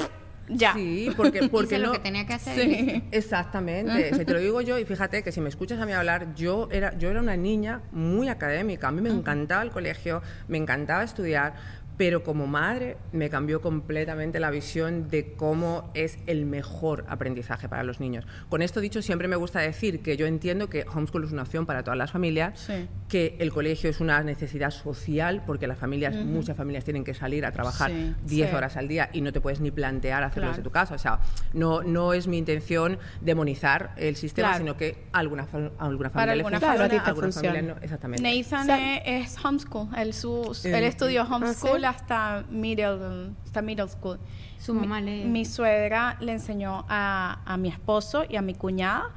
ya. 0.49 0.73
Sí, 0.73 1.09
porque, 1.15 1.47
porque 1.51 1.75
hice 1.75 1.79
no. 1.79 1.87
lo 1.87 1.91
que 1.93 1.99
tenía 1.99 2.25
que 2.25 2.33
hacer. 2.33 2.55
Sí. 2.55 3.03
Exactamente, 3.11 4.13
si 4.13 4.25
te 4.25 4.33
lo 4.33 4.39
digo 4.39 4.61
yo 4.61 4.77
y 4.79 4.85
fíjate 4.85 5.23
que 5.23 5.31
si 5.31 5.39
me 5.41 5.49
escuchas 5.49 5.79
a 5.79 5.85
mí 5.85 5.91
hablar, 5.93 6.33
yo 6.35 6.67
era, 6.71 6.97
yo 6.97 7.09
era 7.09 7.19
una 7.21 7.35
niña 7.37 7.81
muy 7.91 8.29
académica, 8.29 8.87
a 8.87 8.91
mí 8.91 9.01
me 9.01 9.09
encantaba 9.09 9.61
el 9.61 9.71
colegio, 9.71 10.21
me 10.47 10.57
encantaba 10.57 11.03
estudiar, 11.03 11.53
pero 11.97 12.23
como 12.23 12.45
madre 12.47 12.97
me 13.11 13.29
cambió 13.29 13.59
completamente 13.61 14.39
la 14.39 14.51
visión 14.51 15.09
de 15.09 15.33
cómo 15.33 15.89
es 15.95 16.19
el 16.27 16.45
mejor 16.45 17.05
aprendizaje 17.09 17.67
para 17.67 17.83
los 17.83 17.99
niños. 17.99 18.25
Con 18.49 18.61
esto 18.61 18.79
dicho, 18.81 19.01
siempre 19.01 19.27
me 19.27 19.35
gusta 19.35 19.59
decir 19.59 20.01
que 20.01 20.15
yo 20.15 20.27
entiendo 20.27 20.69
que 20.69 20.85
homeschool 20.93 21.23
es 21.23 21.31
una 21.31 21.41
opción 21.41 21.65
para 21.65 21.83
todas 21.83 21.97
las 21.97 22.11
familias, 22.11 22.59
Sí. 22.59 22.87
que 23.09 23.35
el 23.39 23.51
colegio 23.51 23.89
es 23.89 23.99
una 23.99 24.21
necesidad 24.23 24.69
social, 24.71 25.43
porque 25.45 25.65
las 25.67 25.79
familias, 25.79 26.15
muchas 26.15 26.55
familias 26.55 26.83
tienen 26.83 27.03
que 27.03 27.13
salir 27.15 27.45
a 27.45 27.51
trabajar 27.51 27.89
Sí, 27.91 28.13
10 28.25 28.49
sí. 28.51 28.55
horas 28.55 28.77
al 28.77 28.87
día 28.87 29.09
y 29.13 29.21
no 29.21 29.31
te 29.33 29.41
puedes 29.41 29.59
ni 29.59 29.71
plantear 29.71 30.23
hacerlo 30.23 30.41
Claro. 30.49 30.51
desde 30.51 30.63
tu 30.63 30.71
casa. 30.71 30.93
O 30.95 30.99
sea, 30.99 31.19
no, 31.53 31.81
no 31.81 32.13
es 32.13 32.27
mi 32.27 32.37
intención 32.37 32.99
demonizar 33.21 33.93
el 33.97 34.15
sistema, 34.15 34.49
Claro. 34.49 34.63
sino 34.63 34.77
que 34.77 35.05
a 35.13 35.19
alguna, 35.19 35.47
alguna 35.79 36.09
Para 36.09 36.31
familia 36.31 36.35
le 36.35 36.41
algunas 36.41 36.59
funciona, 36.61 36.77
familias- 36.83 37.03
a 37.03 37.07
algunas 37.09 37.33
funciona. 37.35 37.55
familias 37.55 37.75
no. 37.77 37.83
Exactamente. 37.83 38.23
Nathan 38.23 38.67
Sa- 38.67 38.97
es, 38.97 39.27
es 39.35 39.45
homeschool. 39.45 39.87
Él, 39.97 40.13
su, 40.13 40.53
Sí. 40.53 40.69
él 40.69 40.83
estudió 40.83 41.23
homeschool 41.23 41.79
sí? 41.81 41.85
Hasta, 41.89 42.43
middle, 42.49 43.31
hasta 43.43 43.61
middle 43.61 43.87
school. 43.87 44.19
Su 44.59 44.73
mamá 44.73 45.01
mi, 45.01 45.25
mi 45.25 45.45
suegra 45.45 46.17
le 46.19 46.33
enseñó 46.33 46.85
a, 46.89 47.39
a 47.45 47.57
mi 47.57 47.69
esposo 47.69 48.23
y 48.27 48.35
a 48.35 48.41
mi 48.41 48.53
cuñada. 48.53 49.09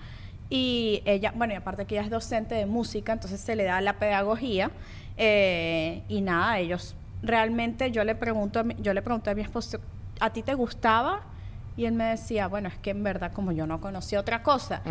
Y 0.48 1.02
ella, 1.04 1.32
bueno, 1.34 1.52
y 1.52 1.56
aparte 1.56 1.84
que 1.84 1.94
ella 1.94 2.04
es 2.04 2.10
docente 2.10 2.54
de 2.56 2.66
música, 2.66 3.12
entonces 3.12 3.40
se 3.40 3.54
le 3.54 3.64
da 3.64 3.80
la 3.80 3.98
pedagogía. 3.98 4.70
eh, 5.16 6.02
y 6.08 6.20
nada, 6.22 6.58
ellos 6.58 6.96
realmente, 7.22 7.90
yo 7.90 8.04
le, 8.04 8.14
pregunto 8.14 8.64
yo 8.78 8.94
le 8.94 9.02
pregunté 9.02 9.30
a 9.30 9.34
mi 9.34 9.42
esposo, 9.42 9.78
¿a 10.18 10.30
ti 10.30 10.42
te 10.42 10.54
gustaba? 10.54 11.20
Y 11.76 11.86
él 11.86 11.94
me 11.94 12.04
decía, 12.04 12.46
bueno, 12.48 12.68
es 12.68 12.76
que 12.78 12.90
en 12.90 13.02
verdad 13.02 13.32
como 13.32 13.52
yo 13.52 13.66
no 13.66 13.80
conocía 13.80 14.20
otra 14.20 14.42
cosa. 14.42 14.82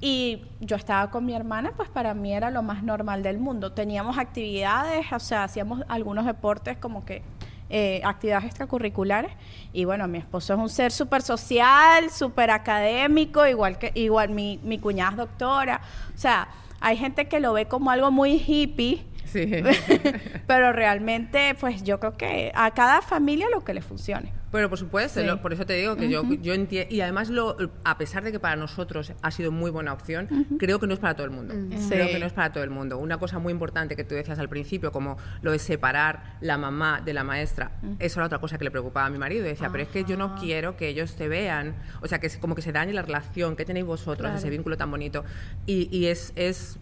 Y 0.00 0.42
yo 0.60 0.76
estaba 0.76 1.10
con 1.10 1.24
mi 1.24 1.34
hermana, 1.34 1.72
pues 1.76 1.88
para 1.88 2.14
mí 2.14 2.32
era 2.32 2.50
lo 2.50 2.62
más 2.62 2.82
normal 2.82 3.22
del 3.22 3.38
mundo. 3.38 3.72
Teníamos 3.72 4.18
actividades, 4.18 5.06
o 5.12 5.20
sea, 5.20 5.44
hacíamos 5.44 5.82
algunos 5.88 6.26
deportes 6.26 6.76
como 6.78 7.04
que 7.04 7.22
eh, 7.70 8.00
actividades 8.04 8.44
extracurriculares. 8.44 9.32
Y 9.72 9.84
bueno, 9.84 10.06
mi 10.08 10.18
esposo 10.18 10.54
es 10.54 10.58
un 10.58 10.68
ser 10.68 10.92
súper 10.92 11.22
social, 11.22 12.10
súper 12.10 12.50
académico, 12.50 13.46
igual 13.46 13.78
que 13.78 13.92
igual 13.94 14.30
mi, 14.30 14.60
mi 14.62 14.78
cuñada 14.78 15.10
es 15.12 15.16
doctora. 15.16 15.80
O 16.14 16.18
sea, 16.18 16.48
hay 16.80 16.96
gente 16.96 17.26
que 17.26 17.40
lo 17.40 17.52
ve 17.52 17.66
como 17.66 17.90
algo 17.90 18.10
muy 18.10 18.42
hippie. 18.46 19.04
Sí. 19.24 19.50
pero 20.46 20.72
realmente, 20.72 21.56
pues 21.58 21.82
yo 21.82 21.98
creo 21.98 22.16
que 22.16 22.52
a 22.54 22.70
cada 22.72 23.02
familia 23.02 23.46
lo 23.52 23.64
que 23.64 23.74
le 23.74 23.82
funcione. 23.82 24.32
Pero 24.54 24.68
por 24.70 24.78
supuesto, 24.78 25.20
Sí. 25.20 25.26
lo- 25.26 25.42
por 25.42 25.52
eso 25.52 25.66
te 25.66 25.72
digo 25.72 25.96
que 25.96 26.08
yo, 26.08 26.22
yo 26.40 26.54
entiendo. 26.54 26.94
Y 26.94 27.00
además, 27.00 27.28
lo, 27.28 27.56
a 27.82 27.98
pesar 27.98 28.22
de 28.22 28.30
que 28.30 28.38
para 28.38 28.54
nosotros 28.54 29.12
ha 29.20 29.30
sido 29.32 29.50
muy 29.50 29.70
buena 29.72 29.92
opción, 29.92 30.28
creo 30.58 30.78
que 30.78 30.86
no 30.86 30.94
es 30.94 31.00
para 31.00 31.14
todo 31.14 31.24
el 31.24 31.32
mundo. 31.32 31.54
Creo 31.88 32.06
Sí. 32.06 32.12
que 32.12 32.18
no 32.20 32.26
es 32.26 32.32
para 32.32 32.52
todo 32.52 32.62
el 32.62 32.70
mundo. 32.70 32.98
Una 32.98 33.18
cosa 33.18 33.38
muy 33.40 33.52
importante 33.52 33.96
que 33.96 34.04
tú 34.04 34.14
decías 34.14 34.38
al 34.38 34.48
principio, 34.48 34.92
como 34.92 35.18
lo 35.42 35.50
de 35.50 35.58
separar 35.58 36.36
la 36.40 36.56
mamá 36.56 37.00
de 37.04 37.12
la 37.14 37.24
maestra, 37.24 37.72
eso 37.98 38.20
era 38.20 38.26
otra 38.26 38.38
cosa 38.38 38.56
que 38.56 38.64
le 38.64 38.70
preocupaba 38.70 39.06
a 39.06 39.10
mi 39.10 39.18
marido. 39.18 39.44
Decía, 39.44 39.70
pero 39.70 39.82
es 39.82 39.88
que 39.88 40.04
yo 40.04 40.16
no 40.16 40.36
quiero 40.36 40.76
que 40.76 40.86
ellos 40.88 41.16
te 41.16 41.26
vean. 41.26 41.74
O 42.00 42.06
sea, 42.06 42.20
que 42.20 42.28
es 42.28 42.38
como 42.38 42.54
que 42.54 42.62
se 42.62 42.70
dañe 42.70 42.92
la 42.92 43.02
relación 43.02 43.56
que 43.56 43.64
tenéis 43.64 43.86
vosotros, 43.86 44.30
ese 44.36 44.50
vínculo 44.50 44.76
tan 44.76 44.90
bonito. 44.90 45.24
Y, 45.66 45.88
y 45.90 46.06
es. 46.06 46.32
es 46.36 46.78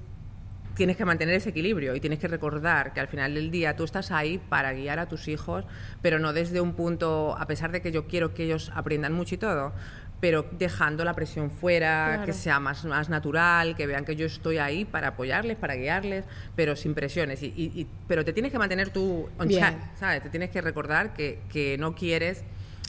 tienes 0.75 0.97
que 0.97 1.05
mantener 1.05 1.35
ese 1.35 1.50
equilibrio 1.50 1.95
y 1.95 2.00
tienes 2.00 2.19
que 2.19 2.29
recordar 2.29 2.93
que 2.93 3.00
al 3.00 3.09
final 3.09 3.35
del 3.35 3.50
día 3.50 3.76
tú 3.76 3.85
estás 3.85 4.11
ahí 4.11 4.38
para 4.49 4.73
guiar 4.73 4.99
a 4.99 5.07
tus 5.07 5.29
hijos, 5.29 5.64
pero 6.00 6.19
no 6.19 6.33
desde 6.33 6.61
un 6.61 6.73
punto, 6.75 7.37
a 7.38 7.47
pesar 7.47 7.73
de 7.73 7.83
que 7.83 7.93
yo 7.93 8.07
quiero 8.07 8.35
que 8.35 8.45
ellos 8.45 8.73
aprendan 8.75 9.12
mucho 9.12 9.35
y 9.35 9.38
todo, 9.38 9.73
pero 10.21 10.47
dejando 10.52 11.05
la 11.05 11.14
presión 11.14 11.50
fuera, 11.50 12.07
Claro. 12.12 12.25
que 12.26 12.33
sea 12.33 12.61
más, 12.61 12.85
más 12.85 13.09
natural, 13.09 13.75
que 13.75 13.87
vean 13.88 14.05
que 14.05 14.14
yo 14.14 14.25
estoy 14.25 14.59
ahí 14.59 14.85
para 14.85 15.09
apoyarles, 15.09 15.57
para 15.57 15.75
guiarles, 15.75 16.25
pero 16.55 16.76
sin 16.76 16.95
presiones. 16.95 17.43
Y, 17.43 17.47
y- 17.57 17.73
y- 17.81 17.87
pero 18.07 18.25
te 18.25 18.33
tienes 18.33 18.53
que 18.53 18.59
mantener 18.59 18.90
tú 18.90 19.29
on 19.38 19.49
Bien. 19.49 19.61
track, 19.61 19.97
¿sabes? 19.97 20.23
Te 20.23 20.31
tienes 20.31 20.51
que 20.51 20.61
recordar 20.61 21.12
que, 21.12 21.40
que 21.53 21.77
no 21.77 21.94
quieres 21.97 22.44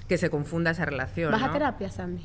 que 0.08 0.18
se 0.20 0.30
confunda 0.30 0.72
esa 0.72 0.86
relación. 0.86 1.32
¿Vas 1.32 1.42
a 1.42 1.48
¿no? 1.48 1.54
terapia, 1.54 1.90
Sandy? 1.90 2.24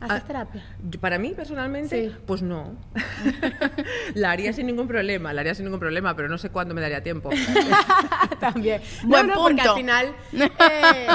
¿Haces 0.00 0.22
Ah, 0.22 0.26
terapia? 0.26 0.62
Para 1.00 1.18
mí, 1.18 1.32
personalmente, 1.34 2.08
Sí. 2.10 2.16
pues 2.26 2.40
no. 2.42 2.76
la 4.14 4.30
haría 4.30 4.52
sin 4.52 4.66
ningún 4.66 4.86
problema, 4.86 5.32
la 5.32 5.40
haría 5.40 5.54
sin 5.54 5.64
ningún 5.64 5.80
problema, 5.80 6.14
pero 6.14 6.28
no 6.28 6.38
sé 6.38 6.50
cuándo 6.50 6.74
me 6.74 6.80
daría 6.80 7.02
tiempo. 7.02 7.30
También. 8.40 8.80
Buen 9.04 9.26
no, 9.26 9.34
no, 9.34 9.42
porque 9.42 9.56
punto. 9.56 9.70
al 9.72 9.76
final, 9.76 10.06
eh, 10.32 11.06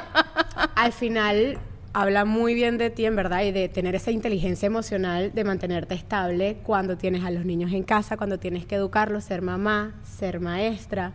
al 0.75 0.91
final 0.91 1.57
habla 1.93 2.25
muy 2.25 2.55
bien 2.55 2.77
de 2.77 2.89
ti, 2.89 3.05
en 3.05 3.15
verdad, 3.15 3.43
y 3.43 3.51
de 3.51 3.69
tener 3.69 3.95
esa 3.95 4.11
inteligencia 4.11 4.65
emocional 4.65 5.31
de 5.33 5.43
mantenerte 5.43 5.93
estable 5.95 6.57
cuando 6.63 6.97
tienes 6.97 7.23
a 7.23 7.31
los 7.31 7.45
niños 7.45 7.71
en 7.71 7.83
casa, 7.83 8.17
cuando 8.17 8.39
tienes 8.39 8.65
que 8.65 8.75
educarlos, 8.75 9.23
ser 9.23 9.41
mamá, 9.41 9.93
ser 10.03 10.39
maestra, 10.39 11.13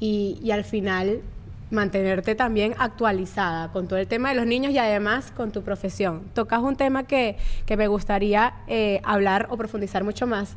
y, 0.00 0.38
y 0.42 0.50
al 0.50 0.64
final 0.64 1.20
mantenerte 1.70 2.34
también 2.34 2.74
actualizada 2.78 3.72
con 3.72 3.88
todo 3.88 3.98
el 3.98 4.06
tema 4.06 4.30
de 4.30 4.36
los 4.36 4.46
niños 4.46 4.72
y 4.72 4.78
además 4.78 5.32
con 5.32 5.50
tu 5.50 5.62
profesión. 5.62 6.22
Tocas 6.34 6.60
un 6.60 6.76
tema 6.76 7.04
que, 7.04 7.36
que 7.66 7.76
me 7.76 7.88
gustaría 7.88 8.54
eh, 8.68 9.00
hablar 9.04 9.48
o 9.50 9.56
profundizar 9.56 10.04
mucho 10.04 10.26
más, 10.26 10.56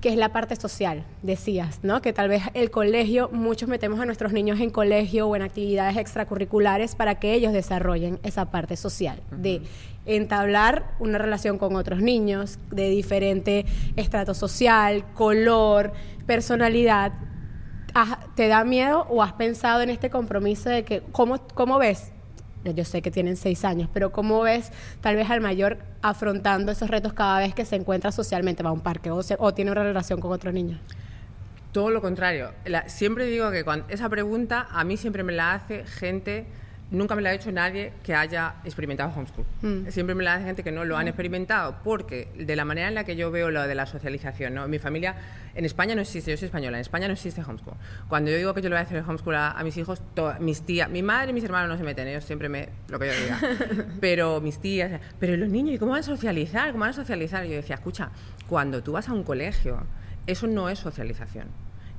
que 0.00 0.08
es 0.08 0.16
la 0.16 0.30
parte 0.30 0.56
social, 0.56 1.04
decías, 1.22 1.78
¿no? 1.84 2.02
Que 2.02 2.12
tal 2.12 2.28
vez 2.28 2.42
el 2.54 2.72
colegio, 2.72 3.30
muchos 3.32 3.68
metemos 3.68 4.00
a 4.00 4.04
nuestros 4.04 4.32
niños 4.32 4.58
en 4.58 4.70
colegio 4.70 5.28
o 5.28 5.36
en 5.36 5.42
actividades 5.42 5.96
extracurriculares 5.96 6.96
para 6.96 7.20
que 7.20 7.34
ellos 7.34 7.52
desarrollen 7.52 8.18
esa 8.24 8.46
parte 8.46 8.76
social, 8.76 9.20
de 9.30 9.62
entablar 10.04 10.86
una 10.98 11.18
relación 11.18 11.56
con 11.56 11.76
otros 11.76 12.00
niños 12.00 12.58
de 12.72 12.88
diferente 12.88 13.64
estrato 13.94 14.34
social, 14.34 15.04
color, 15.14 15.92
personalidad. 16.26 17.12
¿Has- 17.94 18.18
¿Te 18.34 18.48
da 18.48 18.64
miedo 18.64 19.06
o 19.10 19.22
has 19.22 19.32
pensado 19.34 19.80
en 19.82 19.90
este 19.90 20.10
compromiso 20.10 20.70
de 20.70 20.84
que, 20.84 21.02
cómo, 21.12 21.40
cómo 21.54 21.78
ves? 21.78 22.12
Yo 22.64 22.84
sé 22.84 23.02
que 23.02 23.10
tienen 23.10 23.36
seis 23.36 23.64
años, 23.64 23.88
pero 23.92 24.12
¿cómo 24.12 24.40
ves 24.42 24.70
tal 25.00 25.16
vez 25.16 25.28
al 25.30 25.40
mayor 25.40 25.78
afrontando 26.00 26.70
esos 26.70 26.88
retos 26.88 27.12
cada 27.12 27.40
vez 27.40 27.54
que 27.54 27.64
se 27.64 27.74
encuentra 27.76 28.12
socialmente, 28.12 28.62
va 28.62 28.70
a 28.70 28.72
un 28.72 28.80
parque 28.80 29.10
o, 29.10 29.22
se- 29.22 29.36
o 29.38 29.52
tiene 29.52 29.72
una 29.72 29.82
relación 29.82 30.20
con 30.20 30.30
otros 30.32 30.54
niños? 30.54 30.80
Todo 31.72 31.90
lo 31.90 32.00
contrario. 32.00 32.52
La- 32.64 32.88
siempre 32.88 33.26
digo 33.26 33.50
que 33.50 33.64
esa 33.88 34.08
pregunta 34.08 34.68
a 34.70 34.84
mí 34.84 34.96
siempre 34.96 35.22
me 35.24 35.32
la 35.32 35.54
hace 35.54 35.84
gente, 35.86 36.46
nunca 36.92 37.16
me 37.16 37.22
la 37.22 37.30
ha 37.30 37.32
hecho 37.34 37.50
nadie 37.50 37.92
que 38.04 38.14
haya 38.14 38.54
experimentado 38.64 39.10
homeschool. 39.16 39.44
Mm. 39.62 39.88
Siempre 39.90 40.14
me 40.14 40.22
la 40.22 40.34
hace 40.34 40.44
gente 40.44 40.62
que 40.62 40.70
no 40.70 40.84
lo 40.84 40.96
han 40.96 41.08
experimentado, 41.08 41.76
porque 41.82 42.28
de 42.38 42.54
la 42.54 42.64
manera 42.64 42.86
en 42.88 42.94
la 42.94 43.04
que 43.04 43.16
yo 43.16 43.30
veo 43.32 43.50
lo 43.50 43.66
de 43.66 43.74
la 43.74 43.86
socialización, 43.86 44.54
¿no? 44.54 44.64
En 44.64 44.70
mi 44.70 44.78
familia, 44.78 45.16
en 45.54 45.64
España 45.64 45.94
no 45.94 46.02
existe, 46.02 46.30
yo 46.30 46.36
soy 46.36 46.46
española, 46.46 46.76
en 46.76 46.82
España 46.82 47.08
no 47.08 47.14
existe 47.14 47.40
homeschool. 47.42 47.74
Cuando 48.08 48.30
yo 48.30 48.36
digo 48.36 48.54
que 48.54 48.62
yo 48.62 48.68
le 48.68 48.76
voy 48.76 48.80
a 48.80 48.84
hacer 48.86 49.02
homeschool 49.06 49.34
a, 49.34 49.50
a 49.52 49.64
mis 49.64 49.76
hijos, 49.76 50.00
to- 50.14 50.34
mis 50.38 50.62
tías, 50.62 50.88
mi 50.88 51.02
madre 51.02 51.30
y 51.30 51.34
mis 51.34 51.44
hermanos 51.44 51.68
no 51.70 51.76
se 51.76 51.82
meten, 51.82 52.06
ellos 52.06 52.24
siempre 52.24 52.48
me, 52.48 52.68
lo 52.88 52.98
que 52.98 53.06
yo 53.08 53.12
diga. 53.20 53.86
pero 54.00 54.40
mis 54.40 54.58
tías, 54.60 55.00
pero 55.18 55.34
¿y 55.34 55.36
los 55.38 55.48
niños, 55.48 55.74
¿y 55.74 55.78
cómo 55.78 55.92
van 55.92 56.00
a 56.00 56.04
socializar? 56.04 56.70
¿Cómo 56.72 56.82
van 56.82 56.90
a 56.90 56.94
socializar? 56.94 57.44
Y 57.46 57.50
yo 57.50 57.56
decía, 57.56 57.76
escucha, 57.76 58.10
cuando 58.48 58.82
tú 58.82 58.92
vas 58.92 59.08
a 59.08 59.12
un 59.12 59.24
colegio, 59.24 59.86
eso 60.26 60.46
no 60.46 60.68
es 60.68 60.78
socialización. 60.78 61.46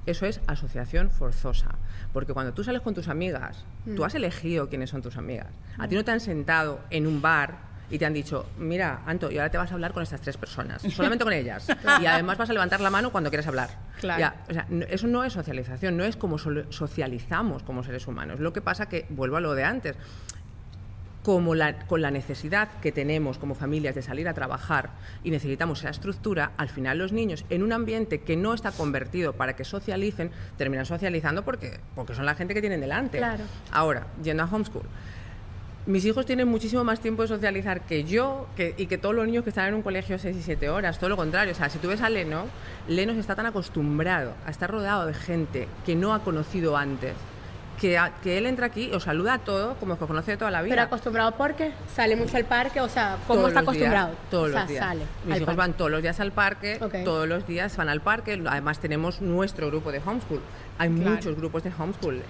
Eso 0.05 0.25
es 0.25 0.41
asociación 0.47 1.09
forzosa. 1.09 1.75
Porque 2.11 2.33
cuando 2.33 2.53
tú 2.53 2.63
sales 2.63 2.81
con 2.81 2.93
tus 2.93 3.07
amigas, 3.07 3.65
tú 3.95 4.03
has 4.05 4.13
elegido 4.15 4.69
quiénes 4.69 4.89
son 4.89 5.01
tus 5.01 5.17
amigas. 5.17 5.47
A 5.77 5.87
ti 5.87 5.95
no 5.95 6.03
te 6.03 6.11
han 6.11 6.19
sentado 6.19 6.79
en 6.89 7.07
un 7.07 7.21
bar 7.21 7.71
y 7.89 7.97
te 7.99 8.05
han 8.05 8.13
dicho, 8.13 8.45
mira, 8.57 9.01
Anto, 9.05 9.29
y 9.31 9.37
ahora 9.37 9.49
te 9.51 9.57
vas 9.57 9.69
a 9.71 9.75
hablar 9.75 9.93
con 9.93 10.01
estas 10.03 10.19
tres 10.21 10.35
personas, 10.37 10.81
solamente 10.95 11.23
con 11.23 11.33
ellas. 11.33 11.67
Y 12.01 12.05
además 12.05 12.37
vas 12.37 12.49
a 12.49 12.53
levantar 12.53 12.79
la 12.81 12.89
mano 12.89 13.11
cuando 13.11 13.29
quieras 13.29 13.45
hablar. 13.47 13.69
Claro. 13.99 14.19
Ya, 14.19 14.35
o 14.49 14.53
sea, 14.53 14.65
no- 14.69 14.85
eso 14.85 15.07
no 15.07 15.23
es 15.23 15.33
socialización, 15.33 15.95
no 15.97 16.03
es 16.03 16.15
como 16.15 16.37
solo- 16.37 16.71
socializamos 16.71 17.61
como 17.63 17.83
seres 17.83 18.07
humanos. 18.07 18.39
Lo 18.39 18.51
que 18.53 18.61
pasa 18.61 18.87
que, 18.87 19.05
vuelvo 19.09 19.37
a 19.37 19.41
lo 19.41 19.53
de 19.53 19.63
antes, 19.63 19.95
como 21.23 21.55
la, 21.55 21.79
con 21.87 22.01
la 22.01 22.11
necesidad 22.11 22.67
que 22.81 22.91
tenemos 22.91 23.37
como 23.37 23.55
familias 23.55 23.95
de 23.95 24.01
salir 24.01 24.27
a 24.27 24.33
trabajar 24.33 24.89
y 25.23 25.31
necesitamos 25.31 25.79
esa 25.79 25.89
estructura, 25.89 26.51
al 26.57 26.69
final 26.69 26.97
los 26.97 27.13
niños 27.13 27.45
en 27.49 27.63
un 27.63 27.71
ambiente 27.71 28.19
que 28.21 28.35
no 28.35 28.53
está 28.53 28.71
convertido 28.71 29.33
para 29.33 29.55
que 29.55 29.63
socialicen, 29.63 30.31
terminan 30.57 30.85
socializando 30.85 31.43
porque, 31.43 31.79
porque 31.95 32.13
son 32.13 32.25
la 32.25 32.35
gente 32.35 32.53
que 32.53 32.59
tienen 32.61 32.81
delante. 32.81 33.17
Claro. 33.19 33.43
Ahora, 33.71 34.07
yendo 34.21 34.43
a 34.43 34.47
homeschool, 34.47 34.83
mis 35.85 36.05
hijos 36.05 36.25
tienen 36.25 36.47
muchísimo 36.47 36.83
más 36.85 36.99
tiempo 37.01 37.23
de 37.23 37.27
socializar 37.27 37.81
que 37.81 38.03
yo 38.05 38.47
que- 38.55 38.73
y 38.77 38.87
que 38.87 38.97
todos 38.97 39.13
los 39.15 39.25
niños 39.25 39.43
que 39.43 39.49
están 39.49 39.67
en 39.67 39.73
un 39.73 39.81
colegio 39.81 40.17
6 40.17 40.35
y 40.37 40.41
7 40.41 40.69
horas, 40.69 40.97
todo 40.97 41.09
lo 41.09 41.17
contrario. 41.17 41.51
O 41.51 41.55
sea, 41.55 41.69
si 41.69 41.77
tú 41.79 41.89
ves 41.89 42.01
a 42.01 42.09
Leno, 42.09 42.45
Leno 42.87 43.11
está 43.13 43.35
tan 43.35 43.45
acostumbrado 43.45 44.33
a 44.45 44.51
estar 44.51 44.69
rodeado 44.71 45.05
de 45.05 45.13
gente 45.13 45.67
que 45.85 45.95
no 45.95 46.13
ha 46.13 46.23
conocido 46.23 46.77
antes 46.77 47.13
que, 47.83 47.97
a- 47.97 48.13
que 48.23 48.37
él 48.37 48.45
entra 48.45 48.67
aquí 48.67 48.89
os 48.93 49.03
saluda 49.03 49.33
a 49.33 49.39
todos 49.39 49.75
como 49.77 49.97
que 49.97 50.05
os 50.05 50.07
conoce 50.07 50.31
de 50.31 50.37
toda 50.37 50.49
la 50.51 50.61
vida. 50.61 50.73
Pero 50.73 50.83
acostumbrado 50.83 51.33
porque 51.35 51.73
sale 51.93 52.15
mucho 52.15 52.37
al 52.37 52.45
parque, 52.45 52.79
o 52.79 52.87
sea, 52.87 53.17
¿cómo 53.27 53.41
Todos 53.41 53.49
está 53.49 53.59
días, 53.59 53.67
acostumbrado? 53.69 54.09
todos 54.31 54.47
o 54.47 54.51
sea, 54.53 54.59
los 54.61 54.69
días. 54.69 54.85
sale. 54.85 55.01
Mis 55.25 55.35
hijos 55.35 55.45
parque. 55.47 55.57
van 55.57 55.73
todos 55.73 55.91
los 55.91 56.01
días 56.01 56.19
al 56.21 56.31
parque, 56.31 56.79
todos 57.03 57.27
los 57.27 57.45
días 57.45 57.75
van 57.75 57.89
al 57.89 57.99
parque. 57.99 58.41
Además 58.47 58.79
tenemos 58.79 59.19
nuestro 59.21 59.67
grupo 59.67 59.91
de 59.91 59.99
homeschool. 59.99 60.39
Hay 60.77 60.89
muchos 60.89 61.35
grupos 61.35 61.63
de 61.63 61.71
homeschool. 61.77 62.15
Eh, 62.17 62.23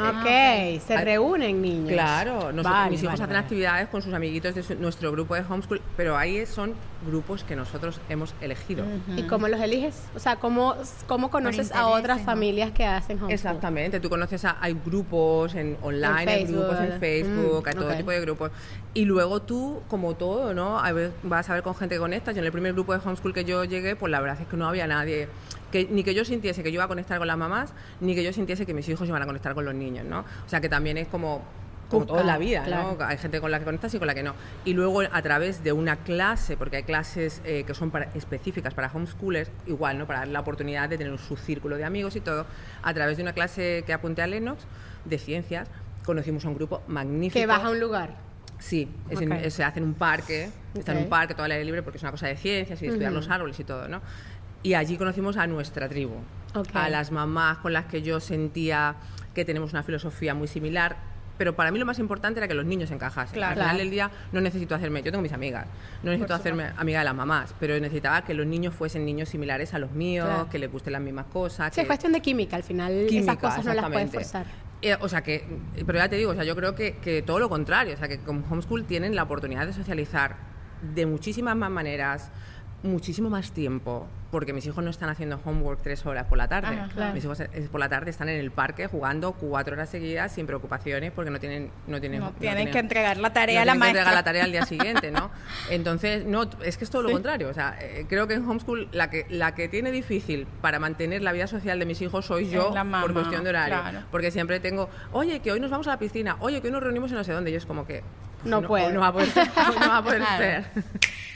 Ok, 0.78 0.82
se 0.86 0.96
Ay, 0.98 1.06
reúnen 1.06 1.62
niños. 1.62 1.92
Claro, 1.94 2.52
nosotros- 2.52 2.64
Vale, 2.64 2.92
mis 2.92 3.00
hijos 3.02 3.14
vale, 3.14 3.24
hacen 3.24 3.34
vale. 3.34 3.40
actividades 3.46 3.88
con 3.88 4.02
sus 4.02 4.14
amiguitos 4.14 4.54
de 4.56 4.64
su- 4.64 4.76
nuestro 4.76 5.12
grupo 5.12 5.36
de 5.36 5.42
homeschool, 5.50 5.82
pero 5.96 6.18
ahí 6.18 6.46
son 6.46 6.74
grupos 7.08 7.44
que 7.44 7.56
nosotros 7.56 8.00
hemos 8.10 8.34
elegido. 8.42 8.86
¿Y 9.16 9.24
cómo 9.24 9.48
los 9.48 9.60
eliges? 9.62 10.04
O 10.16 10.20
sea, 10.20 10.36
¿cómo, 10.38 10.76
cómo 11.08 11.30
conoces 11.32 11.72
a 11.72 11.76
intereses, 11.80 12.00
otras 12.00 12.20
¿no? 12.20 12.26
familias 12.26 12.72
que 12.72 12.86
hacen 12.86 13.18
homeschool? 13.18 13.32
Exactamente, 13.34 14.00
tú 14.00 14.10
conoces 14.10 14.44
a, 14.46 14.58
hay 14.60 14.78
grupos 14.86 15.56
en 15.56 15.78
online, 15.82 16.24
En 16.24 16.30
hay 16.30 16.38
Facebook, 16.46 16.58
grupos 16.60 16.78
en 16.78 16.84
¿verdad? 16.84 17.00
Facebook, 17.00 17.64
Mm, 17.64 17.68
hay 17.68 17.74
todo 17.76 17.90
ok. 17.90 17.98
tipo 17.98 18.12
de 18.12 18.20
grupos. 18.22 18.52
Y 18.94 19.06
luego 19.06 19.42
tú, 19.42 19.82
como 19.88 20.16
todo, 20.16 20.54
¿no? 20.54 20.80
A 20.80 20.92
ver, 20.92 21.12
vas 21.24 21.50
a 21.50 21.54
ver 21.54 21.64
con 21.64 21.76
gente 21.76 21.96
que 21.96 22.00
conectas. 22.00 22.36
Yo 22.36 22.40
en 22.40 22.46
el 22.46 22.52
primer 22.52 22.74
grupo 22.74 22.94
de 22.94 23.00
homeschool 23.04 23.34
que 23.34 23.44
yo 23.46 23.64
llegué, 23.64 23.96
pues 23.96 24.12
la 24.12 24.20
verdad 24.20 24.40
es 24.42 24.48
que 24.48 24.56
no 24.58 24.68
había 24.68 24.86
nadie, 24.86 25.28
que, 25.74 25.88
ni 25.92 26.04
que 26.04 26.14
yo 26.14 26.24
sintiese 26.24 26.62
que 26.64 26.70
yo 26.72 26.76
iba 26.76 26.84
a 26.86 26.88
conectar 26.88 27.18
con 27.18 27.28
las 27.28 27.36
mamás, 27.38 27.74
ni 28.00 28.14
que 28.16 28.24
yo 28.24 28.32
sintiese 28.32 28.66
que 28.66 28.74
mis 28.76 28.88
hijos 28.88 29.08
iban 29.10 29.22
a 29.22 29.26
conectar 29.26 29.54
con 29.56 29.66
los 29.66 29.74
niños, 29.74 30.06
¿no? 30.06 30.20
O 30.20 30.48
sea 30.50 30.62
que 30.62 30.70
también 30.70 30.98
es 30.98 31.08
como 31.08 31.42
como 31.90 32.06
todo 32.08 32.22
en 32.22 32.28
la 32.28 32.38
vida, 32.40 32.64
claro. 32.64 32.96
¿no? 32.98 33.06
Hay 33.06 33.18
gente 33.20 33.40
con 33.42 33.52
la 33.52 33.60
que 33.60 33.66
conectas 33.66 33.94
y 33.94 34.00
con 34.00 34.08
la 34.08 34.16
que 34.16 34.24
no. 34.24 34.34
Y 34.66 34.74
luego 34.74 35.02
a 35.02 35.22
través 35.22 35.64
de 35.64 35.74
una 35.74 35.98
clase, 35.98 36.58
porque 36.58 36.78
hay 36.78 36.84
clases 36.84 37.42
eh, 37.46 37.66
que 37.68 37.74
son 37.76 37.92
para- 37.92 38.06
específicas 38.16 38.74
para 38.74 38.90
homeschoolers, 38.92 39.52
igual, 39.68 39.98
¿no? 40.00 40.08
Para 40.08 40.20
dar 40.20 40.28
la 40.30 40.40
oportunidad 40.40 40.90
de 40.90 40.98
tener 40.98 41.18
su 41.20 41.36
círculo 41.38 41.76
de 41.78 41.84
amigos 41.86 42.16
y 42.16 42.22
todo, 42.22 42.46
a 42.82 42.94
través 42.94 43.18
de 43.18 43.24
una 43.24 43.34
clase 43.34 43.84
que 43.86 43.94
apunté 43.94 44.22
a 44.24 44.28
Lennox 44.28 44.64
de 45.06 45.18
ciencias, 45.20 45.68
conocimos 46.06 46.46
a 46.46 46.50
un 46.50 46.56
grupo 46.56 46.82
magnífico. 46.88 47.40
Que 47.40 47.46
vas 47.46 47.64
a 47.64 47.70
un 47.70 47.80
lugar. 47.80 48.16
Sí, 48.60 48.90
es 49.10 49.20
en- 49.22 49.52
se 49.52 49.64
hace 49.64 49.80
en 49.80 49.86
un 49.86 49.94
parque, 49.94 50.50
está 50.74 50.94
en 50.94 51.00
un 51.00 51.10
parque 51.10 51.34
todo 51.36 51.44
al 51.46 51.52
aire 51.52 51.66
libre 51.66 51.84
porque 51.84 51.98
es 51.98 52.04
una 52.04 52.12
cosa 52.12 52.28
de 52.28 52.38
ciencias 52.38 52.82
y 52.82 52.86
de 52.86 52.92
estudiar 52.92 53.12
los 53.12 53.30
árboles 53.30 53.60
y 53.60 53.64
todo, 53.66 53.88
¿no? 53.88 54.02
Y 54.64 54.74
allí 54.76 54.98
conocimos 54.98 55.38
a 55.38 55.46
nuestra 55.48 55.90
tribu, 55.90 56.16
Ok. 56.56 56.70
a 56.74 56.90
las 56.90 57.12
mamás 57.12 57.58
con 57.60 57.74
las 57.74 57.86
que 57.86 58.02
yo 58.02 58.20
sentía 58.20 58.96
que 59.36 59.44
tenemos 59.46 59.74
una 59.74 59.84
filosofía 59.84 60.34
muy 60.34 60.48
similar. 60.48 60.96
Pero 61.36 61.56
para 61.56 61.72
mí 61.72 61.80
lo 61.80 61.86
más 61.88 61.98
importante 61.98 62.40
era 62.40 62.48
que 62.48 62.54
los 62.54 62.64
niños 62.64 62.92
encajasen. 62.92 63.34
Claro. 63.34 63.54
Al 63.54 63.56
final 63.56 63.66
Claro. 63.70 63.78
del 63.80 63.90
día 63.90 64.12
no 64.32 64.40
necesito 64.40 64.76
hacerme, 64.76 65.02
yo 65.02 65.12
tengo 65.12 65.24
mis 65.24 65.34
amigas, 65.34 65.66
no 66.04 66.12
necesito 66.12 66.36
hacerme 66.36 66.72
amiga 66.78 67.00
de 67.00 67.06
las 67.06 67.16
mamás, 67.16 67.56
pero 67.60 67.78
necesitaba 67.80 68.24
que 68.24 68.36
los 68.36 68.46
niños 68.46 68.76
fuesen 68.76 69.04
niños 69.04 69.30
similares 69.30 69.74
a 69.74 69.80
los 69.80 69.92
míos, 69.94 70.28
Claro. 70.28 70.50
que 70.50 70.60
les 70.60 70.72
gusten 70.72 70.94
las 70.94 71.02
mismas 71.02 71.26
cosas. 71.26 71.74
Sí, 71.74 71.82
es 71.82 71.88
cuestión 71.88 72.12
de 72.14 72.22
química. 72.22 72.56
Al 72.56 72.62
final, 72.64 72.92
esas 72.94 73.10
química, 73.10 73.36
cosas 73.38 73.66
no 73.66 73.74
las 73.74 73.90
puedes 73.90 74.12
forzar. 74.12 74.46
Eh, 74.84 74.96
o 75.02 75.10
sea 75.10 75.24
que, 75.24 75.44
pero 75.88 75.98
ya 75.98 76.08
te 76.08 76.18
digo, 76.18 76.32
o 76.32 76.36
sea, 76.36 76.44
yo 76.44 76.56
creo 76.56 76.76
que, 76.76 76.98
que 76.98 77.24
todo 77.24 77.40
lo 77.40 77.50
contrario, 77.50 77.96
o 77.96 77.98
sea, 77.98 78.08
que 78.08 78.20
con 78.20 78.46
homeschool 78.48 78.86
tienen 78.86 79.16
la 79.16 79.24
oportunidad 79.24 79.66
de 79.66 79.74
socializar 79.74 80.36
de 80.94 81.06
muchísimas 81.08 81.56
más 81.56 81.72
maneras, 81.72 82.30
muchísimo 82.84 83.30
más 83.32 83.52
tiempo, 83.54 84.08
porque 84.34 84.52
mis 84.52 84.66
hijos 84.66 84.84
no 84.84 84.90
están 84.90 85.10
haciendo 85.10 85.40
homework 85.46 85.82
tres 85.84 86.04
horas 86.08 86.26
por 86.26 86.38
la 86.40 86.48
tarde. 86.48 86.76
Claro. 86.94 87.14
Mis 87.14 87.24
hijos 87.24 87.40
eh, 87.40 87.70
por 87.72 87.80
la 87.80 87.88
tarde 87.88 88.10
están 88.10 88.28
en 88.30 88.40
el 88.40 88.50
parque 88.52 88.88
jugando 88.88 89.32
cuatro 89.34 89.76
horas 89.76 89.90
seguidas 89.90 90.32
sin 90.34 90.48
preocupaciones 90.48 91.12
porque 91.12 91.30
no 91.30 91.40
tienen 91.40 91.70
no 91.88 92.00
tienen, 92.02 92.20
No 92.20 92.26
no 92.26 92.32
tienen 92.34 92.58
tienen- 92.58 92.74
que 92.74 92.80
entregar 92.80 93.18
la 93.18 93.30
no 93.30 93.34
tarea 93.34 93.62
a 93.62 93.66
la 93.66 93.74
tienen 93.74 93.74
que 93.74 93.80
maestra. 93.80 94.02
entregar 94.02 94.14
la 94.20 94.24
tarea 94.24 94.44
al 94.46 94.52
día 94.52 94.66
siguiente, 94.66 95.12
¿no? 95.12 95.30
Entonces, 95.70 96.26
no, 96.26 96.50
es 96.66 96.78
que 96.78 96.84
es 96.84 96.90
todo 96.90 97.04
lo 97.04 97.12
contrario. 97.12 97.48
O 97.50 97.54
sea, 97.54 97.78
eh, 97.80 98.06
creo 98.10 98.28
que 98.28 98.34
en 98.34 98.50
homeschool 98.50 98.90
la 98.92 99.10
que, 99.12 99.26
la 99.30 99.54
que 99.54 99.70
tiene 99.70 99.92
difícil 99.92 100.48
para 100.62 100.80
mantener 100.80 101.22
la 101.22 101.32
vida 101.32 101.46
social 101.48 101.78
de 101.78 101.86
mis 101.86 102.02
hijos 102.02 102.26
soy 102.26 102.50
yo 102.50 102.70
Es 102.70 102.74
la 102.74 102.84
mamá, 102.84 103.02
por 103.04 103.14
cuestión 103.14 103.44
de 103.44 103.50
horario. 103.52 103.80
claro. 103.82 104.00
Porque 104.10 104.32
siempre 104.32 104.60
tengo, 104.60 104.90
oye, 105.12 105.40
que 105.42 105.52
hoy 105.52 105.60
nos 105.60 105.70
vamos 105.70 105.88
a 105.88 105.92
la 105.92 106.00
piscina, 106.00 106.38
oye, 106.40 106.60
que 106.60 106.68
hoy 106.68 106.74
nos 106.74 106.82
reunimos 106.82 107.12
en 107.12 107.18
no 107.18 107.24
sé 107.24 107.32
dónde. 107.34 107.52
Y 107.52 107.56
es 107.56 107.66
como 107.68 107.86
que... 107.86 108.02
pues, 108.44 108.52
No 108.52 108.68
puedo. 108.68 108.88
hoy 108.88 108.94
No 108.94 109.00
va 109.00 109.08
a 109.08 109.14
poder 109.14 109.30
ser. 109.30 109.48
no 109.80 109.90
va 109.90 109.98
a 109.98 110.04
poder 110.04 110.20
Claro. 110.20 110.38
ser. 110.38 110.84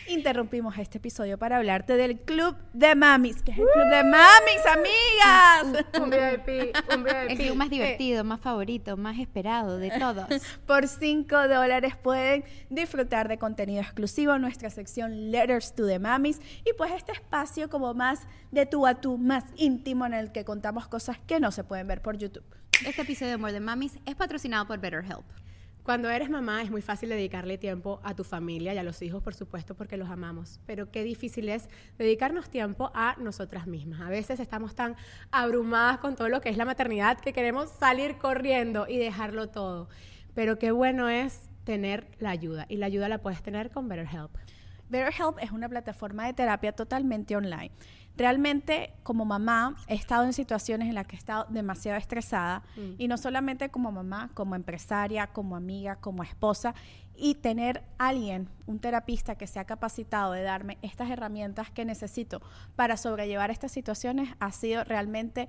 Interrumpimos 0.09 0.77
este 0.77 0.99
episodio 0.99 1.37
para 1.37 1.57
hablarte 1.57 1.97
del 1.97 2.17
Club 2.21 2.55
de 2.71 2.95
Mamis, 2.95 3.41
que 3.41 3.51
es 3.51 3.57
el 3.57 3.65
Club 3.65 3.87
de 3.89 4.03
Mamis, 4.05 4.65
amigas. 4.71 5.85
Un 6.01 6.09
VIP, 6.09 6.77
un 6.95 7.03
VIP. 7.03 7.29
El 7.31 7.37
club 7.37 7.55
más 7.57 7.67
Eh, 7.67 7.71
divertido, 7.71 8.23
más 8.23 8.39
favorito, 8.39 8.95
más 8.95 9.19
esperado 9.19 9.77
de 9.77 9.91
todos. 9.99 10.25
Por 10.65 10.87
5 10.87 11.49
dólares 11.49 11.95
pueden 12.01 12.45
disfrutar 12.69 13.27
de 13.27 13.37
contenido 13.37 13.81
exclusivo 13.81 14.33
en 14.35 14.41
nuestra 14.43 14.69
sección 14.69 15.29
Letters 15.29 15.75
to 15.75 15.85
the 15.85 15.99
Mamis 15.99 16.39
y 16.65 16.71
pues 16.77 16.93
este 16.93 17.11
espacio 17.11 17.69
como 17.69 17.93
más 17.93 18.21
de 18.51 18.65
tú 18.65 18.87
a 18.87 18.95
tú, 19.01 19.17
más 19.17 19.43
íntimo 19.57 20.05
en 20.05 20.13
el 20.13 20.31
que 20.31 20.45
contamos 20.45 20.87
cosas 20.87 21.17
que 21.27 21.41
no 21.41 21.51
se 21.51 21.65
pueden 21.65 21.85
ver 21.85 22.01
por 22.01 22.17
YouTube. 22.17 22.45
Este 22.85 23.01
episodio 23.01 23.31
de 23.31 23.37
More 23.37 23.51
Than 23.51 23.65
Mamis 23.65 23.99
es 24.05 24.15
patrocinado 24.15 24.65
por 24.67 24.79
BetterHelp. 24.79 25.25
Cuando 25.87 26.09
eres 26.09 26.29
mamá 26.29 26.61
es 26.61 26.69
muy 26.69 26.81
fácil 26.81 27.07
dedicarle 27.07 27.57
tiempo 27.57 28.01
a 28.03 28.13
tu 28.13 28.25
familia 28.25 28.73
y 28.73 28.77
a 28.77 28.83
los 28.83 29.01
hijos, 29.01 29.23
por 29.23 29.33
supuesto, 29.33 29.73
porque 29.73 29.95
los 29.95 30.09
amamos. 30.09 30.59
Pero 30.65 30.91
qué 30.91 31.01
difícil 31.01 31.47
es 31.47 31.69
dedicarnos 31.97 32.49
tiempo 32.49 32.91
a 32.93 33.15
nosotras 33.19 33.67
mismas. 33.67 34.01
A 34.01 34.09
veces 34.09 34.41
estamos 34.41 34.75
tan 34.75 34.97
abrumadas 35.31 35.99
con 35.99 36.17
todo 36.17 36.27
lo 36.27 36.41
que 36.41 36.49
es 36.49 36.57
la 36.57 36.65
maternidad 36.65 37.21
que 37.21 37.31
queremos 37.31 37.69
salir 37.69 38.17
corriendo 38.17 38.85
y 38.89 38.97
dejarlo 38.97 39.47
todo. 39.47 39.87
Pero 40.35 40.59
qué 40.59 40.71
bueno 40.71 41.07
es 41.07 41.49
tener 41.63 42.09
la 42.19 42.31
ayuda. 42.31 42.65
Y 42.67 42.75
la 42.75 42.87
ayuda 42.87 43.07
la 43.07 43.19
puedes 43.19 43.41
tener 43.41 43.71
con 43.71 43.87
BetterHelp. 43.87 44.31
BetterHelp 44.89 45.37
es 45.39 45.51
una 45.51 45.69
plataforma 45.69 46.25
de 46.25 46.33
terapia 46.33 46.73
totalmente 46.73 47.33
online. 47.37 47.71
Realmente, 48.17 48.93
como 49.03 49.25
mamá, 49.25 49.75
he 49.87 49.93
estado 49.93 50.23
en 50.23 50.33
situaciones 50.33 50.89
en 50.89 50.95
las 50.95 51.05
que 51.05 51.15
he 51.15 51.19
estado 51.19 51.45
demasiado 51.49 51.99
estresada 51.99 52.63
y 52.97 53.07
no 53.07 53.15
solamente 53.15 53.69
como 53.69 53.91
mamá, 53.91 54.31
como 54.33 54.55
empresaria, 54.55 55.27
como 55.27 55.55
amiga, 55.55 55.97
como 55.97 56.23
esposa 56.23 56.73
y 57.15 57.35
tener 57.35 57.83
alguien, 57.99 58.49
un 58.65 58.79
terapista 58.79 59.35
que 59.35 59.45
sea 59.45 59.65
capacitado 59.65 60.31
de 60.31 60.41
darme 60.41 60.79
estas 60.81 61.11
herramientas 61.11 61.69
que 61.69 61.85
necesito 61.85 62.41
para 62.75 62.97
sobrellevar 62.97 63.51
estas 63.51 63.71
situaciones 63.71 64.29
ha 64.39 64.51
sido 64.51 64.83
realmente 64.83 65.47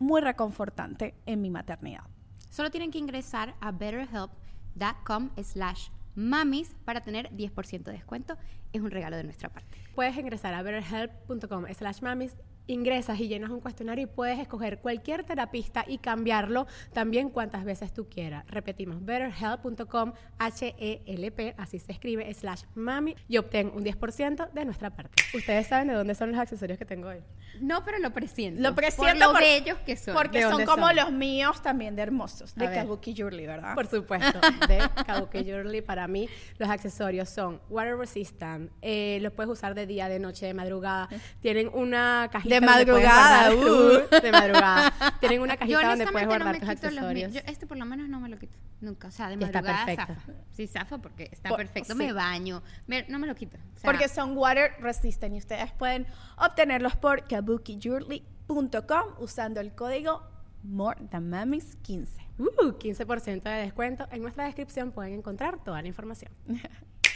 muy 0.00 0.20
reconfortante 0.20 1.14
en 1.26 1.40
mi 1.40 1.50
maternidad. 1.50 2.02
Solo 2.50 2.72
tienen 2.72 2.90
que 2.90 2.98
ingresar 2.98 3.54
a 3.60 3.70
betterhelp.com 3.70 5.30
slash 5.40 5.90
mamis 6.14 6.74
para 6.84 7.00
tener 7.00 7.30
10% 7.30 7.84
de 7.84 7.92
descuento. 7.92 8.36
Es 8.72 8.80
un 8.80 8.90
regalo 8.90 9.16
de 9.16 9.24
nuestra 9.24 9.48
parte. 9.48 9.78
Puedes 9.94 10.16
ingresar 10.16 10.54
a 10.54 10.62
betterhelp.com 10.62 11.66
slash 11.74 12.02
mamis, 12.02 12.34
ingresas 12.70 13.18
y 13.20 13.28
llenas 13.28 13.50
un 13.50 13.60
cuestionario 13.60 14.04
y 14.04 14.06
puedes 14.06 14.38
escoger 14.38 14.78
cualquier 14.78 15.24
terapista 15.24 15.84
y 15.86 15.98
cambiarlo 15.98 16.66
también 16.92 17.28
cuantas 17.30 17.64
veces 17.64 17.92
tú 17.92 18.08
quieras. 18.08 18.44
Repetimos, 18.48 19.04
betterhelp.com, 19.04 20.12
H-E-L-P, 20.38 21.54
así 21.58 21.78
se 21.78 21.92
escribe, 21.92 22.32
slash 22.34 22.62
mami, 22.74 23.14
y 23.28 23.38
obtén 23.38 23.70
un 23.74 23.84
10% 23.84 24.50
de 24.52 24.64
nuestra 24.64 24.90
parte. 24.90 25.22
Ustedes 25.34 25.66
saben 25.66 25.88
de 25.88 25.94
dónde 25.94 26.14
son 26.14 26.30
los 26.30 26.40
accesorios 26.40 26.78
que 26.78 26.84
tengo 26.84 27.08
hoy. 27.08 27.18
No, 27.60 27.84
pero 27.84 27.98
lo 27.98 28.12
presiento. 28.12 28.62
Lo 28.62 28.74
presiento 28.74 29.12
por 29.12 29.26
lo 29.26 29.32
por- 29.32 29.40
bellos 29.42 29.78
que 29.78 29.96
son. 29.96 30.14
Porque 30.14 30.38
¿De 30.38 30.50
son 30.50 30.64
como 30.64 30.86
son? 30.86 30.96
los 30.96 31.12
míos 31.12 31.60
también 31.62 31.96
de 31.96 32.02
hermosos, 32.02 32.54
de. 32.54 32.70
Kabuki 32.70 33.12
Jewelry, 33.14 33.46
¿verdad? 33.46 33.74
Por 33.74 33.86
supuesto, 33.86 34.40
de 34.68 34.78
Kabuki 35.04 35.44
Jewelry. 35.44 35.82
Para 35.82 36.06
mí, 36.06 36.28
los 36.58 36.68
accesorios 36.70 37.28
son 37.28 37.60
water 37.68 37.96
resistant, 37.96 38.70
eh, 38.82 39.18
los 39.20 39.32
puedes 39.32 39.50
usar 39.50 39.74
de 39.74 39.86
día, 39.86 40.08
de 40.08 40.18
noche, 40.20 40.46
de 40.46 40.54
madrugada. 40.54 41.08
Tienen 41.40 41.68
una 41.74 42.28
cajita 42.30 42.54
De 42.54 42.59
donde 42.60 42.86
puedes 42.86 43.06
madrugada, 43.08 43.54
uh. 43.54 44.20
de 44.22 44.32
madrugada. 44.32 44.92
Tienen 45.20 45.40
una 45.42 45.56
cajita 45.56 45.88
donde 45.88 46.06
puedes 46.06 46.28
no 46.28 46.34
guardar 46.34 46.58
tus 46.60 46.68
accesorios. 46.68 47.32
Yo 47.32 47.40
este 47.46 47.66
por 47.66 47.76
lo 47.76 47.84
menos 47.84 48.08
no 48.08 48.20
me 48.20 48.28
lo 48.28 48.38
quito. 48.38 48.56
Nunca. 48.80 49.08
O 49.08 49.10
sea, 49.10 49.28
de 49.28 49.34
Y 49.34 49.44
está 49.44 49.60
madrugada 49.62 49.86
perfecto. 49.86 50.14
zafa. 50.14 50.32
Sí, 50.52 50.66
zafa 50.66 50.98
porque 50.98 51.28
está 51.32 51.48
Por- 51.50 51.58
perfecto. 51.58 51.92
sí. 51.92 51.98
Me 51.98 52.12
baño. 52.12 52.62
Me- 52.86 53.04
no 53.08 53.18
me 53.18 53.26
lo 53.26 53.34
quito. 53.34 53.56
O 53.74 53.78
sea, 53.78 53.90
Porque 53.90 54.08
son 54.08 54.36
water 54.36 54.72
resistant 54.80 55.34
y 55.34 55.38
ustedes 55.38 55.72
pueden 55.72 56.06
obtenerlos 56.36 56.96
por 56.96 57.26
kabukijewelry.com 57.26 59.02
usando 59.18 59.60
el 59.60 59.74
código 59.74 60.22
MORETHANMAMIS15. 60.64 62.08
Uh, 62.38 62.72
15% 62.78 63.42
de 63.42 63.50
descuento. 63.50 64.06
En 64.10 64.22
nuestra 64.22 64.44
descripción 64.44 64.92
pueden 64.92 65.14
encontrar 65.14 65.62
toda 65.62 65.80
la 65.82 65.88
información. 65.88 66.32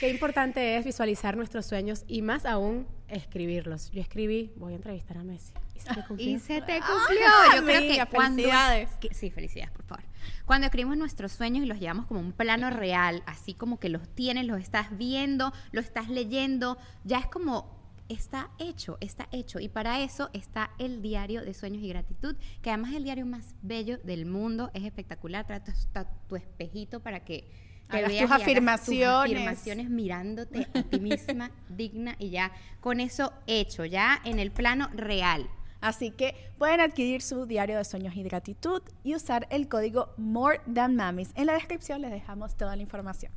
Qué 0.01 0.11
importante 0.11 0.77
es 0.77 0.85
visualizar 0.85 1.37
nuestros 1.37 1.67
sueños 1.67 2.05
y 2.07 2.23
más 2.23 2.45
aún 2.47 2.87
escribirlos. 3.09 3.91
Yo 3.91 4.01
escribí, 4.01 4.53
voy 4.57 4.73
a 4.73 4.77
entrevistar 4.77 5.19
a 5.19 5.23
Messi. 5.25 5.53
Y 5.75 5.81
se 5.81 5.95
me 5.95 6.05
cumplió. 6.07 6.31
Y 6.31 6.39
se 6.39 6.61
te 6.63 6.81
cumplió. 6.81 7.27
Yo 7.57 7.65
creo 7.65 7.81
que 7.81 8.11
cuando. 8.15 8.37
felicidades. 8.43 8.91
que- 9.01 9.15
sí, 9.15 9.31
felicidades, 9.31 9.73
por 9.73 9.85
favor. 9.85 10.05
Cuando 10.47 10.67
escribimos 10.67 10.97
nuestros 10.97 11.33
sueños 11.33 11.65
y 11.65 11.67
los 11.67 11.79
llevamos 11.81 12.07
como 12.07 12.21
un 12.21 12.33
plano 12.33 12.71
real, 12.71 13.23
así 13.27 13.55
como 13.55 13.79
que 13.79 13.89
los 13.89 14.09
tienes, 14.15 14.47
los 14.47 14.61
estás 14.61 14.97
viendo, 14.97 15.53
lo 15.73 15.81
estás 15.81 16.09
leyendo, 16.09 16.79
ya 17.05 17.19
es 17.19 17.27
como. 17.27 17.83
Está 18.11 18.51
hecho, 18.59 18.99
está 19.01 19.29
hecho. 19.33 19.61
Y 19.61 19.69
para 19.71 20.01
eso 20.03 20.29
está 20.35 20.71
el 20.79 21.01
diario 21.01 21.43
de 21.43 21.55
sueños 21.55 21.83
y 21.83 21.89
gratitud, 21.89 22.37
que 22.61 22.69
además 22.69 22.91
es 22.91 22.97
el 22.99 23.05
diario 23.05 23.25
más 23.25 23.55
bello 23.63 23.97
del 24.05 24.27
mundo. 24.27 24.71
Es 24.75 24.85
espectacular. 24.85 25.47
Trae 25.47 25.61
tu, 25.61 25.73
ta- 25.91 26.11
tu 26.29 26.37
espejito 26.37 27.01
para 27.01 27.21
que 27.25 27.51
te 27.90 27.99
Hagas 27.99 28.12
tus 28.12 28.31
afirmaciones. 28.31 29.31
tus 29.31 29.37
afirmaciones 29.37 29.90
mirándote 29.90 30.68
a 30.75 30.83
ti 30.83 31.01
misma 31.01 31.51
digna 31.68 32.16
y 32.18 32.31
ya 32.31 32.53
con 32.81 33.01
eso 33.01 33.33
hecho, 33.47 33.85
ya 33.85 34.20
en 34.25 34.38
el 34.38 34.51
plano 34.51 34.88
real. 34.94 35.49
Así 35.81 36.11
que 36.11 36.35
pueden 36.57 36.81
adquirir 36.81 37.20
su 37.20 37.44
diario 37.44 37.77
de 37.77 37.85
sueños 37.85 38.16
y 38.16 38.23
gratitud 38.23 38.83
y 39.03 39.14
usar 39.14 39.47
el 39.51 39.68
código 39.68 40.14
More 40.16 40.61
Than 40.73 40.97
Mamis. 40.97 41.31
En 41.35 41.47
la 41.47 41.53
descripción 41.53 42.01
les 42.01 42.11
dejamos 42.11 42.57
toda 42.57 42.75
la 42.75 42.81
información. 42.81 43.33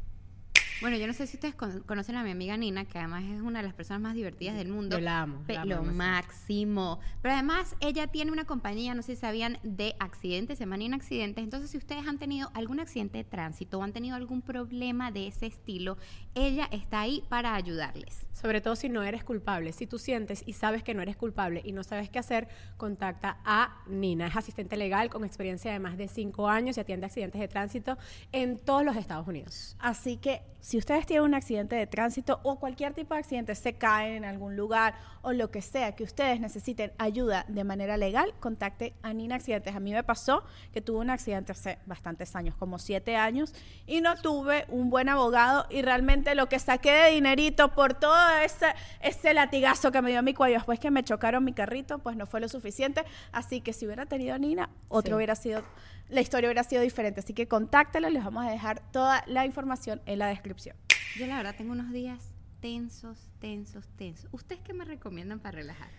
Bueno, 0.80 0.96
yo 0.98 1.08
no 1.08 1.14
sé 1.14 1.26
si 1.26 1.38
ustedes 1.38 1.56
con- 1.56 1.82
conocen 1.82 2.16
a 2.18 2.24
mi 2.24 2.30
amiga 2.30 2.56
Nina, 2.56 2.86
que 2.86 3.00
además 3.00 3.24
es 3.24 3.42
una 3.42 3.60
de 3.60 3.66
las 3.66 3.74
personas 3.74 4.00
más 4.02 4.14
divertidas 4.14 4.56
del 4.56 4.68
mundo. 4.70 4.98
Yo 4.98 5.04
la 5.04 5.22
amo, 5.22 5.42
Pe- 5.48 5.56
la 5.56 5.62
amo 5.62 5.70
lo 5.70 5.76
demasiado. 5.82 5.98
máximo. 5.98 7.00
Pero 7.24 7.34
además, 7.34 7.76
ella 7.80 8.08
tiene 8.08 8.32
una 8.32 8.46
compañía, 8.46 8.94
no 8.94 9.02
sé 9.02 9.16
si 9.16 9.22
sabían, 9.22 9.58
de 9.64 9.96
accidentes, 10.00 10.60
se 10.60 10.66
llama 10.66 10.78
Nina 10.78 10.96
Accidentes. 10.98 11.44
Entonces, 11.44 11.72
si 11.72 11.78
ustedes 11.78 12.06
han 12.08 12.20
tenido 12.20 12.52
algún 12.54 12.80
accidente 12.80 13.18
de 13.18 13.24
tránsito 13.24 13.80
o 13.80 13.84
han 13.84 13.92
tenido 13.92 14.16
algún 14.16 14.44
problema 14.44 15.10
de 15.12 15.28
ese 15.28 15.48
estilo, 15.48 15.98
ella 16.36 16.68
está 16.72 17.02
ahí 17.02 17.24
para 17.28 17.56
ayudarles. 17.56 18.28
Sobre 18.34 18.62
todo 18.62 18.76
si 18.76 18.88
no 18.88 19.02
eres 19.02 19.24
culpable. 19.24 19.72
Si 19.74 19.88
tú 19.88 19.98
sientes 19.98 20.44
y 20.46 20.54
sabes 20.54 20.84
que 20.84 20.94
no 20.94 21.02
eres 21.02 21.16
culpable 21.18 21.64
y 21.66 21.72
no 21.72 21.84
sabes 21.84 22.10
qué 22.12 22.20
hacer, 22.20 22.48
contacta 22.78 23.40
a 23.46 23.82
Nina. 23.88 24.28
Es 24.28 24.36
asistente 24.36 24.78
legal 24.78 25.10
con 25.10 25.26
experiencia 25.26 25.72
de 25.74 25.80
más 25.80 25.98
de 25.98 26.08
cinco 26.08 26.48
años 26.48 26.78
y 26.78 26.82
atiende 26.82 27.08
accidentes 27.08 27.42
de 27.42 27.48
tránsito 27.48 27.98
en 28.32 28.60
todos 28.60 28.86
los 28.86 28.96
Estados 28.96 29.28
Unidos. 29.28 29.76
Así 29.80 30.18
que 30.18 30.44
si 30.68 30.78
ustedes 30.78 31.06
tienen 31.06 31.24
un 31.24 31.34
accidente 31.34 31.78
de 31.78 31.88
tránsito 31.88 32.42
o 32.44 32.60
cualquier 32.60 32.94
tipo 32.94 33.14
de 33.14 33.22
accidente, 33.22 33.56
se 33.56 33.76
caen 33.76 34.16
en 34.16 34.26
algún 34.26 34.58
lugar 34.58 34.96
o 35.22 35.32
lo 35.32 35.50
que 35.50 35.62
sea 35.62 35.96
que 35.96 36.04
ustedes 36.04 36.42
necesiten 36.42 36.92
ayuda 36.98 37.46
de 37.48 37.64
manera 37.64 37.96
legal, 37.96 38.34
contacte 38.42 38.94
a 39.02 39.14
Nina 39.14 39.36
Accidentes. 39.36 39.74
A 39.74 39.80
mí 39.80 39.94
me 39.94 40.04
pasó 40.04 40.44
que 40.74 40.82
tuve 40.82 41.00
un 41.00 41.10
accidente 41.10 41.54
hace 41.54 41.78
bastantes 41.86 42.36
años, 42.36 42.54
como 42.56 42.80
siete 42.80 43.16
años, 43.16 43.54
y 43.86 44.02
no 44.02 44.18
tuve 44.18 44.66
un 44.68 44.90
buen 44.90 45.08
abogado 45.08 45.68
y 45.70 45.84
realmente 45.84 46.36
lo 46.36 46.50
que 46.50 46.60
saqué 46.60 46.92
de 46.92 47.12
dinerito 47.12 47.72
por 47.74 47.94
todo 47.94 48.30
ese, 48.44 48.66
ese 49.00 49.34
latigazo 49.34 49.94
que 49.94 50.02
me 50.02 50.12
dio 50.12 50.22
mi 50.22 50.34
cuello 50.34 50.56
después 50.56 50.82
que 50.82 50.92
me 50.92 51.02
chocaron 51.02 51.46
mi 51.46 51.54
carrito, 51.54 52.00
pues 52.00 52.18
no 52.18 52.26
fue 52.26 52.42
lo 52.42 52.50
suficiente. 52.50 53.06
Así 53.32 53.62
que 53.62 53.72
si 53.72 53.86
hubiera 53.86 54.06
tenido 54.06 54.36
a 54.36 54.38
Nina, 54.38 54.70
otro 54.90 55.12
Sí. 55.12 55.16
hubiera 55.16 55.36
sido, 55.36 55.64
la 56.10 56.22
historia 56.22 56.48
hubiera 56.48 56.64
sido 56.64 56.82
diferente. 56.82 57.20
Así 57.20 57.34
que 57.34 57.48
contáctela, 57.48 58.10
les 58.10 58.24
vamos 58.24 58.46
a 58.46 58.52
dejar 58.52 58.82
toda 58.92 59.24
la 59.28 59.46
información 59.46 60.02
en 60.06 60.20
la 60.20 60.28
descripción. 60.28 60.76
Yo 61.18 61.28
la 61.28 61.38
verdad 61.38 61.56
tengo 61.56 61.72
unos 61.72 61.92
días 61.92 62.20
tensos, 62.62 63.18
tensos, 63.40 63.88
tensos. 63.98 64.28
¿Ustedes 64.32 64.62
qué 64.62 64.74
me 64.74 64.86
recomiendan 64.86 65.40
para 65.40 65.58
relajar? 65.58 65.90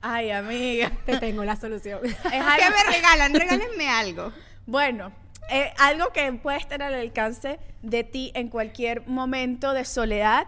Ay, 0.00 0.30
amiga. 0.30 0.90
Te 1.06 1.18
tengo 1.18 1.44
la 1.44 1.56
solución. 1.56 2.00
Es 2.04 2.16
¿Qué 2.16 2.30
me 2.30 2.92
regalan? 2.92 3.34
Regálenme 3.38 3.88
algo. 3.88 4.32
Bueno, 4.66 5.12
eh, 5.50 5.72
algo 5.78 6.12
que 6.12 6.30
puede 6.32 6.58
estar 6.58 6.82
al 6.82 6.94
alcance 6.94 7.58
de 7.82 8.04
ti 8.04 8.32
en 8.34 8.48
cualquier 8.48 9.06
momento 9.06 9.72
de 9.72 9.84
soledad. 9.84 10.46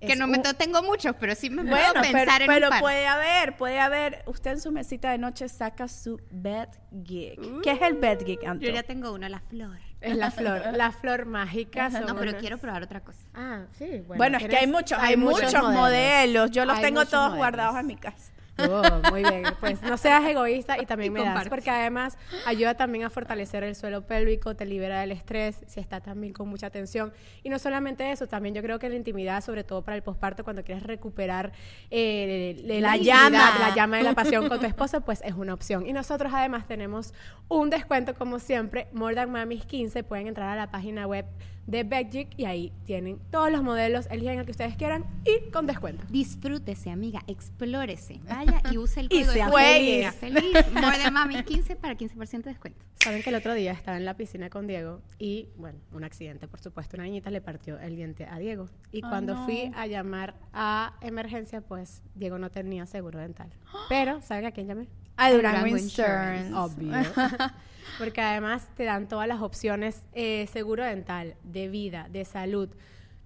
Que 0.00 0.14
no 0.16 0.26
me 0.26 0.36
un- 0.38 0.42
tengo 0.58 0.82
muchos, 0.82 1.14
pero 1.18 1.34
sí 1.34 1.48
me 1.48 1.62
Bueno, 1.62 1.70
puedo 1.76 1.92
pero, 2.02 2.12
pensar 2.12 2.42
en 2.42 2.48
pero 2.48 2.66
un 2.66 2.70
par. 2.70 2.80
puede 2.80 3.06
haber, 3.06 3.56
puede 3.56 3.80
haber. 3.80 4.22
Usted 4.26 4.52
en 4.52 4.60
su 4.60 4.70
mesita 4.72 5.10
de 5.10 5.18
noche 5.18 5.48
saca 5.48 5.88
su 5.88 6.20
bed 6.30 6.68
gig. 7.04 7.38
¿Qué 7.62 7.70
es 7.72 7.82
el 7.82 7.94
bed 7.94 8.24
gig, 8.24 8.40
Anto? 8.46 8.64
Yo 8.66 8.72
ya 8.72 8.82
tengo 8.82 9.12
uno, 9.12 9.28
la 9.28 9.40
flor. 9.40 9.78
Es 10.02 10.14
la 10.16 10.30
flor, 10.30 10.62
la 10.76 10.92
flor 10.92 11.24
mágica. 11.26 11.88
No, 11.88 12.14
pero 12.14 12.30
unas- 12.30 12.34
quiero 12.40 12.58
probar 12.58 12.82
otra 12.82 13.00
cosa. 13.00 13.20
Ah, 13.34 13.64
sí. 13.78 13.86
Bueno, 14.06 14.14
Bueno, 14.16 14.38
es 14.38 14.46
que 14.48 14.56
hay 14.56 14.66
muchos, 14.66 14.98
hay, 15.00 15.16
muchos, 15.16 15.54
modelos. 15.54 16.50
Yo 16.50 16.64
los 16.66 16.76
Hay 16.76 16.82
tengo 16.84 17.04
todos 17.06 17.30
modelos. 17.30 17.36
guardados 17.38 17.80
en 17.80 17.86
mi 17.86 17.96
casa. 17.96 18.32
Oh, 18.58 19.10
muy 19.10 19.22
bien, 19.22 19.44
pues 19.60 19.82
no 19.82 19.96
seas 19.96 20.24
egoísta 20.24 20.80
y 20.80 20.86
también 20.86 21.12
Y 21.12 21.18
me 21.18 21.24
das, 21.24 21.48
porque 21.48 21.70
además 21.70 22.16
ayuda 22.46 22.74
también 22.74 23.04
a 23.04 23.10
fortalecer 23.10 23.62
el 23.64 23.74
suelo 23.74 24.06
pélvico, 24.06 24.54
te 24.56 24.64
libera 24.64 25.00
del 25.00 25.12
estrés, 25.12 25.62
si 25.66 25.80
está 25.80 26.00
también 26.00 26.32
con 26.32 26.48
mucha 26.48 26.70
tensión. 26.70 27.12
Y 27.42 27.50
no 27.50 27.58
solamente 27.58 28.10
eso, 28.10 28.26
también 28.26 28.54
yo 28.54 28.62
creo 28.62 28.78
que 28.78 28.88
la 28.88 28.96
intimidad, 28.96 29.42
sobre 29.44 29.64
todo 29.64 29.82
para 29.82 29.96
el 29.96 30.02
posparto, 30.02 30.42
cuando 30.44 30.64
quieres 30.64 30.84
recuperar 30.84 31.52
eh, 31.90 32.62
la, 32.64 32.80
La 32.80 32.96
llama, 32.96 33.30
llama. 33.30 33.58
la 33.58 33.74
llama 33.74 33.96
de 33.98 34.02
la 34.04 34.14
pasión 34.14 34.48
con 34.48 34.58
tu 34.58 34.66
esposo, 34.66 35.02
pues 35.02 35.20
es 35.24 35.34
una 35.34 35.52
opción. 35.52 35.86
Y 35.86 35.92
nosotros 35.92 36.32
además 36.34 36.66
tenemos 36.66 37.12
un 37.48 37.70
descuento, 37.70 38.14
como 38.14 38.38
siempre, 38.38 38.88
More 38.92 39.14
Than 39.14 39.30
Mamis 39.30 39.66
15, 39.66 40.02
pueden 40.02 40.28
entrar 40.28 40.48
a 40.48 40.56
la 40.56 40.70
página 40.70 41.06
web 41.06 41.26
de 41.66 41.82
Bedgic 41.84 42.28
y 42.38 42.44
ahí 42.44 42.72
tienen 42.84 43.18
todos 43.30 43.50
los 43.50 43.62
modelos, 43.62 44.06
eligen 44.10 44.38
el 44.38 44.44
que 44.44 44.52
ustedes 44.52 44.76
quieran 44.76 45.04
y 45.24 45.50
con 45.50 45.66
descuento. 45.66 46.04
Disfrútese, 46.10 46.90
amiga, 46.90 47.22
explórese. 47.26 48.20
Vaya 48.28 48.62
y 48.70 48.78
use 48.78 49.00
el 49.00 49.06
Y 49.10 49.24
código. 49.24 49.32
sea 49.32 49.46
de- 49.46 49.52
feliz. 49.52 50.00
Sea 50.00 50.12
feliz. 50.12 50.72
More 50.72 50.98
de 50.98 51.10
Mami 51.10 51.42
15 51.42 51.76
para 51.76 51.96
15% 51.96 52.30
de 52.44 52.50
descuento. 52.50 52.84
Saben 53.02 53.22
que 53.22 53.30
el 53.30 53.36
otro 53.36 53.54
día 53.54 53.72
estaba 53.72 53.96
en 53.96 54.04
la 54.04 54.14
piscina 54.16 54.50
con 54.50 54.66
Diego 54.66 55.00
y, 55.18 55.48
bueno, 55.56 55.78
un 55.92 56.04
accidente, 56.04 56.48
por 56.48 56.60
supuesto, 56.60 56.96
una 56.96 57.04
niñita 57.04 57.30
le 57.30 57.40
partió 57.40 57.78
el 57.78 57.96
diente 57.96 58.26
a 58.26 58.38
Diego. 58.38 58.66
Y 58.92 59.00
cuando 59.02 59.34
no. 59.34 59.44
fui 59.44 59.70
a 59.76 59.86
llamar 59.86 60.34
a 60.52 60.94
emergencia, 61.00 61.60
pues 61.60 62.02
Diego 62.14 62.38
no 62.38 62.50
tenía 62.50 62.86
seguro 62.86 63.18
dental. 63.18 63.50
Pero, 63.88 64.20
¿saben 64.22 64.46
a 64.46 64.50
quién 64.52 64.66
llamé? 64.66 64.88
A 65.16 65.30
Durango 65.32 65.66
Insurance. 65.66 66.52
Obvio. 66.54 66.92
Porque 67.98 68.20
además 68.20 68.68
te 68.76 68.84
dan 68.84 69.08
todas 69.08 69.26
las 69.26 69.40
opciones, 69.40 70.02
eh, 70.12 70.48
seguro 70.52 70.84
dental, 70.84 71.34
de 71.44 71.68
vida, 71.68 72.08
de 72.10 72.24
salud, 72.24 72.68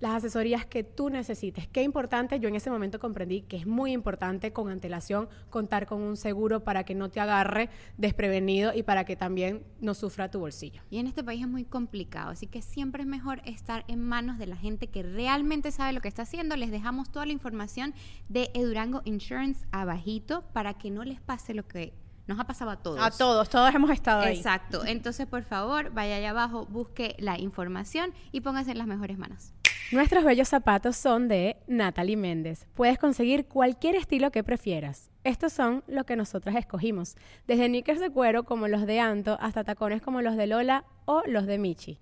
las 0.00 0.14
asesorías 0.14 0.64
que 0.64 0.82
tú 0.82 1.10
necesites. 1.10 1.68
Qué 1.68 1.82
importante, 1.82 2.40
yo 2.40 2.48
en 2.48 2.56
ese 2.56 2.70
momento 2.70 2.98
comprendí 2.98 3.42
que 3.42 3.56
es 3.56 3.66
muy 3.66 3.92
importante 3.92 4.52
con 4.52 4.70
antelación 4.70 5.28
contar 5.50 5.86
con 5.86 6.00
un 6.00 6.16
seguro 6.16 6.64
para 6.64 6.84
que 6.84 6.94
no 6.94 7.10
te 7.10 7.20
agarre 7.20 7.68
desprevenido 7.98 8.72
y 8.74 8.82
para 8.82 9.04
que 9.04 9.16
también 9.16 9.62
no 9.80 9.94
sufra 9.94 10.30
tu 10.30 10.40
bolsillo. 10.40 10.82
Y 10.90 10.98
en 10.98 11.06
este 11.06 11.22
país 11.22 11.42
es 11.42 11.48
muy 11.48 11.64
complicado, 11.64 12.30
así 12.30 12.46
que 12.46 12.62
siempre 12.62 13.02
es 13.02 13.08
mejor 13.08 13.42
estar 13.44 13.84
en 13.88 14.00
manos 14.00 14.38
de 14.38 14.46
la 14.46 14.56
gente 14.56 14.88
que 14.88 15.02
realmente 15.02 15.70
sabe 15.70 15.92
lo 15.92 16.00
que 16.00 16.08
está 16.08 16.22
haciendo. 16.22 16.56
Les 16.56 16.70
dejamos 16.70 17.10
toda 17.12 17.26
la 17.26 17.32
información 17.32 17.94
de 18.28 18.50
Edurango 18.54 19.02
Insurance 19.04 19.66
abajito 19.70 20.44
para 20.52 20.74
que 20.74 20.90
no 20.90 21.04
les 21.04 21.20
pase 21.20 21.52
lo 21.52 21.66
que 21.66 21.92
nos 22.26 22.38
ha 22.38 22.44
pasado 22.44 22.70
a 22.70 22.76
todos. 22.76 23.00
A 23.00 23.10
todos, 23.10 23.50
todos 23.50 23.74
hemos 23.74 23.90
estado 23.90 24.22
ahí. 24.22 24.36
Exacto. 24.36 24.84
Entonces, 24.86 25.26
por 25.26 25.42
favor, 25.42 25.90
vaya 25.92 26.16
allá 26.16 26.30
abajo, 26.30 26.64
busque 26.66 27.16
la 27.18 27.38
información 27.38 28.14
y 28.32 28.40
póngase 28.40 28.70
en 28.70 28.78
las 28.78 28.86
mejores 28.86 29.18
manos. 29.18 29.52
Nuestros 29.92 30.22
bellos 30.22 30.48
zapatos 30.48 30.96
son 30.96 31.26
de 31.26 31.56
Natalie 31.66 32.16
Méndez. 32.16 32.66
Puedes 32.74 32.96
conseguir 32.96 33.46
cualquier 33.46 33.96
estilo 33.96 34.30
que 34.30 34.44
prefieras. 34.44 35.10
Estos 35.24 35.52
son 35.52 35.82
los 35.88 36.04
que 36.04 36.14
nosotras 36.14 36.54
escogimos, 36.54 37.16
desde 37.48 37.66
knickers 37.66 38.00
de 38.00 38.10
cuero 38.10 38.44
como 38.44 38.68
los 38.68 38.86
de 38.86 39.00
Anto 39.00 39.36
hasta 39.40 39.64
tacones 39.64 40.00
como 40.00 40.22
los 40.22 40.36
de 40.36 40.46
Lola 40.46 40.84
o 41.06 41.22
los 41.26 41.46
de 41.46 41.58
Michi. 41.58 41.98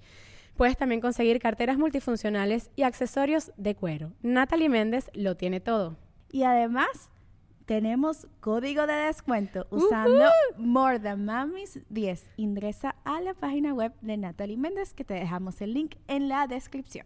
Puedes 0.57 0.77
también 0.77 1.01
conseguir 1.01 1.39
carteras 1.41 1.79
multifuncionales 1.79 2.71
y 2.77 2.83
accesorios 2.83 3.53
de 3.57 3.75
cuero. 3.75 4.13
Natalie 4.23 4.69
Méndez 4.69 5.11
lo 5.15 5.37
tiene 5.37 5.61
todo. 5.61 5.97
Y 6.31 6.43
además 6.43 7.11
tenemos 7.69 8.27
código 8.41 8.87
de 8.87 8.95
descuento 8.95 9.67
usando 9.69 10.25
More 10.57 10.99
Than 10.99 11.27
Mamis 11.27 11.81
10. 11.91 12.31
Ingresa 12.39 12.95
a 13.05 13.21
la 13.21 13.35
página 13.35 13.75
web 13.75 13.93
de 14.01 14.17
Natalie 14.17 14.57
Méndez 14.57 14.95
que 14.95 15.05
te 15.05 15.13
dejamos 15.13 15.61
el 15.61 15.75
link 15.75 15.97
en 16.09 16.31
la 16.31 16.47
descripción. 16.47 17.05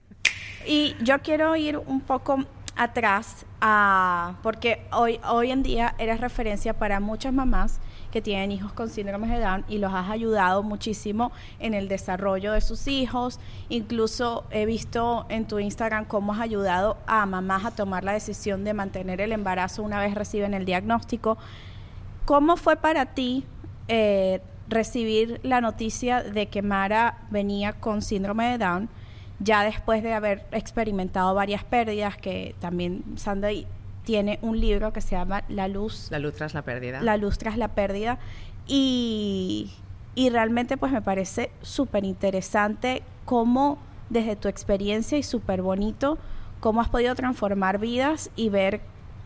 Y 0.64 0.94
yo 1.02 1.18
quiero 1.18 1.56
ir 1.56 1.78
un 1.78 2.00
poco 2.00 2.44
atrás 2.76 3.44
a, 3.60 4.38
porque 4.44 4.86
hoy, 4.92 5.18
hoy 5.28 5.50
en 5.50 5.64
día 5.64 5.96
eres 5.98 6.20
referencia 6.20 6.78
para 6.78 7.00
muchas 7.00 7.32
mamás 7.32 7.80
que 8.12 8.22
tienen 8.22 8.52
hijos 8.52 8.72
con 8.72 8.88
síndrome 8.88 9.26
de 9.26 9.40
Down 9.40 9.64
y 9.68 9.78
los 9.78 9.92
has 9.92 10.10
ayudado 10.10 10.62
muchísimo 10.62 11.32
en 11.58 11.74
el 11.74 11.88
desarrollo 11.88 12.52
de 12.52 12.60
sus 12.60 12.86
hijos. 12.86 13.40
Incluso 13.68 14.44
he 14.50 14.66
visto 14.66 15.26
en 15.28 15.48
tu 15.48 15.58
Instagram 15.58 16.04
cómo 16.04 16.34
has 16.34 16.40
ayudado 16.40 16.98
a 17.06 17.26
mamás 17.26 17.64
a 17.64 17.70
tomar 17.72 18.04
la 18.04 18.12
decisión 18.12 18.62
de 18.62 18.74
mantener 18.74 19.20
el 19.20 19.32
embarazo 19.32 19.82
una 19.82 19.98
vez 19.98 20.14
reciben 20.14 20.54
el 20.54 20.64
diagnóstico. 20.64 21.38
¿Cómo 22.24 22.56
fue 22.56 22.76
para 22.76 23.06
ti 23.06 23.44
eh, 23.88 24.40
recibir 24.68 25.40
la 25.42 25.60
noticia 25.60 26.22
de 26.22 26.46
que 26.46 26.62
Mara 26.62 27.18
venía 27.30 27.72
con 27.72 28.02
síndrome 28.02 28.50
de 28.50 28.58
Down, 28.58 28.88
ya 29.40 29.64
después 29.64 30.02
de 30.02 30.12
haber 30.14 30.46
experimentado 30.52 31.34
varias 31.34 31.64
pérdidas, 31.64 32.16
que 32.16 32.54
también 32.60 33.02
Sandy 33.16 33.66
tiene 34.04 34.38
un 34.42 34.60
libro 34.60 34.92
que 34.92 35.00
se 35.00 35.16
llama 35.16 35.44
La 35.48 35.68
luz, 35.68 36.08
La 36.10 36.18
luz 36.18 36.34
tras 36.34 36.54
la 36.54 36.62
pérdida. 36.62 37.00
la 37.00 37.16
luz 37.16 37.38
tras 37.38 37.56
la 37.56 37.68
pérdida, 37.68 38.18
y, 38.66 39.70
y 40.14 40.30
realmente 40.30 40.76
pues 40.76 40.92
me 40.92 41.02
parece 41.02 41.50
súper 41.62 42.04
interesante 42.04 43.02
cómo 43.24 43.78
desde 44.10 44.36
tu 44.36 44.48
experiencia 44.48 45.18
y 45.18 45.22
súper 45.22 45.62
bonito, 45.62 46.18
cómo 46.60 46.80
has 46.80 46.88
podido 46.88 47.14
transformar 47.14 47.78
vidas 47.78 48.30
y 48.36 48.48
ver 48.48 48.80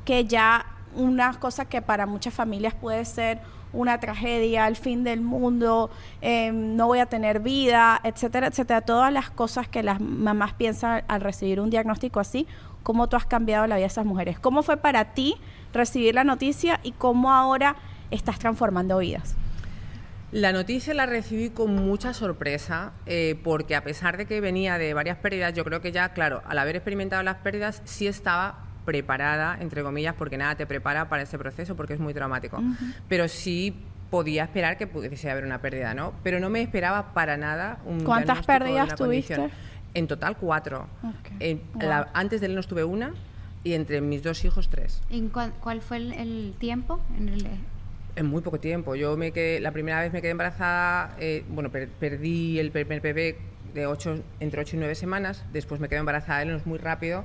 que 0.04 0.24
ya 0.24 0.66
una 0.94 1.32
cosa 1.38 1.66
que 1.66 1.82
para 1.82 2.06
muchas 2.06 2.32
familias 2.32 2.74
puede 2.74 3.04
ser 3.04 3.40
una 3.72 4.00
tragedia, 4.00 4.66
el 4.68 4.76
fin 4.76 5.04
del 5.04 5.20
mundo, 5.20 5.90
eh, 6.22 6.50
no 6.52 6.86
voy 6.86 7.00
a 7.00 7.06
tener 7.06 7.40
vida, 7.40 8.00
etcétera, 8.04 8.46
etcétera. 8.46 8.80
Todas 8.80 9.12
las 9.12 9.28
cosas 9.28 9.68
que 9.68 9.82
las 9.82 10.00
mamás 10.00 10.54
piensan 10.54 11.02
al 11.08 11.20
recibir 11.20 11.60
un 11.60 11.68
diagnóstico 11.68 12.20
así, 12.20 12.46
cómo 12.86 13.08
tú 13.08 13.16
has 13.16 13.26
cambiado 13.26 13.66
la 13.66 13.74
vida 13.74 13.86
de 13.86 13.88
esas 13.88 14.06
mujeres. 14.06 14.38
¿Cómo 14.38 14.62
fue 14.62 14.76
para 14.76 15.06
ti 15.06 15.34
recibir 15.72 16.14
la 16.14 16.22
noticia 16.22 16.78
y 16.84 16.92
cómo 16.92 17.32
ahora 17.32 17.74
estás 18.12 18.38
transformando 18.38 18.98
vidas? 18.98 19.34
La 20.30 20.52
noticia 20.52 20.94
la 20.94 21.04
recibí 21.04 21.50
con 21.50 21.74
mucha 21.74 22.14
sorpresa, 22.14 22.92
eh, 23.06 23.40
porque 23.42 23.74
a 23.74 23.82
pesar 23.82 24.16
de 24.16 24.26
que 24.26 24.40
venía 24.40 24.78
de 24.78 24.94
varias 24.94 25.18
pérdidas, 25.18 25.52
yo 25.52 25.64
creo 25.64 25.80
que 25.80 25.90
ya, 25.90 26.10
claro, 26.10 26.42
al 26.46 26.60
haber 26.60 26.76
experimentado 26.76 27.24
las 27.24 27.38
pérdidas, 27.38 27.82
sí 27.84 28.06
estaba 28.06 28.60
preparada, 28.84 29.58
entre 29.60 29.82
comillas, 29.82 30.14
porque 30.14 30.38
nada 30.38 30.54
te 30.54 30.64
prepara 30.64 31.08
para 31.08 31.22
ese 31.22 31.38
proceso 31.38 31.74
porque 31.74 31.94
es 31.94 31.98
muy 31.98 32.14
traumático. 32.14 32.62
Pero 33.08 33.26
sí 33.26 33.74
podía 34.10 34.44
esperar 34.44 34.78
que 34.78 34.86
pudiese 34.86 35.28
haber 35.28 35.44
una 35.44 35.60
pérdida, 35.60 35.92
¿no? 35.92 36.12
Pero 36.22 36.38
no 36.38 36.50
me 36.50 36.62
esperaba 36.62 37.14
para 37.14 37.36
nada 37.36 37.78
un 37.84 38.04
¿Cuántas 38.04 38.46
pérdidas 38.46 38.94
tuviste? 38.94 39.34
condición. 39.34 39.75
En 39.96 40.06
total 40.06 40.36
cuatro. 40.36 40.86
Ok. 41.02 41.30
En- 41.40 41.62
la- 41.80 42.10
antes 42.12 42.40
de 42.40 42.46
él 42.48 42.54
nos 42.54 42.66
tuve 42.68 42.84
una 42.84 43.12
y 43.64 43.72
entre 43.72 44.00
mis 44.00 44.22
dos 44.22 44.44
hijos 44.44 44.68
tres. 44.68 45.00
¿En 45.10 45.28
cuál, 45.28 45.52
cuál 45.60 45.80
fue 45.80 45.96
el, 45.96 46.12
el 46.12 46.54
tiempo? 46.58 47.00
En 47.16 47.28
el, 47.30 47.46
En 48.14 48.26
muy 48.26 48.42
poco 48.42 48.60
tiempo. 48.60 48.94
Yo 48.94 49.16
me 49.16 49.32
quedé, 49.32 49.58
la 49.60 49.72
primera 49.72 50.00
vez 50.00 50.12
me 50.12 50.20
quedé 50.20 50.30
embarazada, 50.32 51.16
eh, 51.18 51.44
bueno, 51.48 51.70
per- 51.70 51.88
perdí 51.88 52.58
el 52.58 52.70
primer 52.70 53.00
bebé 53.00 53.38
de 53.74 53.86
ocho, 53.86 54.22
entre 54.40 54.60
8 54.62 54.76
y 54.76 54.78
9 54.78 54.94
semanas, 54.94 55.44
después 55.52 55.80
me 55.80 55.88
quedé 55.88 55.98
embarazada 55.98 56.42
él, 56.42 56.48
no 56.50 56.56
es 56.56 56.66
muy 56.66 56.78
rápido. 56.78 57.24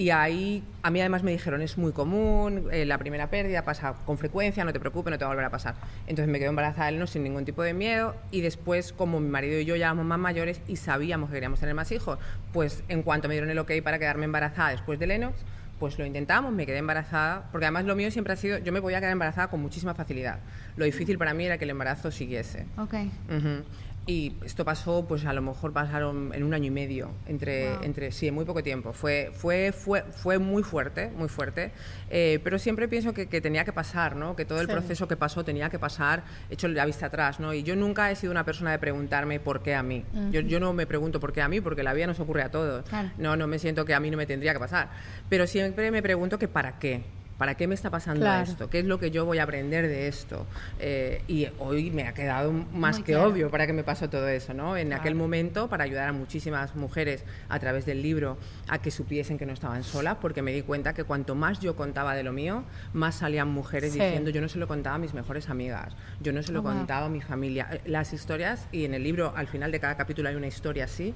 Y 0.00 0.08
ahí, 0.08 0.64
a 0.82 0.90
mí 0.90 0.98
además 1.00 1.22
me 1.22 1.30
dijeron, 1.30 1.60
es 1.60 1.76
muy 1.76 1.92
común, 1.92 2.68
eh, 2.72 2.86
la 2.86 2.96
primera 2.96 3.28
pérdida 3.28 3.66
pasa 3.66 3.96
con 4.06 4.16
frecuencia, 4.16 4.64
no 4.64 4.72
te 4.72 4.80
preocupes, 4.80 5.10
no 5.10 5.18
te 5.18 5.26
va 5.26 5.30
a 5.30 5.34
volver 5.34 5.44
a 5.44 5.50
pasar. 5.50 5.74
Entonces 6.06 6.32
me 6.32 6.38
quedé 6.38 6.48
embarazada 6.48 6.86
de 6.86 6.94
él 6.94 6.98
no, 6.98 7.06
sin 7.06 7.22
ningún 7.22 7.44
tipo 7.44 7.62
de 7.62 7.74
miedo 7.74 8.16
y 8.30 8.40
después, 8.40 8.94
como 8.94 9.20
mi 9.20 9.28
marido 9.28 9.60
y 9.60 9.66
yo 9.66 9.76
ya 9.76 9.88
éramos 9.88 10.06
más 10.06 10.18
mayores 10.18 10.62
y 10.66 10.76
sabíamos 10.76 11.28
que 11.28 11.34
queríamos 11.34 11.60
tener 11.60 11.74
más 11.74 11.92
hijos, 11.92 12.18
pues 12.50 12.82
en 12.88 13.02
cuanto 13.02 13.28
me 13.28 13.34
dieron 13.34 13.50
el 13.50 13.58
ok 13.58 13.72
para 13.84 13.98
quedarme 13.98 14.24
embarazada 14.24 14.70
después 14.70 14.98
de 14.98 15.06
Lennox, 15.06 15.44
pues 15.78 15.98
lo 15.98 16.06
intentamos, 16.06 16.50
me 16.50 16.64
quedé 16.64 16.78
embarazada, 16.78 17.48
porque 17.52 17.66
además 17.66 17.84
lo 17.84 17.94
mío 17.94 18.10
siempre 18.10 18.32
ha 18.32 18.36
sido, 18.36 18.56
yo 18.56 18.72
me 18.72 18.80
podía 18.80 19.00
quedar 19.00 19.12
embarazada 19.12 19.48
con 19.48 19.60
muchísima 19.60 19.94
facilidad. 19.94 20.38
Lo 20.76 20.86
difícil 20.86 21.18
para 21.18 21.34
mí 21.34 21.44
era 21.44 21.58
que 21.58 21.64
el 21.64 21.70
embarazo 21.70 22.10
siguiese. 22.10 22.66
ok. 22.78 22.94
Ujú. 23.28 23.64
Y 24.10 24.36
esto 24.44 24.64
pasó, 24.64 25.06
pues 25.06 25.24
a 25.24 25.32
lo 25.32 25.40
mejor 25.40 25.72
pasaron 25.72 26.32
en 26.34 26.42
un 26.42 26.52
año 26.52 26.66
y 26.66 26.70
medio, 26.70 27.12
entre, 27.26 27.70
Wow. 27.74 27.82
entre 27.84 28.10
sí, 28.10 28.26
en 28.26 28.34
muy 28.34 28.44
poco 28.44 28.60
tiempo. 28.60 28.92
Fue, 28.92 29.30
fue, 29.32 29.70
fue, 29.70 30.02
fue 30.02 30.38
muy 30.40 30.64
fuerte, 30.64 31.10
muy 31.14 31.28
fuerte. 31.28 31.70
Eh, 32.10 32.40
pero 32.42 32.58
siempre 32.58 32.88
pienso 32.88 33.14
que, 33.14 33.28
que 33.28 33.40
tenía 33.40 33.64
que 33.64 33.72
pasar, 33.72 34.16
¿no? 34.16 34.34
Que 34.34 34.44
todo 34.44 34.60
el 34.60 34.66
Sí. 34.66 34.72
proceso 34.72 35.06
que 35.06 35.16
pasó 35.16 35.44
tenía 35.44 35.70
que 35.70 35.78
pasar, 35.78 36.24
hecho 36.50 36.66
la 36.66 36.84
vista 36.86 37.06
atrás, 37.06 37.38
¿no? 37.38 37.54
Y 37.54 37.62
yo 37.62 37.76
nunca 37.76 38.10
he 38.10 38.16
sido 38.16 38.32
una 38.32 38.44
persona 38.44 38.72
de 38.72 38.80
preguntarme 38.80 39.38
por 39.38 39.62
qué 39.62 39.76
a 39.76 39.82
mí. 39.84 40.04
yo, 40.32 40.40
yo 40.40 40.58
no 40.58 40.72
me 40.72 40.86
pregunto 40.86 41.20
por 41.20 41.32
qué 41.32 41.42
a 41.42 41.48
mí, 41.48 41.60
porque 41.60 41.84
la 41.84 41.92
vida 41.92 42.08
nos 42.08 42.18
ocurre 42.18 42.42
a 42.42 42.50
todos. 42.50 42.84
Claro. 42.88 43.10
No, 43.16 43.36
no 43.36 43.46
me 43.46 43.60
siento 43.60 43.84
que 43.84 43.94
a 43.94 44.00
mí 44.00 44.10
no 44.10 44.16
me 44.16 44.26
tendría 44.26 44.52
que 44.52 44.58
pasar. 44.58 44.90
Pero 45.28 45.46
siempre 45.46 45.90
me 45.92 46.02
pregunto 46.02 46.36
que 46.36 46.48
para 46.48 46.80
qué. 46.80 47.04
¿Para 47.40 47.54
qué 47.54 47.66
me 47.66 47.74
está 47.74 47.88
pasando 47.88 48.20
Claro. 48.26 48.42
esto? 48.42 48.68
¿Qué 48.68 48.80
es 48.80 48.84
lo 48.84 49.00
que 49.00 49.10
yo 49.10 49.24
voy 49.24 49.38
a 49.38 49.44
aprender 49.44 49.88
de 49.88 50.08
esto? 50.08 50.44
Eh, 50.78 51.22
y 51.26 51.48
hoy 51.58 51.90
me 51.90 52.06
ha 52.06 52.12
quedado 52.12 52.52
más 52.52 52.96
Muy 52.96 53.04
que 53.04 53.12
claro. 53.14 53.30
obvio 53.30 53.50
para 53.50 53.66
que 53.66 53.72
me 53.72 53.82
pasó 53.82 54.10
todo 54.10 54.28
eso, 54.28 54.52
¿no? 54.52 54.76
En 54.76 54.92
aquel 54.92 55.14
momento, 55.14 55.66
para 55.70 55.84
ayudar 55.84 56.10
a 56.10 56.12
muchísimas 56.12 56.76
mujeres 56.76 57.24
a 57.48 57.58
través 57.58 57.86
del 57.86 58.02
libro 58.02 58.36
a 58.68 58.76
que 58.82 58.90
supiesen 58.90 59.38
que 59.38 59.46
no 59.46 59.54
estaban 59.54 59.84
solas, 59.84 60.18
porque 60.20 60.42
me 60.42 60.52
di 60.52 60.60
cuenta 60.60 60.92
que 60.92 61.04
cuanto 61.04 61.34
más 61.34 61.60
yo 61.60 61.76
contaba 61.76 62.14
de 62.14 62.24
lo 62.24 62.34
mío, 62.34 62.62
más 62.92 63.14
salían 63.14 63.48
mujeres 63.48 63.90
Sí. 63.94 64.00
diciendo, 64.00 64.28
yo 64.28 64.42
no 64.42 64.48
se 64.50 64.58
lo 64.58 64.68
contaba 64.68 64.96
a 64.96 64.98
mis 64.98 65.14
mejores 65.14 65.48
amigas, 65.48 65.94
yo 66.20 66.34
no 66.34 66.42
se 66.42 66.52
lo 66.52 66.58
Oh, 66.60 66.62
wow. 66.64 66.72
contaba 66.74 67.06
a 67.06 67.08
mi 67.08 67.22
familia. 67.22 67.68
Eh, 67.72 67.80
Las 67.86 68.12
historias, 68.12 68.68
y 68.70 68.84
en 68.84 68.92
el 68.92 69.02
libro, 69.02 69.32
al 69.34 69.46
final 69.46 69.72
de 69.72 69.80
cada 69.80 69.96
capítulo 69.96 70.28
hay 70.28 70.34
una 70.34 70.46
historia 70.48 70.84
así, 70.84 71.14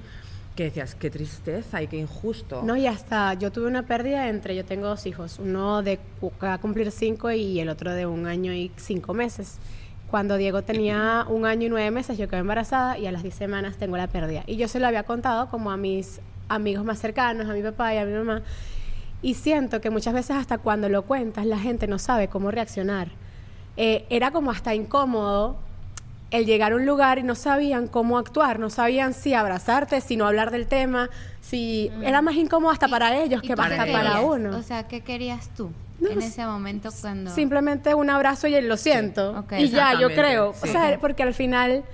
que 0.54 0.64
decías, 0.64 0.94
qué 0.94 1.10
tristeza 1.10 1.82
y 1.82 1.88
qué 1.88 1.98
injusto. 1.98 2.62
No, 2.62 2.76
y 2.76 2.86
hasta 2.86 3.34
yo 3.34 3.50
tuve 3.50 3.66
una 3.66 3.86
pérdida 3.86 4.28
entre, 4.28 4.54
yo 4.54 4.64
tengo 4.64 4.86
dos 4.86 5.06
hijos, 5.06 5.38
uno 5.38 5.82
de 5.82 5.98
va 6.42 6.54
a 6.54 6.58
cumplir 6.58 6.90
cinco 6.90 7.30
y 7.30 7.58
el 7.58 7.68
otro 7.68 7.92
de 7.92 8.06
un 8.06 8.26
año 8.26 8.52
y 8.52 8.70
cinco 8.76 9.14
meses. 9.14 9.58
Cuando 10.10 10.36
Diego 10.36 10.62
tenía 10.62 11.26
un 11.28 11.44
año 11.44 11.66
y 11.66 11.70
nueve 11.70 11.90
meses, 11.90 12.16
yo 12.18 12.28
quedé 12.28 12.40
embarazada 12.40 12.98
y 12.98 13.06
a 13.06 13.12
las 13.12 13.22
diez 13.22 13.34
semanas 13.34 13.76
tengo 13.78 13.96
la 13.96 14.06
pérdida. 14.06 14.44
Y 14.46 14.56
yo 14.56 14.68
se 14.68 14.78
lo 14.78 14.86
había 14.86 15.02
contado 15.02 15.48
como 15.48 15.72
a 15.72 15.76
mis 15.76 16.20
amigos 16.48 16.84
más 16.84 17.00
cercanos, 17.00 17.48
a 17.48 17.52
mi 17.52 17.62
papá 17.62 17.94
y 17.94 17.98
a 17.98 18.04
mi 18.04 18.12
mamá. 18.12 18.42
Y 19.22 19.34
siento 19.34 19.80
que 19.80 19.90
muchas 19.90 20.14
veces 20.14 20.36
hasta 20.36 20.58
cuando 20.58 20.88
lo 20.88 21.02
cuentas, 21.02 21.46
la 21.46 21.58
gente 21.58 21.88
no 21.88 21.98
sabe 21.98 22.28
cómo 22.28 22.52
reaccionar. 22.52 23.08
Eh, 23.76 24.04
era 24.08 24.30
como 24.30 24.52
hasta 24.52 24.72
incómodo 24.74 25.56
el 26.34 26.46
llegar 26.46 26.72
a 26.72 26.76
un 26.76 26.84
lugar 26.84 27.18
y 27.18 27.22
no 27.22 27.36
sabían 27.36 27.86
cómo 27.86 28.18
actuar, 28.18 28.58
no 28.58 28.68
sabían 28.68 29.14
si 29.14 29.34
abrazarte, 29.34 30.00
si 30.00 30.16
no 30.16 30.26
hablar 30.26 30.50
del 30.50 30.66
tema, 30.66 31.08
si 31.40 31.92
era 32.02 32.22
más 32.22 32.34
incómodo 32.34 32.72
hasta 32.72 32.88
para 32.88 33.16
ellos 33.22 33.40
¿Y 33.44 33.46
que 33.46 33.52
hasta 33.52 33.86
para 33.86 34.20
uno. 34.20 34.56
O 34.56 34.62
sea, 34.62 34.88
¿qué 34.88 35.00
querías 35.00 35.48
tú 35.50 35.70
No, 36.00 36.10
en 36.10 36.20
ese 36.20 36.44
momento 36.44 36.90
cuando... 37.00 37.30
Simplemente 37.30 37.94
un 37.94 38.10
abrazo 38.10 38.48
y 38.48 38.54
el 38.56 38.66
lo 38.68 38.76
siento. 38.76 39.44
y 39.56 39.68
ya, 39.68 40.00
yo 40.00 40.08
creo. 40.12 40.54
sí. 40.54 40.68
O 40.68 40.72
sea, 40.72 40.98
porque 41.00 41.22
al 41.22 41.34
final 41.34 41.84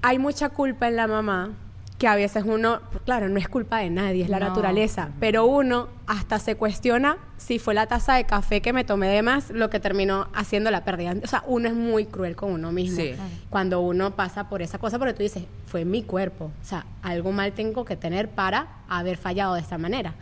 hay 0.00 0.18
mucha 0.18 0.48
culpa 0.48 0.88
en 0.88 0.96
la 0.96 1.06
mamá 1.06 1.50
que 1.98 2.08
a 2.08 2.16
veces 2.16 2.42
uno, 2.44 2.80
claro, 3.04 3.28
no 3.28 3.38
es 3.38 3.48
culpa 3.48 3.78
de 3.78 3.88
nadie, 3.88 4.24
es 4.24 4.28
la 4.28 4.40
No. 4.40 4.48
naturaleza, 4.48 5.10
pero 5.20 5.46
uno 5.46 5.88
hasta 6.08 6.40
se 6.40 6.56
cuestiona 6.56 7.18
si 7.36 7.58
fue 7.60 7.72
la 7.72 7.86
taza 7.86 8.14
de 8.14 8.24
café 8.24 8.60
que 8.60 8.72
me 8.72 8.82
tomé 8.84 9.06
de 9.08 9.22
más 9.22 9.50
lo 9.50 9.70
que 9.70 9.78
terminó 9.78 10.26
haciendo 10.34 10.70
la 10.72 10.84
pérdida. 10.84 11.14
O 11.22 11.26
sea, 11.28 11.44
uno 11.46 11.68
es 11.68 11.74
muy 11.74 12.06
cruel 12.06 12.34
con 12.34 12.50
uno 12.52 12.72
mismo 12.72 12.96
Sí. 12.96 13.14
cuando 13.48 13.80
uno 13.80 14.16
pasa 14.16 14.48
por 14.48 14.60
esa 14.60 14.78
cosa, 14.78 14.98
porque 14.98 15.14
tú 15.14 15.22
dices, 15.22 15.44
fue 15.66 15.84
mi 15.84 16.02
cuerpo, 16.02 16.46
o 16.46 16.64
sea, 16.64 16.84
algo 17.02 17.30
mal 17.30 17.52
tengo 17.52 17.84
que 17.84 17.96
tener 17.96 18.28
para 18.28 18.66
haber 18.88 19.16
fallado 19.16 19.54
de 19.54 19.60
esta 19.60 19.78
manera. 19.78 20.14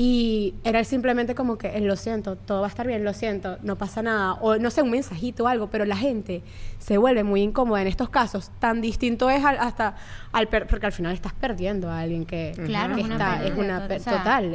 Y 0.00 0.54
era 0.62 0.84
simplemente 0.84 1.34
como 1.34 1.58
que, 1.58 1.76
eh, 1.76 1.80
lo 1.80 1.96
siento, 1.96 2.36
todo 2.36 2.60
va 2.60 2.68
a 2.68 2.70
estar 2.70 2.86
bien, 2.86 3.02
lo 3.02 3.12
siento, 3.12 3.58
no 3.64 3.76
pasa 3.76 4.00
nada. 4.00 4.34
O 4.34 4.56
no 4.56 4.70
sé, 4.70 4.80
un 4.80 4.90
mensajito 4.90 5.42
o 5.42 5.46
algo, 5.48 5.70
pero 5.70 5.84
la 5.84 5.96
gente 5.96 6.44
se 6.78 6.98
vuelve 6.98 7.24
muy 7.24 7.42
incómoda 7.42 7.82
en 7.82 7.88
estos 7.88 8.08
casos. 8.08 8.52
Tan 8.60 8.80
distinto 8.80 9.28
es 9.28 9.44
al- 9.44 9.58
hasta 9.58 9.96
al 10.30 10.46
per- 10.46 10.68
porque 10.68 10.86
al 10.86 10.92
final 10.92 11.12
estás 11.14 11.32
perdiendo 11.32 11.90
a 11.90 11.98
alguien 11.98 12.26
que, 12.26 12.52
Claro, 12.66 12.94
que 12.94 13.00
es 13.00 13.06
una 13.08 13.14
está, 13.16 13.30
pérdida, 13.40 13.48
es 13.52 13.58
una 13.58 13.80
to- 13.82 13.88
pe- 13.88 13.96
o 13.96 13.98
sea, 13.98 14.18
total. 14.18 14.54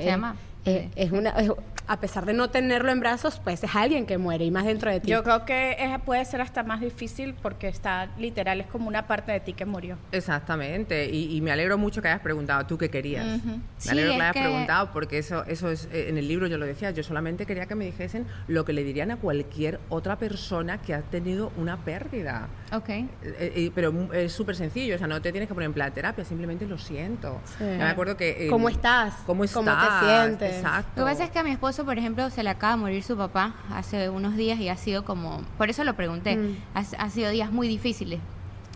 Eh, 0.65 0.89
es 0.95 1.12
una, 1.12 1.32
es- 1.32 1.52
a 1.86 1.99
pesar 1.99 2.26
de 2.26 2.32
no 2.34 2.49
tenerlo 2.49 2.91
en 2.93 3.02
brazos, 3.02 3.41
pues 3.43 3.62
es 3.62 3.76
alguien 3.76 4.06
que 4.06 4.17
muere 4.17 4.45
y 4.45 4.52
más 4.52 4.63
dentro 4.63 4.89
de 4.89 5.02
ti. 5.02 5.10
Yo 5.12 5.21
creo 5.23 5.43
que 5.43 5.76
es- 5.78 5.99
puede 6.06 6.23
ser 6.23 6.39
hasta 6.39 6.63
más 6.63 6.80
difícil 6.80 7.34
porque 7.41 7.67
está 7.67 8.08
literal, 8.17 8.62
es 8.62 8.67
como 8.67 8.88
una 8.88 9.06
parte 9.06 9.34
de 9.34 9.41
ti 9.41 9.52
que 9.52 9.65
murió. 9.65 9.97
Exactamente, 10.13 11.10
y, 11.10 11.36
y 11.36 11.41
me 11.41 11.52
alegro 11.52 11.78
mucho 11.78 12.02
que 12.02 12.08
hayas 12.08 12.21
preguntado 12.21 12.65
tú 12.65 12.78
qué 12.78 12.89
querías. 12.89 13.26
Ujú. 13.39 13.49
Me 13.58 13.62
Sí, 13.78 13.89
alegro 13.89 14.13
que 14.13 14.21
hayas 14.21 14.34
que- 14.34 14.39
preguntado 14.41 14.91
porque 14.93 15.17
eso, 15.17 15.43
eso 15.45 15.69
es, 15.69 15.89
eh, 15.91 16.08
en 16.10 16.17
el 16.17 16.28
libro 16.28 16.47
yo 16.47 16.58
lo 16.58 16.65
decía, 16.65 16.91
yo 16.91 17.04
solamente 17.04 17.45
quería 17.45 17.65
que 17.65 17.76
me 17.76 17.86
dijesen 17.86 18.26
lo 18.47 18.63
que 18.63 18.71
le 18.73 18.84
dirían 18.86 19.12
a 19.12 19.17
cualquier 19.17 19.80
otra 19.89 20.17
persona 20.17 20.82
que 20.82 20.93
ha 20.93 21.02
tenido 21.02 21.52
una 21.58 21.78
pérdida. 21.84 22.47
Ok. 22.73 22.89
Eh, 22.89 23.07
eh, 23.23 23.71
pero 23.75 24.12
es 24.13 24.31
súper 24.33 24.55
sencillo, 24.55 24.95
o 24.95 24.97
sea, 24.97 25.07
no 25.07 25.21
te 25.21 25.31
tienes 25.31 25.47
que 25.47 25.53
poner 25.53 25.67
en 25.67 25.73
plan 25.73 25.93
terapia, 25.93 26.25
simplemente 26.25 26.65
lo 26.65 26.77
siento. 26.77 27.39
Sí. 27.57 27.63
Me 27.63 27.83
acuerdo 27.83 28.17
que... 28.17 28.47
eh, 28.47 28.49
¿Cómo 28.49 28.67
estás? 28.69 29.13
¿Cómo 29.25 29.43
¿Cómo 29.53 29.71
te 29.71 29.71
estás? 29.71 30.03
sientes? 30.03 30.55
Exacto. 30.57 31.01
Lo 31.01 31.05
que 31.05 31.12
pasa 31.12 31.23
es 31.25 31.29
que 31.31 31.39
a 31.39 31.43
mi 31.43 31.51
esposo, 31.51 31.86
por 31.86 31.97
ejemplo, 31.97 32.29
se 32.31 32.41
le 32.43 32.49
acaba 32.49 32.73
de 32.73 32.79
morir 32.81 33.03
su 33.03 33.15
papá 33.15 33.53
hace 33.71 34.09
unos 34.09 34.36
días 34.36 34.59
y 34.59 34.69
ha 34.69 34.77
sido 34.77 35.05
como, 35.05 35.41
por 35.57 35.69
eso 35.69 35.83
lo 35.83 35.93
pregunté, 35.95 36.36
Mm. 36.36 36.57
ha, 36.73 36.79
ha 37.05 37.09
sido 37.09 37.29
días 37.29 37.51
muy 37.51 37.67
difíciles. 37.67 38.19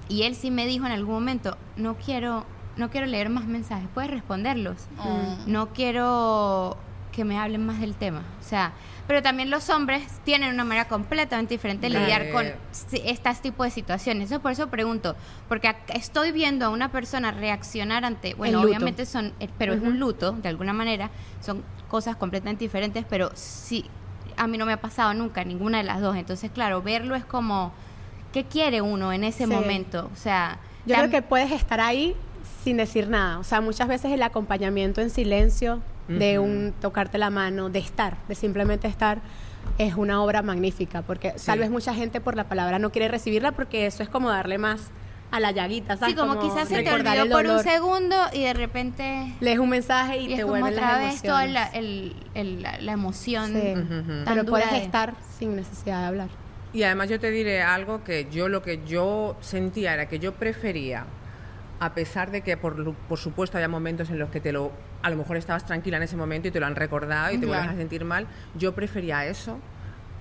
Y 0.09 0.23
él 0.23 0.35
sí 0.35 0.51
me 0.51 0.65
dijo 0.67 0.85
en 0.85 0.91
algún 0.91 1.15
momento, 1.15 1.57
no 1.75 1.95
quiero, 1.95 2.45
no 2.77 2.89
quiero 2.91 3.07
leer 3.07 3.29
más 3.29 3.45
mensajes, 3.45 3.87
puedes 3.93 4.11
responderlos. 4.11 4.77
No 5.47 5.69
quiero 5.73 6.77
que 7.17 7.25
me 7.25 7.37
hablen 7.39 7.65
más 7.65 7.81
del 7.81 7.95
tema. 7.95 8.21
O 8.39 8.43
sea, 8.47 8.73
pero 9.07 9.23
también 9.23 9.49
los 9.49 9.69
hombres 9.71 10.03
tienen 10.23 10.53
una 10.53 10.63
manera 10.63 10.87
completamente 10.87 11.55
diferente 11.55 11.89
de 11.89 11.99
lidiar 11.99 12.29
con 12.31 12.45
estas 12.93 13.41
tipos 13.41 13.65
de 13.65 13.71
situaciones. 13.71 14.29
Eso 14.29 14.39
por 14.39 14.51
eso 14.51 14.67
pregunto, 14.67 15.15
porque 15.49 15.75
estoy 15.95 16.31
viendo 16.31 16.67
a 16.67 16.69
una 16.69 16.91
persona 16.91 17.31
reaccionar 17.31 18.05
ante, 18.05 18.35
bueno, 18.35 18.61
obviamente 18.61 19.07
son, 19.07 19.33
eh, 19.39 19.49
pero 19.57 19.73
es 19.73 19.81
un 19.81 19.99
luto 19.99 20.33
de 20.33 20.47
alguna 20.47 20.73
manera, 20.73 21.09
son 21.41 21.63
cosas 21.87 22.15
completamente 22.17 22.63
diferentes, 22.63 23.03
pero 23.09 23.31
sí, 23.33 23.85
a 24.37 24.45
mí 24.45 24.59
no 24.59 24.67
me 24.67 24.73
ha 24.73 24.79
pasado 24.81 25.15
nunca 25.15 25.43
ninguna 25.43 25.79
de 25.79 25.85
las 25.85 25.99
dos. 25.99 26.15
Entonces, 26.17 26.51
claro, 26.51 26.83
verlo 26.83 27.15
es 27.15 27.25
como, 27.25 27.71
¿qué 28.31 28.43
quiere 28.43 28.81
uno 28.81 29.11
en 29.11 29.23
ese 29.23 29.47
Sí. 29.47 29.51
momento? 29.51 30.07
O 30.13 30.15
sea, 30.15 30.59
Yo 30.85 30.93
creo 30.93 31.09
que 31.09 31.23
puedes 31.23 31.51
estar 31.51 31.79
ahí 31.79 32.15
sin 32.63 32.77
decir 32.77 33.07
nada. 33.09 33.39
O 33.39 33.43
sea, 33.43 33.59
muchas 33.61 33.87
veces 33.87 34.11
el 34.11 34.21
acompañamiento 34.21 35.01
en 35.01 35.09
silencio, 35.09 35.81
de 36.07 36.39
un 36.39 36.73
tocarte 36.79 37.17
la 37.17 37.29
mano, 37.29 37.69
de 37.69 37.79
estar, 37.79 38.17
de 38.27 38.35
simplemente 38.35 38.87
estar, 38.87 39.19
es 39.77 39.95
una 39.95 40.21
obra 40.23 40.41
magnífica. 40.41 41.01
Porque 41.01 41.33
Sí. 41.35 41.45
tal 41.47 41.59
vez 41.59 41.69
mucha 41.69 41.93
gente 41.93 42.21
por 42.21 42.35
la 42.35 42.45
palabra 42.45 42.79
no 42.79 42.91
quiere 42.91 43.07
recibirla 43.07 43.51
porque 43.51 43.85
eso 43.85 44.03
es 44.03 44.09
como 44.09 44.29
darle 44.29 44.57
más 44.57 44.89
a 45.29 45.41
la 45.41 45.51
llaguita, 45.51 45.97
¿sabes? 45.97 46.13
Sí, 46.15 46.19
como, 46.19 46.39
quizás 46.39 46.69
se 46.69 46.81
te 46.83 46.89
olvidó 46.93 47.27
por 47.29 47.45
un 47.45 47.59
segundo 47.59 48.15
y 48.31 48.43
de 48.43 48.53
repente 48.53 49.33
Lees 49.41 49.59
un 49.59 49.69
mensaje 49.69 50.17
y, 50.19 50.31
y 50.33 50.35
te 50.37 50.45
vuelven 50.45 50.71
otra 50.73 50.99
vez 50.99 51.21
toda 51.21 51.45
la, 51.47 51.65
el- 51.67 52.15
el- 52.33 52.63
la, 52.63 52.79
la 52.79 52.91
emoción 52.93 53.47
Sí. 53.47 53.73
Pero 54.25 54.43
dura 54.43 54.49
puedes 54.49 54.71
de- 54.71 54.77
estar 54.83 55.15
sin 55.37 55.57
necesidad 55.57 55.99
de 56.01 56.05
hablar. 56.07 56.29
Y 56.71 56.83
además 56.83 57.09
yo 57.09 57.19
te 57.19 57.29
diré 57.31 57.61
algo 57.61 58.05
que 58.05 58.27
yo 58.31 58.47
lo 58.47 58.61
que 58.61 58.81
yo 58.85 59.35
sentía 59.41 59.93
era 59.93 60.07
que 60.07 60.19
yo 60.19 60.33
prefería, 60.33 61.05
a 61.79 61.93
pesar 61.93 62.31
de 62.31 62.41
que 62.41 62.57
por, 62.57 62.79
lu- 62.79 62.95
por 63.07 63.17
supuesto 63.19 63.57
había 63.57 63.67
momentos 63.67 64.09
en 64.09 64.17
los 64.19 64.29
que 64.29 64.39
te 64.39 64.51
lo, 64.51 64.71
a 65.03 65.09
lo 65.09 65.15
mejor 65.17 65.37
estabas 65.37 65.65
tranquila 65.65 65.97
en 65.97 66.03
ese 66.03 66.15
momento 66.17 66.47
y 66.47 66.51
te 66.51 66.59
lo 66.59 66.65
han 66.65 66.75
recordado 66.75 67.31
y 67.31 67.37
te 67.37 67.45
Claro. 67.45 67.61
vuelves 67.61 67.75
a 67.75 67.77
sentir 67.79 68.03
mal, 68.05 68.27
yo 68.55 68.73
prefería 68.73 69.25
eso 69.25 69.59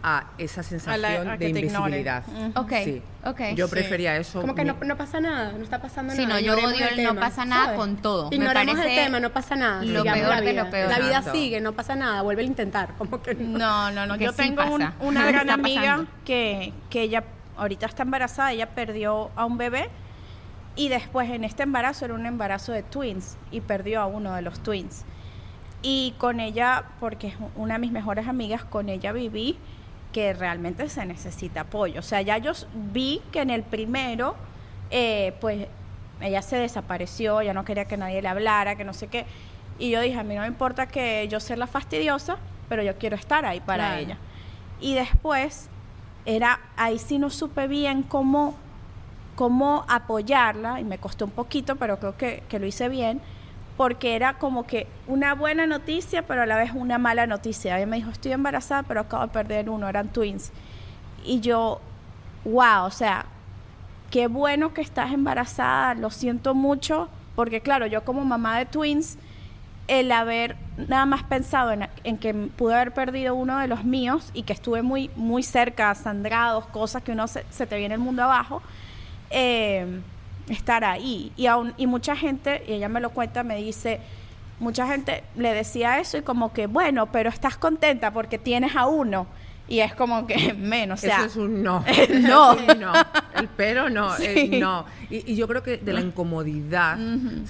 a 0.02 0.24
esa 0.38 0.62
sensación 0.62 1.26
a 1.28 1.32
de 1.32 1.46
que 1.46 1.52
te 1.52 1.60
ignore. 1.60 1.96
invisibilidad. 1.96 2.22
Ujú. 2.28 2.60
Ok, 2.60 2.72
Sí. 2.84 3.02
ok. 3.24 3.40
Yo 3.56 3.66
Sí. 3.66 3.70
prefería 3.72 4.16
eso. 4.18 4.40
Como 4.40 4.54
que 4.54 4.64
no, 4.64 4.76
no 4.84 4.96
pasa 4.96 5.18
nada, 5.20 5.52
no 5.52 5.64
está 5.64 5.80
pasando 5.80 6.12
Sí, 6.14 6.26
nada. 6.26 6.34
no, 6.40 6.46
yo 6.46 6.52
odio 6.54 6.66
el 6.86 6.98
el 6.98 7.04
no 7.04 7.08
tema, 7.10 7.20
pasa 7.22 7.44
nada 7.44 7.64
¿sabes? 7.64 7.80
con 7.80 7.96
todo. 7.96 8.28
Ignoremos 8.30 8.78
el 8.78 8.94
tema, 8.94 9.18
no 9.18 9.30
pasa 9.30 9.56
nada. 9.56 9.82
lo 9.82 10.04
peor 10.04 10.28
la 10.28 10.40
de 10.42 10.52
lo 10.52 10.70
peor. 10.70 10.90
La 10.90 10.98
vida 10.98 11.22
sigue, 11.32 11.60
no 11.60 11.72
pasa 11.72 11.96
nada, 11.96 12.22
vuelve 12.22 12.42
a 12.42 12.44
intentar. 12.44 12.90
Como 12.98 13.20
que 13.22 13.34
no. 13.34 13.58
No, 13.58 13.90
no, 13.90 14.06
no. 14.06 14.18
Que 14.18 14.24
Yo 14.26 14.30
sí 14.32 14.36
tengo 14.36 14.62
un- 14.66 14.80
pasa. 14.82 14.92
una 15.00 15.20
Está 15.28 15.32
gran 15.32 15.50
amiga 15.50 16.04
que, 16.24 16.72
que 16.90 17.00
ella 17.02 17.24
ahorita 17.56 17.86
está 17.86 18.02
embarazada, 18.04 18.52
ella 18.52 18.68
perdió 18.68 19.30
a 19.34 19.44
un 19.46 19.56
bebé 19.58 19.88
y 20.76 20.88
después 20.88 21.30
en 21.30 21.42
este 21.44 21.62
embarazo 21.64 22.04
era 22.04 22.14
un 22.14 22.26
embarazo 22.26 22.72
de 22.72 22.82
twins 22.82 23.36
y 23.50 23.60
perdió 23.62 24.00
a 24.00 24.06
uno 24.06 24.34
de 24.34 24.42
los 24.42 24.60
twins. 24.62 25.04
Y 25.82 26.14
con 26.18 26.40
ella, 26.40 26.84
porque 27.00 27.28
es 27.28 27.34
una 27.54 27.74
de 27.74 27.80
mis 27.80 27.92
mejores 27.92 28.28
amigas, 28.28 28.64
con 28.64 28.88
ella 28.88 29.12
viví 29.12 29.56
que 30.12 30.32
realmente 30.32 30.88
se 30.88 31.04
necesita 31.06 31.62
apoyo. 31.62 32.00
O 32.00 32.02
sea, 32.02 32.22
ya 32.22 32.38
yo 32.38 32.52
vi 32.92 33.20
que 33.32 33.40
en 33.42 33.50
el 33.50 33.62
primero, 33.62 34.34
eh, 34.90 35.34
pues 35.40 35.66
ella 36.20 36.40
se 36.42 36.56
desapareció, 36.56 37.42
ya 37.42 37.52
no 37.54 37.64
quería 37.64 37.84
que 37.84 37.96
nadie 37.96 38.22
le 38.22 38.28
hablara, 38.28 38.76
que 38.76 38.84
no 38.84 38.94
sé 38.94 39.08
qué. 39.08 39.26
Y 39.78 39.90
yo 39.90 40.00
dije, 40.00 40.18
a 40.18 40.24
mí 40.24 40.34
no 40.34 40.40
me 40.40 40.46
importa 40.46 40.86
que 40.86 41.28
yo 41.28 41.38
sea 41.40 41.56
la 41.56 41.66
fastidiosa, 41.66 42.38
pero 42.68 42.82
yo 42.82 42.96
quiero 42.96 43.16
estar 43.16 43.44
ahí 43.44 43.60
para 43.60 43.88
Claro. 43.88 44.00
ella. 44.02 44.16
Y 44.80 44.94
después, 44.94 45.68
era, 46.24 46.60
ahí 46.76 46.98
sí 46.98 47.18
no 47.18 47.28
supe 47.30 47.66
bien 47.68 48.02
cómo, 48.02 48.56
cómo 49.36 49.84
apoyarla, 49.88 50.80
y 50.80 50.84
me 50.84 50.98
costó 50.98 51.26
un 51.26 51.30
poquito, 51.30 51.76
pero 51.76 52.00
creo 52.00 52.16
que, 52.16 52.42
que 52.48 52.58
lo 52.58 52.66
hice 52.66 52.88
bien, 52.88 53.20
porque 53.76 54.16
era 54.16 54.34
como 54.34 54.66
que 54.66 54.86
una 55.06 55.34
buena 55.34 55.66
noticia, 55.66 56.26
pero 56.26 56.42
a 56.42 56.46
la 56.46 56.56
vez 56.56 56.72
una 56.74 56.98
mala 56.98 57.26
noticia. 57.26 57.76
Ella 57.76 57.86
me 57.86 57.96
dijo, 57.96 58.10
estoy 58.10 58.32
embarazada, 58.32 58.82
pero 58.82 59.00
acabo 59.00 59.22
de 59.24 59.32
perder 59.32 59.70
uno, 59.70 59.88
eran 59.88 60.08
twins. 60.08 60.50
Y 61.24 61.40
yo, 61.40 61.80
wow, 62.44 62.84
o 62.84 62.90
sea, 62.90 63.26
qué 64.10 64.28
bueno 64.28 64.72
que 64.72 64.80
estás 64.80 65.12
embarazada, 65.12 65.94
lo 65.94 66.10
siento 66.10 66.54
mucho, 66.54 67.08
porque 67.34 67.60
claro, 67.60 67.86
yo 67.86 68.04
como 68.04 68.24
mamá 68.24 68.58
de 68.58 68.64
twins, 68.66 69.18
el 69.88 70.10
haber 70.10 70.56
nada 70.88 71.06
más 71.06 71.22
pensado 71.22 71.72
en, 71.72 72.18
que 72.18 72.34
pude 72.34 72.74
haber 72.74 72.92
perdido 72.92 73.34
uno 73.34 73.58
de 73.58 73.68
los 73.68 73.84
míos 73.84 74.30
y 74.32 74.42
que 74.42 74.52
estuve 74.52 74.82
muy, 74.82 75.10
muy 75.16 75.42
cerca, 75.42 75.94
sangrados, 75.94 76.66
cosas 76.66 77.02
que 77.02 77.12
uno 77.12 77.28
se, 77.28 77.44
se 77.50 77.66
te 77.66 77.76
viene 77.76 77.94
el 77.94 78.00
mundo 78.00 78.22
abajo, 78.22 78.62
eh, 79.30 80.00
estar 80.48 80.84
ahí. 80.84 81.32
Y, 81.36 81.46
aún, 81.46 81.74
y 81.76 81.86
mucha 81.86 82.16
gente, 82.16 82.62
y 82.68 82.72
ella 82.74 82.88
me 82.88 83.00
lo 83.00 83.10
cuenta, 83.10 83.42
me 83.42 83.56
dice, 83.56 84.00
mucha 84.60 84.86
gente 84.86 85.22
le 85.36 85.52
decía 85.52 85.98
eso 86.00 86.16
y 86.18 86.22
como 86.22 86.52
que, 86.52 86.66
bueno, 86.66 87.06
pero 87.06 87.28
estás 87.30 87.56
contenta 87.56 88.12
porque 88.12 88.38
tienes 88.38 88.74
a 88.76 88.86
uno. 88.86 89.26
Y 89.68 89.80
es 89.80 89.92
como 89.96 90.28
que 90.28 90.54
menos, 90.58 91.00
o 91.00 91.06
sea, 91.06 91.16
Eso 91.16 91.26
es 91.26 91.36
un 91.36 91.62
no. 91.64 91.84
No. 92.20 92.54
No. 92.76 92.92
El 93.34 93.48
pero 93.56 93.90
no, 93.90 94.16
Sí. 94.16 94.24
el 94.52 94.60
no. 94.60 94.86
Y, 95.10 95.32
y 95.32 95.34
yo 95.36 95.48
creo 95.48 95.62
que 95.64 95.76
de 95.78 95.92
la 95.92 96.00
incomodidad 96.00 96.96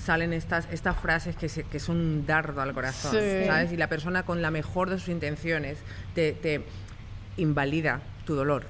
salen 0.02 0.32
estas, 0.32 0.66
estas 0.72 0.96
frases 0.98 1.36
que, 1.36 1.50
se- 1.50 1.64
que 1.64 1.78
son 1.78 1.96
un 1.96 2.26
dardo 2.26 2.62
al 2.62 2.72
corazón, 2.72 3.12
Sí. 3.12 3.46
¿sabes? 3.46 3.70
Y 3.72 3.76
la 3.76 3.88
persona 3.88 4.22
con 4.24 4.40
la 4.40 4.50
mejor 4.50 4.88
de 4.88 4.98
sus 4.98 5.10
intenciones 5.10 5.76
te, 6.14 6.32
te 6.32 6.64
invalida 7.36 8.00
tu 8.24 8.34
dolor. 8.34 8.66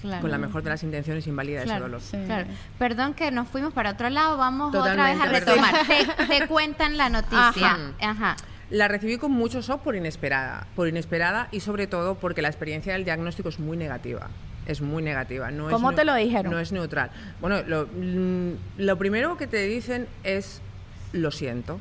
Claro. 0.00 0.22
Con 0.22 0.30
la 0.30 0.38
mejor 0.38 0.62
de 0.62 0.70
las 0.70 0.82
intenciones 0.82 1.26
invalida 1.26 1.62
Claro, 1.62 1.86
ese 1.86 1.90
dolor. 1.90 2.00
Sí. 2.00 2.16
claro. 2.26 2.46
Perdón 2.78 3.14
que 3.14 3.30
nos 3.30 3.48
fuimos 3.48 3.72
para 3.72 3.90
otro 3.90 4.08
lado, 4.10 4.36
vamos 4.36 4.74
otra 4.74 5.04
vez 5.04 5.20
a 5.20 5.26
retomar. 5.26 5.74
Te, 5.86 6.24
te 6.40 6.46
cuentan 6.46 6.96
la 6.96 7.08
noticia. 7.08 7.48
Ajá. 7.48 7.78
Ajá. 8.00 8.36
La 8.70 8.86
recibí 8.86 9.18
con 9.18 9.32
mucho 9.32 9.60
shock 9.62 9.82
por 9.82 9.96
inesperada, 9.96 10.66
por 10.76 10.86
inesperada 10.86 11.48
y 11.50 11.60
sobre 11.60 11.86
todo 11.86 12.14
porque 12.14 12.40
la 12.40 12.48
experiencia 12.48 12.92
del 12.92 13.04
diagnóstico 13.04 13.48
es 13.48 13.58
muy 13.58 13.76
negativa. 13.76 14.28
Es 14.66 14.80
muy 14.80 15.02
negativa. 15.02 15.50
No 15.50 15.68
¿Cómo 15.68 15.90
es 15.90 15.96
te 15.96 16.04
lo 16.04 16.14
dijeron? 16.14 16.52
No 16.52 16.60
es 16.60 16.70
neutral. 16.70 17.10
Bueno, 17.40 17.62
lo, 17.66 17.86
mm, 17.86 18.52
lo 18.78 18.96
primero 18.96 19.36
que 19.36 19.48
te 19.48 19.66
dicen 19.66 20.06
es 20.22 20.62
lo 21.12 21.32
siento. 21.32 21.80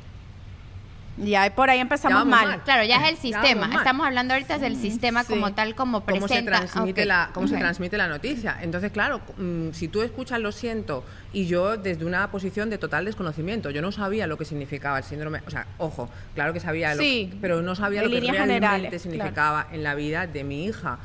Y 1.23 1.35
ahí 1.35 1.49
por 1.51 1.69
ahí 1.69 1.79
empezamos 1.79 2.25
mal. 2.25 2.47
mal. 2.47 2.63
Claro, 2.63 2.83
ya 2.83 2.97
es 2.97 3.09
el 3.09 3.15
Ya 3.15 3.21
sistema. 3.41 3.69
Estamos 3.75 4.05
hablando 4.07 4.33
ahorita 4.33 4.57
del 4.57 4.75
sistema 4.75 5.23
sí. 5.23 5.29
como 5.33 5.53
tal, 5.53 5.75
como 5.75 6.01
cómo 6.05 6.27
se 6.27 6.41
presenta. 6.43 6.59
transmite 6.65 7.05
la 7.05 7.29
cómo 7.33 7.47
se 7.47 7.57
transmite 7.57 7.97
la 7.97 8.07
noticia 8.07 8.57
entonces 8.61 8.91
claro 8.91 9.21
mm, 9.37 9.71
si 9.71 9.87
tú 9.87 10.01
escuchas 10.01 10.39
lo 10.39 10.51
siento 10.51 11.03
y 11.33 11.45
yo 11.47 11.77
desde 11.77 12.05
una 12.05 12.29
posición 12.31 12.69
de 12.69 12.77
total 12.77 13.05
desconocimiento 13.05 13.69
yo 13.69 13.81
no 13.81 13.91
sabía 13.91 14.27
lo 14.27 14.37
que 14.37 14.45
significaba 14.45 14.97
el 14.97 15.03
síndrome 15.03 15.41
o 15.45 15.49
sea 15.49 15.67
ojo 15.77 16.09
claro 16.35 16.53
que 16.53 16.59
sabía 16.59 16.95
lo- 16.95 17.01
Sí, 17.01 17.31
pero 17.41 17.61
no 17.61 17.75
sabía 17.75 18.01
lo 18.03 18.09
que 18.09 18.19
realmente 18.19 18.39
generales, 18.41 19.01
significaba 19.01 19.67
en 19.71 19.83
la 19.83 19.95
vida 19.95 20.27
de 20.27 20.43
mi 20.43 20.65
hija 20.65 20.97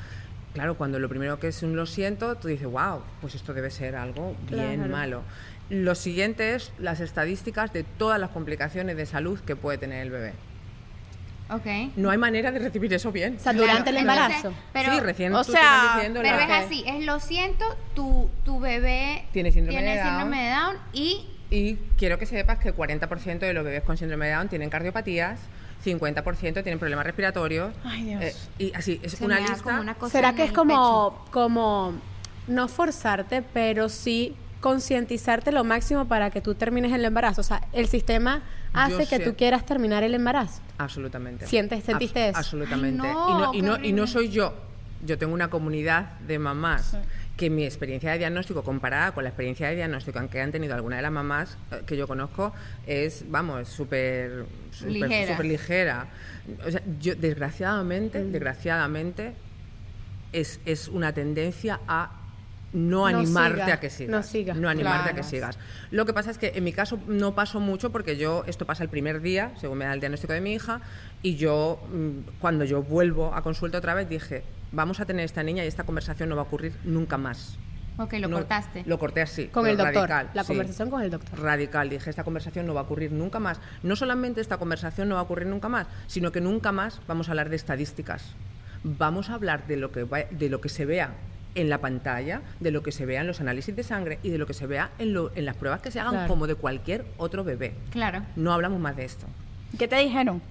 claro 0.54 0.76
cuando 0.76 0.98
lo 0.98 1.08
primero 1.08 1.38
que 1.40 1.48
es 1.48 1.62
un 1.62 1.74
lo 1.76 1.86
siento 1.86 2.36
tú 2.36 2.48
dices 2.48 2.66
wow 2.66 3.02
pues 3.20 3.34
esto 3.34 3.52
debe 3.54 3.70
ser 3.70 3.96
algo 3.96 4.36
bien 4.50 4.76
Claro. 4.76 4.90
malo 4.92 5.22
lo 5.70 5.94
siguiente 5.94 6.54
es 6.54 6.72
las 6.78 7.00
estadísticas 7.00 7.72
de 7.72 7.84
todas 7.84 8.20
las 8.20 8.30
complicaciones 8.30 8.96
de 8.96 9.06
salud 9.06 9.38
que 9.40 9.56
puede 9.56 9.78
tener 9.78 10.02
el 10.02 10.10
bebé 10.10 10.32
Ok. 11.50 11.66
no 11.96 12.10
hay 12.10 12.16
manera 12.18 12.50
de 12.52 12.58
recibir 12.58 12.92
eso 12.94 13.12
bien 13.12 13.36
O 13.36 13.40
sea, 13.40 13.52
durante 13.52 13.90
el 13.90 13.98
embarazo. 13.98 14.34
entonces, 14.48 14.62
pero, 14.72 14.92
sí, 14.94 15.00
recién 15.00 15.34
o 15.34 15.44
tú 15.44 15.52
sea, 15.52 15.92
diciendo 15.96 16.20
pero 16.22 16.36
la- 16.38 16.44
es 16.58 16.66
así, 16.66 16.84
es 16.86 17.04
lo 17.04 17.20
siento, 17.20 17.64
tu, 17.94 18.30
tu 18.44 18.60
bebé 18.60 19.26
Tiene 19.32 19.52
síndrome 19.52 19.82
de 19.82 19.96
Down. 19.98 20.08
síndrome 20.08 20.42
de 20.44 20.50
Down 20.50 20.76
y 20.94 21.26
Y 21.50 21.74
quiero 21.98 22.18
que 22.18 22.24
sepas 22.26 22.58
que 22.58 22.68
el 22.68 22.74
40% 22.74 23.38
de 23.40 23.52
los 23.52 23.62
bebés 23.64 23.82
con 23.82 23.96
síndrome 23.98 24.26
de 24.26 24.32
Down 24.32 24.48
tienen 24.48 24.70
cardiopatías, 24.70 25.38
50% 25.84 26.62
tienen 26.62 26.78
problemas 26.78 27.04
respiratorios. 27.04 27.74
Ay, 27.84 28.04
Dios. 28.04 28.22
eh, 28.24 28.34
y 28.58 28.72
así, 28.74 28.98
es 29.02 29.12
se 29.12 29.24
una 29.24 29.38
lista. 29.38 29.62
como 29.62 29.80
una 29.82 29.94
cosa 29.94 30.12
¿Será 30.12 30.34
que 30.34 30.44
es 30.44 30.52
como, 30.52 31.24
como 31.30 31.92
no 32.48 32.68
forzarte, 32.68 33.42
pero 33.42 33.90
sí 33.90 34.34
concientizarte 34.64 35.52
lo 35.52 35.62
máximo 35.62 36.08
para 36.08 36.30
que 36.30 36.40
tú 36.40 36.54
termines 36.54 36.90
el 36.92 37.04
embarazo? 37.04 37.42
O 37.42 37.44
sea, 37.44 37.60
el 37.74 37.86
sistema 37.86 38.42
hace 38.72 39.06
que 39.06 39.18
sé. 39.18 39.20
tú 39.20 39.36
quieras 39.36 39.66
terminar 39.66 40.02
el 40.02 40.14
embarazo. 40.14 40.62
Absolutamente. 40.78 41.46
¿Sientes- 41.46 41.84
sentiste 41.84 42.30
eso? 42.30 42.38
Absolutamente. 42.38 43.06
Ay, 43.06 43.12
no, 43.14 43.28
y, 43.28 43.34
no, 43.36 43.54
y, 43.54 43.62
no, 43.62 43.84
y 43.84 43.92
no 43.92 44.02
horrible. 44.04 44.06
soy 44.06 44.28
yo. 44.30 44.54
Yo 45.04 45.18
tengo 45.18 45.34
una 45.34 45.50
comunidad 45.50 46.18
de 46.20 46.38
mamás 46.38 46.96
que 47.36 47.50
mi 47.50 47.64
experiencia 47.64 48.12
de 48.12 48.18
diagnóstico 48.18 48.62
comparada 48.64 49.12
con 49.12 49.24
la 49.24 49.28
experiencia 49.30 49.68
de 49.68 49.74
diagnóstico 49.76 50.18
que 50.30 50.40
han 50.40 50.50
tenido 50.50 50.74
alguna 50.74 50.96
de 50.96 51.02
las 51.02 51.12
mamás 51.12 51.58
eh, 51.72 51.82
que 51.86 51.96
yo 51.98 52.08
conozco 52.08 52.54
es, 52.86 53.24
vamos, 53.28 53.68
súper 53.68 54.46
súper- 54.72 54.92
Ligera. 54.92 55.32
súper 55.32 55.46
ligera. 55.46 56.06
O 56.66 56.70
sea, 56.70 56.80
yo, 57.00 57.14
desgraciadamente, 57.16 58.18
Mm. 58.20 58.32
desgraciadamente, 58.32 59.34
es, 60.32 60.58
es 60.64 60.88
una 60.88 61.12
tendencia 61.12 61.80
a 61.86 62.10
no 62.74 62.98
No 62.98 63.06
animarte 63.06 63.60
siga, 63.62 63.74
a 63.74 63.80
que 63.80 63.88
sigas. 63.88 64.10
no 64.10 64.22
sigas. 64.22 64.56
No 64.58 64.68
animarte 64.68 65.10
a 65.10 65.14
que 65.14 65.22
sigas. 65.22 65.58
Lo 65.90 66.04
que 66.04 66.12
pasa 66.12 66.30
es 66.30 66.38
que 66.38 66.52
en 66.56 66.64
mi 66.64 66.72
caso 66.72 66.98
no 67.06 67.34
pasó 67.34 67.60
mucho 67.60 67.90
porque 67.92 68.16
yo, 68.18 68.42
esto 68.46 68.66
pasa 68.66 68.82
el 68.82 68.90
primer 68.90 69.22
día, 69.22 69.52
según 69.60 69.78
me 69.78 69.84
da 69.86 69.94
el 69.94 70.00
diagnóstico 70.00 70.32
de 70.32 70.40
mi 70.40 70.52
hija, 70.54 70.80
y 71.22 71.36
yo, 71.36 71.80
mm, 71.92 72.38
cuando 72.40 72.64
yo 72.64 72.82
vuelvo 72.82 73.32
a 73.34 73.42
consulta 73.42 73.78
otra 73.78 73.94
vez, 73.94 74.08
dije, 74.08 74.42
vamos 74.72 74.98
a 75.00 75.06
tener 75.06 75.24
esta 75.24 75.42
niña 75.42 75.64
y 75.64 75.68
esta 75.68 75.84
conversación 75.84 76.28
no 76.28 76.34
va 76.36 76.42
a 76.42 76.44
ocurrir 76.46 76.74
nunca 76.84 77.16
más. 77.16 77.56
Ok, 77.96 78.14
lo 78.14 78.26
No- 78.26 78.38
cortaste. 78.38 78.82
Lo 78.86 78.98
corté 78.98 79.22
así. 79.22 79.46
Con 79.46 79.68
el 79.68 79.76
doctor. 79.76 80.08
radical, 80.08 80.30
la 80.34 80.42
sí. 80.42 80.48
conversación 80.48 80.90
con 80.90 81.00
el 81.02 81.12
doctor. 81.12 81.38
Radical, 81.40 81.88
dije, 81.88 82.10
esta 82.10 82.24
conversación 82.24 82.66
no 82.66 82.74
va 82.74 82.80
a 82.80 82.82
ocurrir 82.82 83.12
nunca 83.12 83.38
más. 83.38 83.60
No 83.84 83.94
solamente 83.94 84.40
esta 84.40 84.56
conversación 84.58 85.08
no 85.08 85.14
va 85.14 85.20
a 85.20 85.24
ocurrir 85.24 85.46
nunca 85.46 85.68
más, 85.68 85.86
sino 86.08 86.32
que 86.32 86.40
nunca 86.40 86.72
más 86.72 87.00
vamos 87.06 87.28
a 87.28 87.30
hablar 87.30 87.50
de 87.50 87.56
estadísticas. 87.56 88.34
Vamos 88.82 89.30
a 89.30 89.34
hablar 89.34 89.68
de 89.68 89.76
lo 89.76 89.92
que, 89.92 90.02
va- 90.02 90.24
de 90.28 90.48
lo 90.48 90.60
que 90.60 90.68
se 90.70 90.84
vea 90.86 91.12
en 91.54 91.68
la 91.68 91.78
pantalla, 91.78 92.42
de 92.60 92.70
lo 92.70 92.82
que 92.82 92.92
se 92.92 93.06
vea 93.06 93.20
en 93.20 93.26
los 93.26 93.40
análisis 93.40 93.74
de 93.76 93.82
sangre 93.82 94.18
y 94.22 94.30
de 94.30 94.38
lo 94.38 94.46
que 94.46 94.54
se 94.54 94.66
vea 94.66 94.90
en, 94.98 95.12
lo- 95.14 95.30
en 95.34 95.44
las 95.44 95.56
pruebas 95.56 95.80
que 95.80 95.90
se 95.90 96.00
hagan 96.00 96.12
Claro. 96.14 96.28
como 96.28 96.46
de 96.46 96.54
cualquier 96.56 97.04
otro 97.16 97.44
bebé. 97.44 97.74
Claro. 97.90 98.22
No 98.36 98.52
hablamos 98.52 98.80
más 98.80 98.96
de 98.96 99.04
esto. 99.04 99.26
¿Qué 99.78 99.86
te 99.88 99.96
dijeron? 99.96 100.42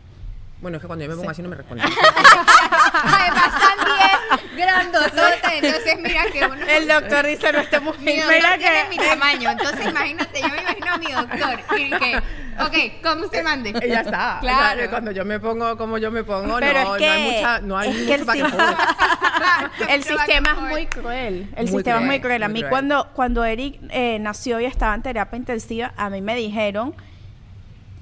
Bueno, 0.62 0.78
es 0.78 0.82
que 0.82 0.88
cuando 0.88 1.04
yo 1.04 1.12
me 1.12 1.18
pongo 1.18 1.30
así 1.30 1.42
no 1.42 1.50
me 1.50 1.56
responden. 1.58 1.86
Además, 2.94 3.52
Sandy 3.60 3.92
es 4.04 4.56
grandotota, 4.56 5.56
entonces 5.56 6.00
mira 6.00 6.26
que 6.32 6.46
uno... 6.46 6.66
El 6.68 6.88
doctor 6.88 7.26
dice, 7.26 7.52
no 7.52 7.60
estemos 7.60 8.00
Mi 8.00 8.18
doctor 8.18 8.58
tiene 8.58 8.90
mi 8.90 8.98
tamaño, 8.98 9.52
entonces 9.52 9.88
imagínate, 9.88 10.42
yo 10.42 10.50
me 10.50 10.62
imagino 10.62 10.94
a 10.94 10.98
mi 10.98 11.12
doctor 11.12 11.60
y 11.78 11.90
que, 11.90 12.18
ok, 12.60 13.02
como 13.04 13.26
usted 13.26 13.44
mande. 13.44 13.70
Y 13.70 13.90
ya 13.90 14.02
está. 14.02 14.40
Claro. 14.44 14.76
O 14.76 14.78
sea, 14.78 14.90
cuando 14.90 15.12
yo 15.12 15.26
me 15.26 15.40
pongo 15.40 15.78
como 15.78 15.98
yo 15.98 16.12
me 16.12 16.24
pongo, 16.24 16.58
Pero 16.60 16.84
no, 16.84 16.96
es 16.96 17.00
que, 17.00 17.08
no 17.08 17.14
hay 17.14 17.32
mucha, 17.32 17.60
no 17.62 17.78
hay 17.78 17.90
es 17.90 17.96
que 17.96 18.02
mucho 18.04 18.14
el 18.16 18.26
para 18.26 19.72
que 19.78 19.84
el 19.94 20.04
sistema 20.04 20.52
es 20.52 20.62
muy 20.62 20.86
cruel. 20.88 21.50
El 21.56 21.66
Muy 21.66 21.68
sistema 21.68 22.00
es 22.00 22.06
muy 22.06 22.20
cruel. 22.20 22.44
A 22.44 22.48
mí 22.48 22.60
cruel. 22.60 22.70
cuando, 22.70 23.08
cuando 23.14 23.44
Eric 23.44 23.80
eh, 23.90 24.18
nació 24.20 24.60
y 24.60 24.66
estaba 24.66 24.94
en 24.96 25.02
terapia 25.02 25.38
intensiva, 25.38 25.94
a 25.98 26.10
mí 26.10 26.22
me 26.22 26.36
dijeron, 26.36 26.94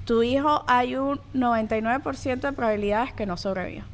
tu 0.04 0.22
hijo 0.22 0.64
hay 0.66 0.96
un 0.96 1.20
99% 1.34 2.40
de 2.40 2.52
probabilidades 2.52 3.12
que 3.12 3.26
no 3.26 3.36
sobreviva. 3.36 3.84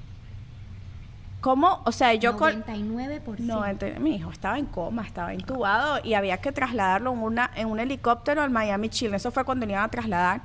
¿Cómo? 1.41 1.82
O 1.84 1.93
sea, 1.93 2.14
yo 2.14 2.36
con... 2.36 2.64
99%. 2.64 3.39
90, 3.39 4.01
mi 4.01 4.16
hijo 4.16 4.30
estaba 4.30 4.59
en 4.59 4.66
coma, 4.66 5.03
estaba 5.07 5.32
intubado 5.32 6.01
y 6.03 6.14
había 6.14 6.39
que 6.39 6.51
trasladarlo 6.51 7.12
en, 7.12 7.18
una, 7.22 7.51
en 7.55 7.68
un 7.68 7.78
helicóptero 7.78 8.43
al 8.43 8.51
Miami 8.51 8.89
Chile. 8.89 9.16
Eso 9.16 9.30
fue 9.30 9.45
cuando 9.45 9.64
le 9.64 9.72
iban 9.72 9.84
a 9.84 9.89
trasladar. 9.89 10.41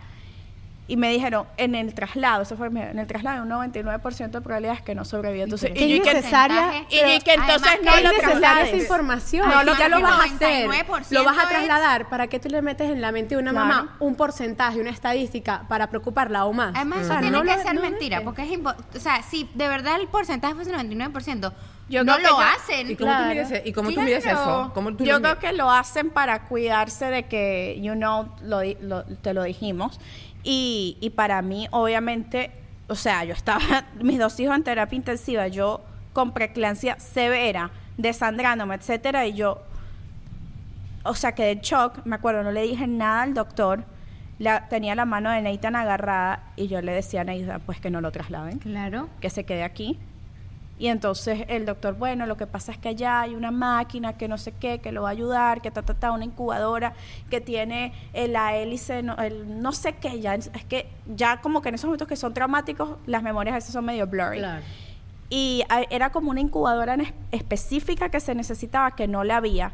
Y 0.85 0.97
me 0.97 1.09
dijeron, 1.09 1.47
en 1.55 1.75
el 1.75 1.93
traslado, 1.93 2.41
eso 2.41 2.57
fue, 2.57 2.67
en 2.67 2.99
el 2.99 3.07
traslado, 3.07 3.41
un 3.43 3.49
99% 3.49 4.31
de 4.31 4.41
probabilidades 4.41 4.81
que 4.81 4.93
no 4.95 5.05
sobrevive. 5.05 5.43
Entonces, 5.43 5.71
y 5.73 5.79
yo, 5.79 5.95
y 5.95 6.01
que- 6.01 6.11
innecesaria. 6.11 6.85
y 6.89 6.95
yo, 6.99 7.07
y 7.13 7.19
que 7.19 7.33
entonces 7.35 7.71
no 7.85 7.91
es 7.95 8.03
lo 8.03 8.09
necesaria 8.09 8.39
traslades. 8.39 8.67
esa 8.67 8.77
información. 8.77 9.47
No, 9.47 9.55
No, 9.55 9.63
lo- 9.63 9.77
ya 9.77 9.87
lo 9.87 9.97
el 9.97 10.03
vas 10.03 10.19
a 10.19 10.23
hacer. 10.25 10.67
99% 10.67 11.11
Lo 11.11 11.23
vas 11.23 11.37
a 11.37 11.43
es- 11.43 11.49
trasladar. 11.49 12.09
¿Para 12.09 12.27
qué 12.27 12.37
tú 12.39 12.49
le 12.49 12.61
metes 12.61 12.89
en 12.91 12.99
la 12.99 13.13
mente 13.13 13.35
de 13.35 13.41
una 13.41 13.51
Claro. 13.51 13.65
mamá 13.65 13.95
un 13.99 14.15
porcentaje, 14.15 14.81
una 14.81 14.89
estadística 14.89 15.63
para 15.69 15.87
preocuparla 15.87 16.39
aún 16.39 16.57
más? 16.57 16.73
Además, 16.75 16.99
eso 16.99 17.07
sea, 17.11 17.19
tiene 17.21 17.37
no 17.37 17.43
que 17.43 17.55
lo- 17.55 17.63
ser 17.63 17.75
no 17.75 17.81
mentira, 17.81 18.21
porque 18.21 18.41
es 18.43 18.49
impo- 18.51 18.75
O 18.93 18.99
sea, 18.99 19.23
si 19.23 19.49
de 19.53 19.67
verdad 19.69 20.01
el 20.01 20.07
porcentaje 20.09 20.53
fuese 20.53 20.71
99%, 20.73 21.53
Yo 21.89 22.03
no 22.03 22.17
lo 22.17 22.39
hacen. 22.39 22.89
¿Y 22.91 22.95
cómo 22.95 23.11
tú 23.11 23.17
Claro. 23.17 23.29
mides, 23.29 23.51
e- 23.51 23.61
y 23.65 23.73
cómo 23.73 23.91
tú 23.91 24.01
mides 24.01 24.23
Claro. 24.23 24.39
eso? 24.41 24.71
¿Cómo 24.73 24.95
tú 24.95 25.03
Yo 25.03 25.21
creo 25.21 25.37
que 25.37 25.51
lo 25.51 25.69
hacen 25.69 26.09
para 26.11 26.43
cuidarse 26.43 27.05
de 27.05 27.23
que, 27.27 27.77
you 27.81 27.93
know, 27.93 28.29
lo, 28.41 28.59
di- 28.61 28.77
lo- 28.81 29.03
te 29.03 29.33
lo 29.33 29.43
dijimos. 29.43 29.99
Y, 30.43 30.97
y 30.99 31.09
para 31.11 31.41
mí, 31.41 31.67
obviamente, 31.71 32.51
o 32.87 32.95
sea, 32.95 33.23
yo 33.23 33.33
estaba, 33.33 33.85
mis 34.01 34.19
dos 34.19 34.39
hijos 34.39 34.55
en 34.55 34.63
terapia 34.63 34.95
intensiva, 34.95 35.47
yo 35.47 35.81
con 36.11 36.31
preeclampsia 36.33 36.99
severa, 36.99 37.71
desangrándome, 37.97 38.75
etcétera, 38.75 39.25
y 39.25 39.33
yo, 39.33 39.61
o 41.03 41.15
sea, 41.15 41.33
quedé 41.33 41.51
en 41.51 41.59
shock, 41.61 42.05
me 42.05 42.15
acuerdo, 42.15 42.43
no 42.43 42.51
le 42.51 42.61
dije 42.63 42.87
nada 42.87 43.23
al 43.23 43.33
doctor, 43.33 43.83
la, 44.39 44.67
tenía 44.67 44.95
la 44.95 45.05
mano 45.05 45.29
de 45.31 45.41
Nathan 45.41 45.75
agarrada 45.75 46.43
y 46.55 46.67
yo 46.67 46.81
le 46.81 46.91
decía 46.91 47.21
a 47.21 47.23
Nathan, 47.23 47.61
pues 47.65 47.79
que 47.79 47.89
no 47.89 48.01
lo 48.01 48.11
trasladen 48.11 48.59
Claro. 48.59 49.09
que 49.21 49.29
se 49.29 49.43
quede 49.45 49.63
aquí. 49.63 49.99
Y 50.79 50.87
entonces 50.87 51.45
el 51.49 51.65
doctor, 51.65 51.93
bueno, 51.93 52.25
lo 52.25 52.35
que 52.35 52.47
pasa 52.47 52.71
es 52.71 52.77
que 52.77 52.89
allá 52.89 53.21
hay 53.21 53.35
una 53.35 53.51
máquina 53.51 54.17
que 54.17 54.27
no 54.27 54.37
sé 54.37 54.51
qué, 54.53 54.79
que 54.79 54.91
lo 54.91 55.03
va 55.03 55.09
a 55.09 55.11
ayudar, 55.11 55.61
que 55.61 55.71
ta, 55.71 55.83
ta, 55.83 55.93
ta, 55.93 56.11
una 56.11 56.25
incubadora 56.25 56.93
que 57.29 57.41
tiene 57.41 57.93
la 58.13 58.55
hélice, 58.55 59.03
no, 59.03 59.15
el, 59.17 59.61
no 59.61 59.71
sé 59.71 59.93
qué, 59.93 60.19
ya, 60.19 60.35
es 60.35 60.49
que 60.67 60.89
ya 61.05 61.41
como 61.41 61.61
que 61.61 61.69
en 61.69 61.75
esos 61.75 61.85
momentos 61.85 62.07
que 62.07 62.15
son 62.15 62.33
traumáticos, 62.33 62.97
las 63.05 63.21
memorias 63.21 63.53
a 63.53 63.57
veces 63.57 63.71
son 63.71 63.85
medio 63.85 64.07
blurry. 64.07 64.39
Claro. 64.39 64.63
Y 65.29 65.63
era 65.89 66.11
como 66.11 66.31
una 66.31 66.41
incubadora 66.41 66.95
en 66.95 67.13
específica 67.31 68.09
que 68.09 68.19
se 68.19 68.35
necesitaba, 68.35 68.91
que 68.95 69.07
no 69.07 69.23
la 69.23 69.37
había. 69.37 69.73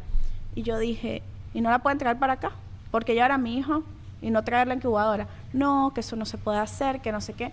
Y 0.55 0.63
yo 0.63 0.77
dije, 0.77 1.21
¿y 1.53 1.61
no 1.61 1.69
la 1.69 1.79
pueden 1.79 1.97
traer 1.97 2.17
para 2.17 2.33
acá? 2.33 2.51
Porque 2.91 3.15
ya 3.15 3.25
era 3.25 3.37
mi 3.37 3.57
hijo 3.57 3.83
y 4.21 4.31
no 4.31 4.43
traer 4.43 4.67
la 4.67 4.75
incubadora. 4.75 5.27
No, 5.51 5.91
que 5.93 5.99
eso 6.01 6.15
no 6.15 6.25
se 6.25 6.37
puede 6.37 6.59
hacer, 6.59 7.01
que 7.01 7.11
no 7.11 7.19
sé 7.19 7.33
qué. 7.33 7.51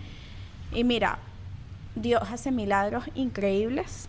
Y 0.73 0.85
mira, 0.85 1.19
Dios 1.97 2.23
hace 2.31 2.53
milagros 2.53 3.05
increíbles. 3.15 4.09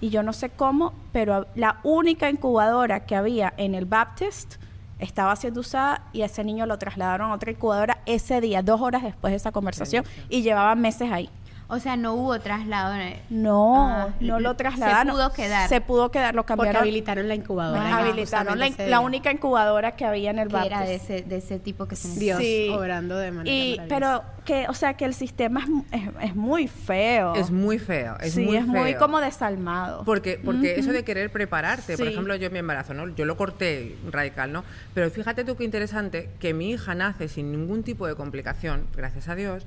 Y 0.00 0.10
yo 0.10 0.22
no 0.22 0.32
sé 0.32 0.50
cómo, 0.50 0.92
pero 1.10 1.48
la 1.56 1.80
única 1.82 2.30
incubadora 2.30 3.04
que 3.04 3.16
había 3.16 3.52
en 3.56 3.74
el 3.74 3.84
Baptist 3.84 4.54
estaba 5.00 5.34
siendo 5.34 5.60
usada 5.60 6.02
y 6.12 6.22
a 6.22 6.26
ese 6.26 6.44
niño 6.44 6.66
lo 6.66 6.78
trasladaron 6.78 7.30
a 7.30 7.34
otra 7.34 7.50
incubadora 7.50 7.98
ese 8.06 8.40
día, 8.40 8.62
dos 8.62 8.80
horas 8.80 9.02
después 9.02 9.32
de 9.32 9.36
esa 9.36 9.50
conversación, 9.50 10.04
y 10.28 10.42
llevaba 10.42 10.74
meses 10.76 11.10
ahí. 11.10 11.28
O 11.70 11.78
sea, 11.80 11.96
no 11.96 12.14
hubo 12.14 12.38
traslado. 12.40 12.94
No, 13.28 13.88
Ah, 13.88 14.08
no 14.20 14.36
se 14.36 14.42
lo 14.42 14.56
trasladaron. 14.56 15.12
pudo 15.14 15.32
quedar. 15.32 15.68
Se 15.68 15.80
pudo 15.82 16.10
quedar, 16.10 16.34
lo 16.34 16.42
Porque 16.42 16.56
cambiaron. 16.56 16.82
habilitaron 16.82 17.28
la 17.28 17.34
incubadora. 17.34 17.98
Habilitaron 17.98 18.58
la, 18.58 19.00
única 19.00 19.30
incubadora 19.30 19.92
que 19.92 20.04
había 20.06 20.30
en 20.30 20.38
el 20.38 20.48
Baptist. 20.48 20.72
era 20.72 20.84
de 20.86 20.94
ese, 20.94 21.22
de 21.22 21.36
ese 21.36 21.58
tipo 21.58 21.86
que 21.86 21.94
se 21.96 22.18
Dios 22.18 22.38
Sí. 22.40 22.70
obrando 22.70 23.16
de 23.18 23.30
manera 23.32 23.54
Y, 23.54 23.78
pero 23.88 24.22
que, 24.46 24.66
o 24.68 24.72
sea, 24.72 24.94
que 24.94 25.04
el 25.04 25.12
sistema 25.12 25.60
es, 25.60 25.68
mu- 25.68 25.84
es, 25.92 26.02
es 26.22 26.34
muy 26.36 26.68
feo. 26.68 27.34
Es 27.34 27.50
muy 27.50 27.78
feo, 27.78 28.16
es 28.18 28.32
sí, 28.32 28.44
muy 28.46 28.56
es 28.56 28.64
feo. 28.64 28.72
muy 28.72 28.94
como 28.94 29.20
desalmado. 29.20 30.04
Porque, 30.04 30.40
porque 30.42 30.78
eso 30.78 30.90
de 30.92 31.04
querer 31.04 31.30
prepararte, 31.30 31.98
por 31.98 32.06
ejemplo, 32.06 32.34
yo 32.36 32.46
en 32.46 32.52
mi 32.54 32.60
embarazo, 32.60 32.94
¿no? 32.94 33.08
Yo 33.14 33.26
lo 33.26 33.36
corté 33.36 33.94
radical, 34.10 34.52
¿no? 34.52 34.64
Pero 34.94 35.10
fíjate 35.10 35.44
tú 35.44 35.54
qué 35.56 35.64
interesante 35.64 36.30
que 36.40 36.54
mi 36.54 36.70
hija 36.70 36.94
nace 36.94 37.28
sin 37.28 37.52
ningún 37.52 37.82
tipo 37.82 38.06
de 38.06 38.14
complicación, 38.14 38.86
gracias 38.96 39.28
a 39.28 39.34
Dios, 39.34 39.66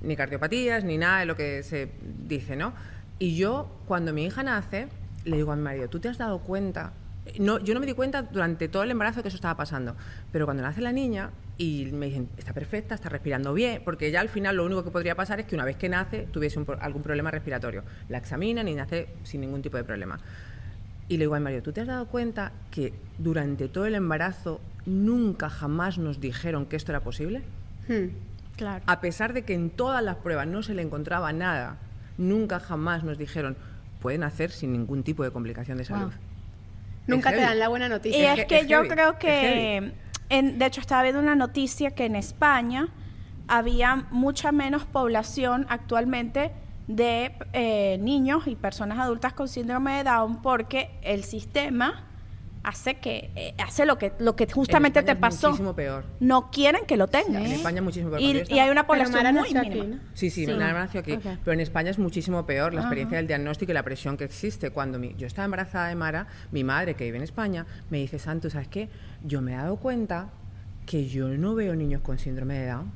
ni 0.00 0.16
cardiopatías, 0.16 0.82
ni 0.82 0.98
nada 0.98 1.27
lo 1.28 1.36
que 1.36 1.62
se 1.62 1.90
dice, 2.26 2.56
¿no? 2.56 2.72
Y 3.20 3.36
yo, 3.36 3.70
cuando 3.86 4.12
mi 4.12 4.24
hija 4.24 4.42
nace, 4.42 4.88
le 5.24 5.36
digo 5.36 5.52
a 5.52 5.56
mi 5.56 5.62
marido, 5.62 5.88
¿tú 5.88 6.00
te 6.00 6.08
has 6.08 6.18
dado 6.18 6.40
cuenta? 6.40 6.92
No, 7.38 7.58
yo 7.58 7.74
no 7.74 7.80
me 7.80 7.86
di 7.86 7.92
cuenta 7.92 8.22
durante 8.22 8.68
todo 8.68 8.82
el 8.82 8.90
embarazo 8.90 9.22
que 9.22 9.28
eso 9.28 9.36
estaba 9.36 9.56
pasando, 9.56 9.94
pero 10.32 10.46
cuando 10.46 10.62
nace 10.62 10.80
la 10.80 10.92
niña 10.92 11.30
y 11.58 11.90
me 11.92 12.06
dicen, 12.06 12.28
está 12.38 12.52
perfecta, 12.52 12.94
está 12.94 13.08
respirando 13.08 13.52
bien, 13.52 13.82
porque 13.84 14.10
ya 14.10 14.20
al 14.20 14.28
final 14.28 14.56
lo 14.56 14.64
único 14.64 14.84
que 14.84 14.90
podría 14.90 15.14
pasar 15.14 15.40
es 15.40 15.46
que 15.46 15.54
una 15.54 15.64
vez 15.64 15.76
que 15.76 15.88
nace 15.88 16.26
tuviese 16.30 16.58
un 16.58 16.66
algún 16.80 17.02
problema 17.02 17.30
respiratorio. 17.30 17.82
La 18.08 18.18
examinan 18.18 18.68
y 18.68 18.74
nace 18.74 19.08
sin 19.24 19.42
ningún 19.42 19.60
tipo 19.60 19.76
de 19.76 19.84
problema. 19.84 20.18
Y 21.08 21.16
le 21.16 21.24
digo 21.24 21.34
a 21.34 21.38
mi 21.38 21.44
marido, 21.44 21.62
¿tú 21.62 21.72
te 21.72 21.80
has 21.80 21.86
dado 21.86 22.06
cuenta 22.06 22.52
que 22.70 22.92
durante 23.18 23.68
todo 23.68 23.86
el 23.86 23.94
embarazo 23.94 24.60
nunca 24.86 25.50
jamás 25.50 25.98
nos 25.98 26.20
dijeron 26.20 26.66
que 26.66 26.76
esto 26.76 26.92
era 26.92 27.00
posible? 27.00 27.42
Hmm. 27.88 28.08
Claro. 28.58 28.84
A 28.86 29.00
pesar 29.00 29.32
de 29.32 29.42
que 29.44 29.54
en 29.54 29.70
todas 29.70 30.02
las 30.02 30.16
pruebas 30.16 30.46
no 30.46 30.62
se 30.62 30.74
le 30.74 30.82
encontraba 30.82 31.32
nada, 31.32 31.78
nunca 32.18 32.60
jamás 32.60 33.04
nos 33.04 33.16
dijeron, 33.16 33.56
pueden 34.00 34.22
hacer 34.24 34.50
sin 34.50 34.72
ningún 34.72 35.02
tipo 35.04 35.24
de 35.24 35.30
complicación 35.30 35.78
de 35.78 35.84
salud. 35.86 36.12
Nunca 37.06 37.30
te 37.30 37.40
dan 37.40 37.58
la 37.58 37.68
buena 37.68 37.86
Y 37.86 37.88
noticia. 37.88 38.32
Es 38.34 38.40
es 38.40 38.44
que- 38.44 38.48
que 38.56 38.60
es 38.62 38.66
yo 38.66 38.78
heavy, 38.82 38.88
creo 38.90 39.10
es 39.12 39.16
que, 39.18 39.92
en- 40.28 40.58
de 40.58 40.66
hecho, 40.66 40.80
estaba 40.82 41.02
viendo 41.02 41.20
una 41.22 41.34
noticia 41.36 41.92
que 41.92 42.04
en 42.04 42.16
España 42.16 42.88
había 43.46 44.06
mucha 44.10 44.52
menos 44.52 44.84
población 44.84 45.64
actualmente 45.70 46.52
de 46.86 47.32
eh, 47.54 47.96
niños 48.00 48.46
y 48.46 48.56
personas 48.56 48.98
adultas 48.98 49.32
con 49.32 49.48
síndrome 49.48 49.96
de 49.98 50.04
Down 50.04 50.42
porque 50.42 50.90
el 51.02 51.24
sistema 51.24 52.04
hace 52.68 52.96
que 52.96 53.30
eh, 53.34 53.54
hace 53.64 53.86
lo 53.86 53.96
que 53.96 54.12
lo 54.18 54.36
que 54.36 54.46
justamente 54.46 54.98
En 54.98 55.06
te 55.06 55.12
es 55.12 55.18
pasó. 55.18 55.48
muchísimo 55.48 55.74
peor. 55.74 56.04
No 56.20 56.50
quieren 56.50 56.84
que 56.86 56.98
lo 56.98 57.08
tengas. 57.08 57.42
En 57.42 57.52
España 57.52 57.78
es 57.78 57.82
muchísimo 57.82 58.10
peor. 58.10 58.20
Y, 58.22 58.58
hay 58.58 58.68
una 58.68 58.86
población 58.86 59.16
Mara 59.16 59.32
muy 59.32 59.48
aquí, 59.56 59.70
mínima. 59.70 59.84
¿no? 59.96 60.00
Sí, 60.12 60.28
sí, 60.28 60.44
Sí. 60.44 60.52
nació 60.52 61.00
aquí. 61.00 61.18
Pero 61.22 61.52
en 61.52 61.60
España 61.60 61.90
es 61.90 61.98
muchísimo 61.98 62.44
peor 62.44 62.74
la 62.74 62.82
experiencia 62.82 63.16
del 63.16 63.26
diagnóstico 63.26 63.72
y 63.72 63.74
la 63.74 63.82
presión 63.82 64.18
que 64.18 64.24
existe. 64.24 64.70
Cuando 64.70 64.98
mi- 64.98 65.14
yo 65.16 65.26
estaba 65.26 65.46
embarazada 65.46 65.88
de 65.88 65.94
Mara, 65.94 66.26
mi 66.52 66.62
madre, 66.62 66.94
que 66.94 67.04
vive 67.04 67.16
en 67.16 67.22
España, 67.22 67.64
me 67.88 67.98
dice, 67.98 68.18
Santo, 68.18 68.50
¿sabes 68.50 68.68
qué? 68.68 68.90
Yo 69.24 69.40
me 69.40 69.54
he 69.54 69.56
dado 69.56 69.76
cuenta 69.76 70.28
que 70.88 71.06
yo 71.06 71.28
no 71.28 71.54
veo 71.54 71.74
niños 71.76 72.00
con 72.00 72.18
síndrome 72.18 72.58
de 72.60 72.68
Down 72.68 72.90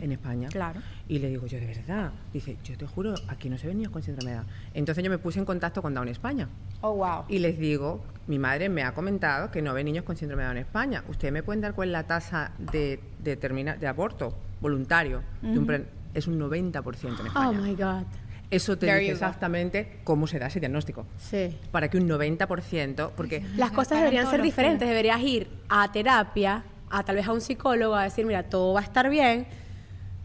en 0.00 0.10
España. 0.10 0.48
Claro. 0.48 0.80
Y 1.08 1.20
le 1.20 1.28
digo, 1.28 1.46
yo 1.46 1.60
de 1.60 1.66
verdad. 1.66 2.10
Dice, 2.32 2.56
yo 2.64 2.76
te 2.76 2.84
juro, 2.84 3.14
aquí 3.28 3.48
no 3.48 3.56
se 3.58 3.68
ven 3.68 3.76
niños 3.76 3.92
con 3.92 4.02
síndrome 4.02 4.32
de 4.32 4.36
Down. 4.38 4.46
Entonces 4.74 5.04
yo 5.04 5.10
me 5.10 5.18
puse 5.18 5.38
en 5.38 5.44
contacto 5.44 5.82
con 5.82 5.94
Down 5.94 6.08
España. 6.08 6.48
Oh, 6.80 6.96
wow. 6.96 7.24
Y 7.28 7.38
les 7.38 7.56
digo, 7.60 8.02
mi 8.26 8.40
madre 8.40 8.68
me 8.68 8.82
ha 8.82 8.92
comentado 8.92 9.52
que 9.52 9.62
no 9.62 9.72
ve 9.72 9.84
niños 9.84 10.04
con 10.04 10.16
síndrome 10.16 10.42
de 10.42 10.48
Down 10.48 10.56
en 10.56 10.62
España. 10.64 11.04
¿Ustedes 11.08 11.32
me 11.32 11.44
pueden 11.44 11.60
dar 11.60 11.74
cuál 11.74 11.90
es 11.90 11.92
la 11.92 12.02
tasa 12.08 12.50
de, 12.58 12.98
de, 13.22 13.36
termina- 13.36 13.76
de 13.76 13.86
aborto 13.86 14.36
voluntario? 14.60 15.22
de 15.42 15.58
un 15.58 15.64
pre- 15.66 15.86
es 16.14 16.26
un 16.26 16.40
90% 16.40 17.20
en 17.20 17.26
España. 17.28 17.48
Oh 17.50 17.52
my 17.52 17.74
God. 17.76 18.02
Eso 18.50 18.76
te 18.76 18.86
There 18.86 18.98
dice 18.98 19.12
exactamente 19.12 20.00
cómo 20.04 20.26
se 20.26 20.38
da 20.38 20.48
ese 20.48 20.60
diagnóstico. 20.60 21.06
Sí. 21.16 21.56
Para 21.70 21.88
que 21.88 21.96
un 21.98 22.06
90%, 22.08 23.12
porque 23.16 23.42
Las 23.56 23.70
cosas 23.70 23.98
deberían 24.00 24.28
ser 24.28 24.42
diferentes. 24.42 24.86
Deberías 24.86 25.20
ir 25.22 25.48
a 25.70 25.90
terapia, 25.90 26.62
a 26.92 27.02
tal 27.02 27.16
vez 27.16 27.26
a 27.26 27.32
un 27.32 27.40
psicólogo, 27.40 27.96
a 27.96 28.04
decir, 28.04 28.26
mira, 28.26 28.44
todo 28.44 28.74
va 28.74 28.80
a 28.80 28.84
estar 28.84 29.08
bien. 29.10 29.46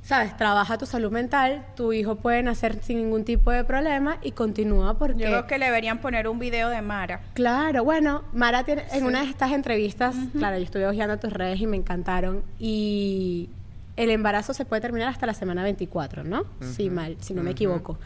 ¿Sabes? 0.03 0.37
Trabaja 0.37 0.77
tu 0.77 0.85
salud 0.85 1.11
mental, 1.11 1.65
tu 1.75 1.91
hijo 1.91 2.15
puede 2.15 2.41
nacer 2.41 2.81
sin 2.81 2.97
ningún 2.97 3.25
tipo 3.25 3.51
de 3.51 3.65
problema 3.65 4.19
y 4.21 4.31
continúa 4.31 4.97
porque... 4.97 5.23
Yo 5.23 5.27
creo 5.27 5.47
que 5.47 5.57
le 5.57 5.65
deberían 5.65 5.97
poner 5.99 6.29
un 6.29 6.39
video 6.39 6.69
de 6.69 6.81
Mara. 6.81 7.19
Claro, 7.33 7.83
bueno, 7.83 8.23
Mara 8.31 8.63
tiene, 8.63 8.85
en 8.93 9.05
una 9.05 9.23
de 9.23 9.29
estas 9.29 9.51
entrevistas, 9.51 10.15
claro, 10.37 10.57
yo 10.57 10.63
estuve 10.63 10.87
hojeando 10.87 11.17
tus 11.17 11.33
redes 11.33 11.59
y 11.59 11.67
me 11.67 11.75
encantaron. 11.75 12.41
Y 12.57 13.49
el 13.97 14.09
embarazo 14.09 14.53
se 14.53 14.63
puede 14.63 14.81
terminar 14.81 15.09
hasta 15.09 15.25
la 15.25 15.33
semana 15.33 15.63
24, 15.63 16.23
¿no? 16.23 16.45
Sí, 16.61 16.89
mal, 16.89 17.17
si 17.19 17.33
no 17.33 17.43
me 17.43 17.51
equivoco. 17.51 17.97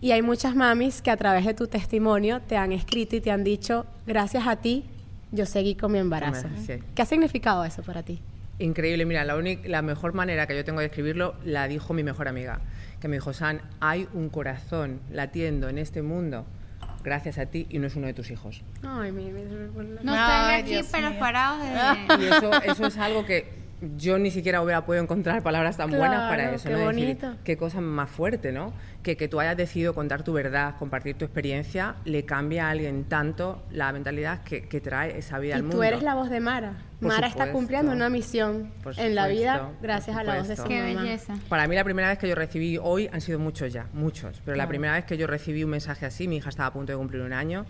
Y 0.00 0.10
hay 0.10 0.22
muchas 0.22 0.56
mamis 0.56 1.02
que 1.02 1.12
a 1.12 1.16
través 1.16 1.46
de 1.46 1.54
tu 1.54 1.68
testimonio 1.68 2.40
te 2.40 2.56
han 2.56 2.72
escrito 2.72 3.14
y 3.14 3.20
te 3.20 3.30
han 3.30 3.44
dicho, 3.44 3.86
gracias 4.08 4.48
a 4.48 4.56
ti, 4.56 4.84
yo 5.32 5.46
seguí 5.46 5.74
con 5.74 5.92
mi 5.92 5.98
embarazo. 5.98 6.48
Sí. 6.64 6.74
¿Qué 6.94 7.02
ha 7.02 7.06
significado 7.06 7.64
eso 7.64 7.82
para 7.82 8.02
ti? 8.02 8.20
Increíble, 8.58 9.04
mira, 9.06 9.24
la, 9.24 9.34
única- 9.36 9.68
la 9.68 9.82
mejor 9.82 10.12
manera 10.12 10.46
que 10.46 10.54
yo 10.54 10.64
tengo 10.64 10.80
de 10.80 10.86
escribirlo 10.86 11.34
la 11.44 11.66
dijo 11.68 11.94
mi 11.94 12.02
mejor 12.04 12.28
amiga, 12.28 12.60
que 13.00 13.08
me 13.08 13.16
dijo, 13.16 13.32
San, 13.32 13.60
hay 13.80 14.06
un 14.12 14.28
corazón 14.28 15.00
latiendo 15.10 15.68
en 15.68 15.78
este 15.78 16.02
mundo 16.02 16.44
gracias 17.02 17.38
a 17.38 17.46
ti 17.46 17.66
y 17.70 17.78
no 17.78 17.88
es 17.88 17.96
uno 17.96 18.06
de 18.06 18.14
tus 18.14 18.30
hijos. 18.30 18.62
Ay, 18.86 19.10
mi, 19.10 19.24
mi- 19.32 19.42
No 20.04 20.12
Ay, 20.14 20.60
estoy 20.60 20.60
aquí 20.60 20.70
Dios 20.74 20.86
pelos 20.86 21.10
mío. 21.12 21.20
parados 21.20 21.60
de... 21.62 22.24
Y 22.24 22.28
eso, 22.28 22.62
eso 22.62 22.86
es 22.86 22.98
algo 22.98 23.26
que 23.26 23.48
yo 23.96 24.18
ni 24.18 24.30
siquiera 24.30 24.62
hubiera 24.62 24.84
podido 24.86 25.02
encontrar 25.02 25.42
palabras 25.42 25.76
tan 25.76 25.90
buenas 25.90 26.10
Claro, 26.10 26.28
para 26.30 26.52
eso. 26.54 26.68
qué 26.68 26.74
¿no? 26.74 26.78
Decir, 26.78 26.94
bonito. 27.04 27.34
qué 27.44 27.56
cosa 27.56 27.80
más 27.80 28.08
fuerte, 28.10 28.52
¿no? 28.52 28.72
Que, 29.02 29.16
que 29.16 29.26
tú 29.28 29.40
hayas 29.40 29.56
decidido 29.56 29.94
contar 29.94 30.22
tu 30.22 30.32
verdad, 30.32 30.76
compartir 30.78 31.16
tu 31.16 31.24
experiencia, 31.24 31.96
le 32.04 32.24
cambia 32.24 32.68
a 32.68 32.70
alguien 32.70 33.04
tanto 33.04 33.62
la 33.72 33.92
mentalidad 33.92 34.42
que, 34.44 34.68
que 34.68 34.80
trae 34.80 35.18
esa 35.18 35.38
vida 35.40 35.54
Y 35.54 35.56
al 35.56 35.62
mundo. 35.64 35.76
tú 35.78 35.82
eres 35.82 36.02
la 36.02 36.14
voz 36.14 36.30
de 36.30 36.38
Mara. 36.40 36.74
Por 37.00 37.08
Mara 37.08 37.26
está 37.26 37.46
supuesto. 37.46 37.52
cumpliendo 37.58 37.90
una 37.92 38.08
misión 38.08 38.70
Por 38.84 38.98
en 39.00 39.16
la 39.16 39.26
vida 39.26 39.54
supuesto, 39.58 39.78
gracias 39.82 40.16
a 40.16 40.22
la 40.22 40.38
voz 40.38 40.46
de 40.48 40.54
su 40.56 40.62
supuesto. 40.62 40.84
Qué 40.86 40.94
mamá. 40.94 41.02
belleza. 41.02 41.34
Para 41.48 41.66
mí 41.66 41.74
la 41.74 41.82
primera 41.82 42.08
vez 42.08 42.18
que 42.18 42.28
yo 42.28 42.36
recibí, 42.36 42.78
hoy 42.80 43.10
han 43.12 43.20
sido 43.20 43.40
muchos 43.40 43.72
ya, 43.72 43.88
muchos, 43.92 44.40
pero 44.44 44.56
la 44.56 44.62
Claro. 44.62 44.68
primera 44.68 44.92
vez 44.94 45.04
que 45.04 45.16
yo 45.16 45.26
recibí 45.26 45.64
un 45.64 45.70
mensaje 45.70 46.06
así, 46.06 46.28
mi 46.28 46.36
hija 46.36 46.48
estaba 46.50 46.68
a 46.68 46.72
punto 46.72 46.92
de 46.92 46.98
cumplir 46.98 47.22
un 47.22 47.32
año, 47.32 47.66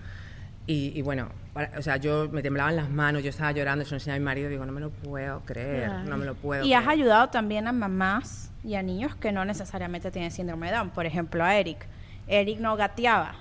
Y, 0.66 0.92
y 0.96 1.02
bueno, 1.02 1.28
para- 1.52 1.76
o 1.78 1.82
sea, 1.82 1.96
yo 1.96 2.28
me 2.30 2.40
temblaban 2.42 2.76
las 2.76 2.88
manos, 2.88 3.22
yo 3.22 3.30
estaba 3.30 3.50
llorando, 3.52 3.84
lo 3.84 3.94
enseñaba 3.96 4.16
a 4.16 4.18
mi 4.20 4.24
marido, 4.24 4.48
digo, 4.48 4.64
no 4.64 4.72
me 4.72 4.80
lo 4.80 4.90
puedo 4.90 5.40
creer, 5.40 5.90
no 6.04 6.16
me 6.16 6.24
lo 6.24 6.34
puedo 6.34 6.64
Y 6.64 6.72
has 6.72 6.86
ayudado 6.86 7.28
también 7.30 7.66
a 7.66 7.72
mamás 7.72 8.50
y 8.64 8.74
a 8.76 8.82
niños 8.82 9.14
que 9.16 9.32
no 9.32 9.44
necesariamente 9.44 10.10
tienen 10.12 10.30
síndrome 10.30 10.68
de 10.70 10.76
Down. 10.76 10.90
Por 10.90 11.04
ejemplo, 11.06 11.44
a 11.44 11.56
Eric. 11.56 11.86
Eric 12.28 12.60
no 12.60 12.76
gateaba 12.76 13.34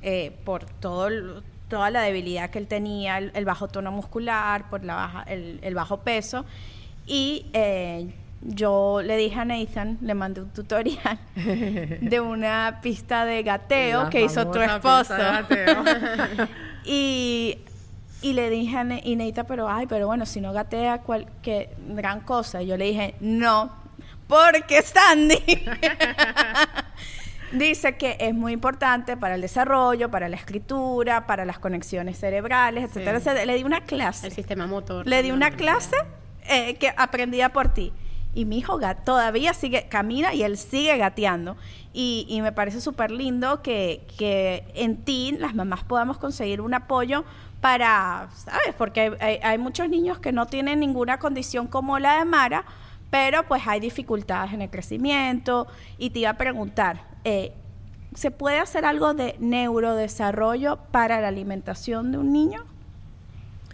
eh, 0.00 0.34
por 0.44 0.64
todo 0.64 1.42
toda 1.68 1.90
la 1.90 2.02
debilidad 2.02 2.50
que 2.50 2.58
él 2.58 2.66
tenía, 2.66 3.16
el, 3.18 3.30
el 3.34 3.44
bajo 3.46 3.66
tono 3.68 3.90
muscular, 3.92 4.68
por 4.68 4.84
la 4.84 4.94
baja, 4.94 5.22
el, 5.22 5.58
el 5.62 5.74
bajo 5.74 5.98
peso. 6.00 6.44
Y 7.06 7.46
eh, 7.54 8.14
yo 8.44 9.00
le 9.04 9.16
dije 9.16 9.38
a 9.40 9.44
Nathan, 9.44 9.98
le 10.00 10.14
mandé 10.14 10.40
un 10.40 10.50
tutorial 10.50 11.18
de 11.36 12.20
una 12.20 12.78
pista 12.82 13.24
de 13.24 13.42
gateo 13.42 14.04
La 14.04 14.10
que 14.10 14.22
hizo 14.22 14.46
tu 14.50 14.60
esposo. 14.60 15.14
Y, 16.84 17.58
y 18.22 18.32
le 18.32 18.50
dije 18.50 18.76
a 18.76 18.84
y 19.04 19.14
Neita, 19.14 19.44
pero 19.44 19.68
ay, 19.68 19.86
pero 19.86 20.08
bueno, 20.08 20.26
si 20.26 20.40
no 20.40 20.52
gatea 20.52 20.98
cual, 21.02 21.28
que 21.42 21.70
gran 21.88 22.20
cosa. 22.20 22.60
Y 22.60 22.66
yo 22.66 22.76
le 22.76 22.86
dije, 22.86 23.14
no, 23.20 23.72
porque 24.26 24.82
Sandy 24.82 25.38
dice 27.52 27.96
que 27.96 28.16
es 28.18 28.34
muy 28.34 28.52
importante 28.52 29.16
para 29.16 29.34
el 29.36 29.40
desarrollo, 29.42 30.10
para 30.10 30.28
la 30.28 30.36
escritura, 30.36 31.26
para 31.26 31.44
las 31.44 31.58
conexiones 31.58 32.18
cerebrales, 32.18 32.84
etcétera, 32.84 33.20
Sí. 33.20 33.28
etcétera. 33.28 33.46
Le 33.46 33.54
di 33.56 33.64
una 33.64 33.82
clase. 33.82 34.26
El 34.26 34.32
sistema 34.32 34.66
motor. 34.66 35.06
Le 35.06 35.22
di 35.22 35.30
una 35.30 35.50
clase 35.50 35.96
eh, 36.48 36.74
que 36.76 36.92
aprendía 36.96 37.50
por 37.50 37.68
ti. 37.68 37.92
Y 38.34 38.44
mi 38.46 38.58
hijo 38.58 38.78
todavía 39.04 39.52
sigue, 39.52 39.88
camina 39.88 40.32
y 40.32 40.42
él 40.42 40.56
sigue 40.56 40.96
gateando. 40.96 41.56
Y, 41.92 42.38
me 42.42 42.52
parece 42.52 42.80
súper 42.80 43.10
lindo 43.10 43.60
que, 43.62 44.06
que 44.16 44.64
en 44.74 44.96
ti 45.04 45.36
las 45.38 45.54
mamás 45.54 45.84
podamos 45.84 46.16
conseguir 46.16 46.62
un 46.62 46.72
apoyo 46.72 47.24
para, 47.60 48.28
¿sabes? 48.34 48.74
Porque 48.78 49.00
hay, 49.02 49.10
hay- 49.20 49.38
hay 49.42 49.58
muchos 49.58 49.88
niños 49.90 50.18
que 50.18 50.32
no 50.32 50.46
tienen 50.46 50.80
ninguna 50.80 51.18
condición 51.18 51.66
como 51.66 51.98
la 51.98 52.18
de 52.18 52.24
Mara, 52.24 52.64
pero 53.10 53.42
pues 53.46 53.62
hay 53.66 53.80
dificultades 53.80 54.54
en 54.54 54.62
el 54.62 54.70
crecimiento. 54.70 55.66
Y 55.98 56.10
te 56.10 56.20
iba 56.20 56.30
a 56.30 56.38
preguntar, 56.38 57.04
eh, 57.24 57.52
¿se 58.14 58.30
puede 58.30 58.58
hacer 58.58 58.86
algo 58.86 59.12
de 59.12 59.36
neurodesarrollo 59.38 60.78
para 60.90 61.20
la 61.20 61.28
alimentación 61.28 62.12
de 62.12 62.18
un 62.18 62.32
niño? 62.32 62.64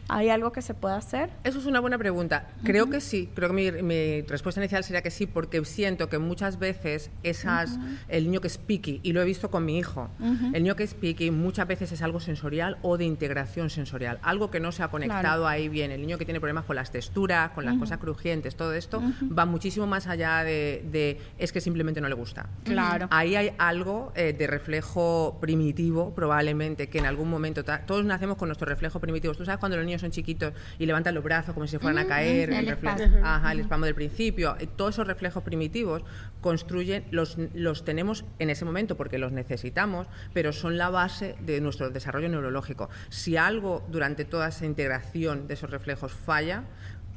¿Hay 0.09 0.30
algo 0.30 0.52
que 0.52 0.62
se 0.62 0.74
pueda 0.74 0.96
hacer? 0.96 1.30
Eso 1.44 1.59
es 1.59 1.66
una 1.66 1.80
buena 1.80 1.98
pregunta. 1.98 2.48
Creo 2.64 2.88
que 2.88 3.00
sí. 3.00 3.30
Creo 3.34 3.50
que 3.50 3.54
mi, 3.54 3.82
mi 3.82 4.22
respuesta 4.22 4.61
inicial 4.61 4.82
sería 4.82 5.02
que 5.02 5.11
sí, 5.11 5.26
porque 5.26 5.64
siento 5.64 6.09
que 6.09 6.18
muchas 6.18 6.59
veces 6.59 7.11
esas, 7.22 7.78
el 8.09 8.24
niño 8.24 8.40
que 8.40 8.48
es 8.48 8.59
picky, 8.59 9.00
y 9.02 9.12
lo 9.12 9.20
he 9.20 9.24
visto 9.24 9.50
con 9.50 9.64
mi 9.64 9.78
hijo, 9.78 10.09
el 10.52 10.62
niño 10.62 10.76
que 10.76 10.84
es 10.84 10.94
picky 10.94 11.30
muchas 11.30 11.66
veces 11.68 11.92
es 11.92 12.02
algo 12.02 12.20
sensorial 12.20 12.78
o 12.82 12.96
de 12.96 13.04
integración 13.04 13.70
sensorial, 13.70 14.18
algo 14.22 14.50
que 14.50 14.61
no 14.61 14.72
se 14.72 14.82
ha 14.82 14.88
conectado 14.88 15.46
ahí 15.46 15.68
bien. 15.68 15.90
El 15.90 16.00
niño 16.00 16.18
que 16.18 16.24
tiene 16.24 16.40
problemas 16.40 16.64
con 16.64 16.76
las 16.76 16.90
texturas, 16.90 17.50
con 17.50 17.64
las 17.64 17.76
cosas 17.76 17.98
crujientes, 17.98 18.56
todo 18.56 18.72
esto, 18.72 19.02
va 19.36 19.44
muchísimo 19.44 19.86
más 19.86 20.06
allá 20.06 20.42
de, 20.42 20.84
de 20.90 21.20
es 21.38 21.52
que 21.52 21.61
simplemente 21.61 22.00
no 22.00 22.09
le 22.09 22.14
gusta. 22.14 22.46
Claro. 22.64 23.09
Ahí 23.11 23.36
hay 23.36 23.52
algo 23.59 24.12
eh, 24.14 24.32
de 24.32 24.46
reflejo 24.46 25.38
primitivo, 25.40 26.14
probablemente, 26.14 26.88
que 26.88 26.98
en 26.98 27.06
algún 27.06 27.28
momento, 27.28 27.64
todos 27.64 28.04
nacemos 28.04 28.36
con 28.36 28.48
nuestro 28.48 28.66
reflejo 28.66 29.00
primitivo. 29.00 29.34
Tú 29.34 29.44
sabes 29.44 29.59
cuando 29.59 29.76
los 29.76 29.86
niños 29.86 29.97
son 29.99 30.11
chiquitos 30.11 30.53
y 30.78 30.86
levantan 30.86 31.14
los 31.14 31.24
brazos 31.24 31.55
como 31.55 31.66
si 31.66 31.72
se 31.72 31.78
fueran 31.78 31.99
a 31.99 32.07
caer, 32.07 32.51
el 32.51 32.66
reflejo-. 32.66 33.20
Ajá, 33.22 33.53
el 33.53 33.61
espasmo 33.61 33.84
del 33.86 33.94
principio. 33.94 34.57
Eh, 34.59 34.66
Todos 34.66 34.94
esos 34.96 35.07
reflejos 35.07 35.42
primitivos 35.42 36.03
construyen, 36.40 37.05
los, 37.11 37.36
los 37.55 37.84
tenemos 37.84 38.24
en 38.38 38.51
ese 38.51 38.64
momento 38.64 38.96
porque 38.96 39.18
los 39.18 39.32
necesitamos, 39.32 40.07
pero 40.32 40.53
son 40.53 40.78
la 40.78 40.90
base 40.90 41.36
de 41.40 41.61
nuestro 41.61 41.90
desarrollo 41.90 42.28
neurológico. 42.28 42.88
Si 43.09 43.36
algo 43.36 43.84
durante 43.88 44.24
toda 44.24 44.49
esa 44.49 44.66
integración 44.66 45.49
de 45.49 45.55
esos 45.55 45.70
reflejos 45.70 46.12
falla, 46.12 46.64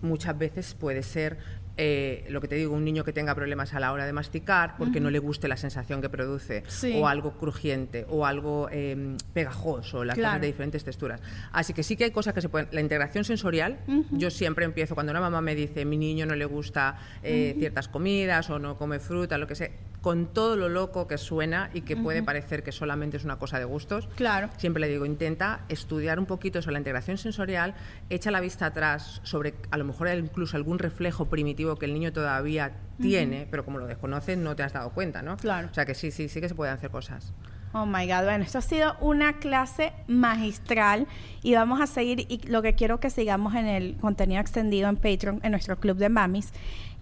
muchas 0.01 0.37
veces 0.37 0.73
puede 0.73 1.03
ser 1.03 1.37
eh, 1.77 2.25
lo 2.29 2.41
que 2.41 2.47
te 2.47 2.55
digo, 2.55 2.73
un 2.75 2.83
niño 2.83 3.03
que 3.03 3.13
tenga 3.13 3.33
problemas 3.35 3.73
a 3.73 3.79
la 3.79 3.91
hora 3.91 4.05
de 4.05 4.13
masticar 4.13 4.75
porque 4.77 4.99
no 4.99 5.09
le 5.09 5.19
guste 5.19 5.47
la 5.47 5.57
sensación 5.57 6.01
que 6.01 6.09
produce, 6.09 6.63
Sí. 6.67 6.93
o 6.99 7.07
algo 7.07 7.31
crujiente, 7.37 8.05
o 8.09 8.25
algo 8.25 8.67
eh, 8.71 9.15
pegajoso, 9.33 10.03
las 10.03 10.15
Claro. 10.15 10.31
cosas 10.31 10.41
de 10.41 10.47
diferentes 10.47 10.83
texturas. 10.83 11.21
Así 11.51 11.73
que 11.73 11.83
sí 11.83 11.95
que 11.95 12.05
hay 12.05 12.11
cosas 12.11 12.33
que 12.33 12.41
se 12.41 12.49
pueden. 12.49 12.67
La 12.71 12.81
integración 12.81 13.23
sensorial, 13.23 13.79
yo 14.11 14.29
siempre 14.29 14.65
empiezo 14.65 14.95
cuando 14.95 15.11
una 15.11 15.21
mamá 15.21 15.41
me 15.41 15.55
dice 15.55 15.85
mi 15.85 15.97
niño 15.97 16.25
no 16.25 16.35
le 16.35 16.45
gusta 16.45 16.97
eh, 17.23 17.55
ciertas 17.57 17.87
comidas 17.87 18.49
o 18.49 18.59
no 18.59 18.77
come 18.77 18.99
fruta, 18.99 19.37
lo 19.37 19.47
que 19.47 19.55
sea, 19.55 19.69
con 20.01 20.33
todo 20.33 20.55
lo 20.55 20.67
loco 20.67 21.07
que 21.07 21.19
suena 21.19 21.69
y 21.75 21.81
que 21.81 21.95
puede 21.95 22.23
parecer 22.23 22.63
que 22.63 22.71
solamente 22.71 23.17
es 23.17 23.23
una 23.23 23.37
cosa 23.37 23.59
de 23.59 23.65
gustos. 23.65 24.09
Claro. 24.15 24.49
Siempre 24.57 24.81
le 24.81 24.87
digo, 24.87 25.05
intenta 25.05 25.61
estudiar 25.69 26.17
un 26.17 26.25
poquito 26.25 26.59
sobre 26.61 26.73
la 26.73 26.79
integración 26.79 27.19
sensorial, 27.19 27.75
echa 28.09 28.31
la 28.31 28.39
vista 28.41 28.65
atrás 28.65 29.21
sobre 29.23 29.53
a 29.69 29.77
lo 29.77 29.85
mejor 29.85 30.07
incluso 30.09 30.57
algún 30.57 30.79
reflejo 30.79 31.25
primitivo 31.29 31.60
que 31.77 31.85
el 31.85 31.93
niño 31.93 32.11
todavía 32.13 32.73
tiene, 33.01 33.47
pero 33.49 33.65
como 33.65 33.79
lo 33.79 33.87
desconoces 33.87 34.37
no 34.37 34.55
te 34.55 34.63
has 34.63 34.73
dado 34.73 34.91
cuenta, 34.91 35.21
¿no? 35.21 35.37
Claro. 35.37 35.69
O 35.71 35.73
sea 35.73 35.85
que 35.85 35.95
sí, 35.95 36.11
sí, 36.11 36.29
sí 36.29 36.39
que 36.41 36.49
se 36.49 36.55
pueden 36.55 36.73
hacer 36.73 36.91
cosas. 36.91 37.33
Oh 37.73 37.85
my 37.85 38.05
God, 38.05 38.25
bueno, 38.25 38.43
esto 38.43 38.57
ha 38.57 38.61
sido 38.61 38.97
una 38.99 39.39
clase 39.39 39.93
magistral 40.07 41.07
y 41.41 41.53
vamos 41.55 41.79
a 41.79 41.87
seguir 41.87 42.25
y 42.27 42.39
lo 42.47 42.61
que 42.61 42.75
quiero 42.75 42.99
que 42.99 43.09
sigamos 43.09 43.55
en 43.55 43.65
el 43.65 43.95
contenido 43.97 44.41
extendido 44.41 44.89
en 44.89 44.97
Patreon, 44.97 45.39
en 45.41 45.51
nuestro 45.51 45.79
club 45.79 45.95
de 45.97 46.09
mamis, 46.09 46.51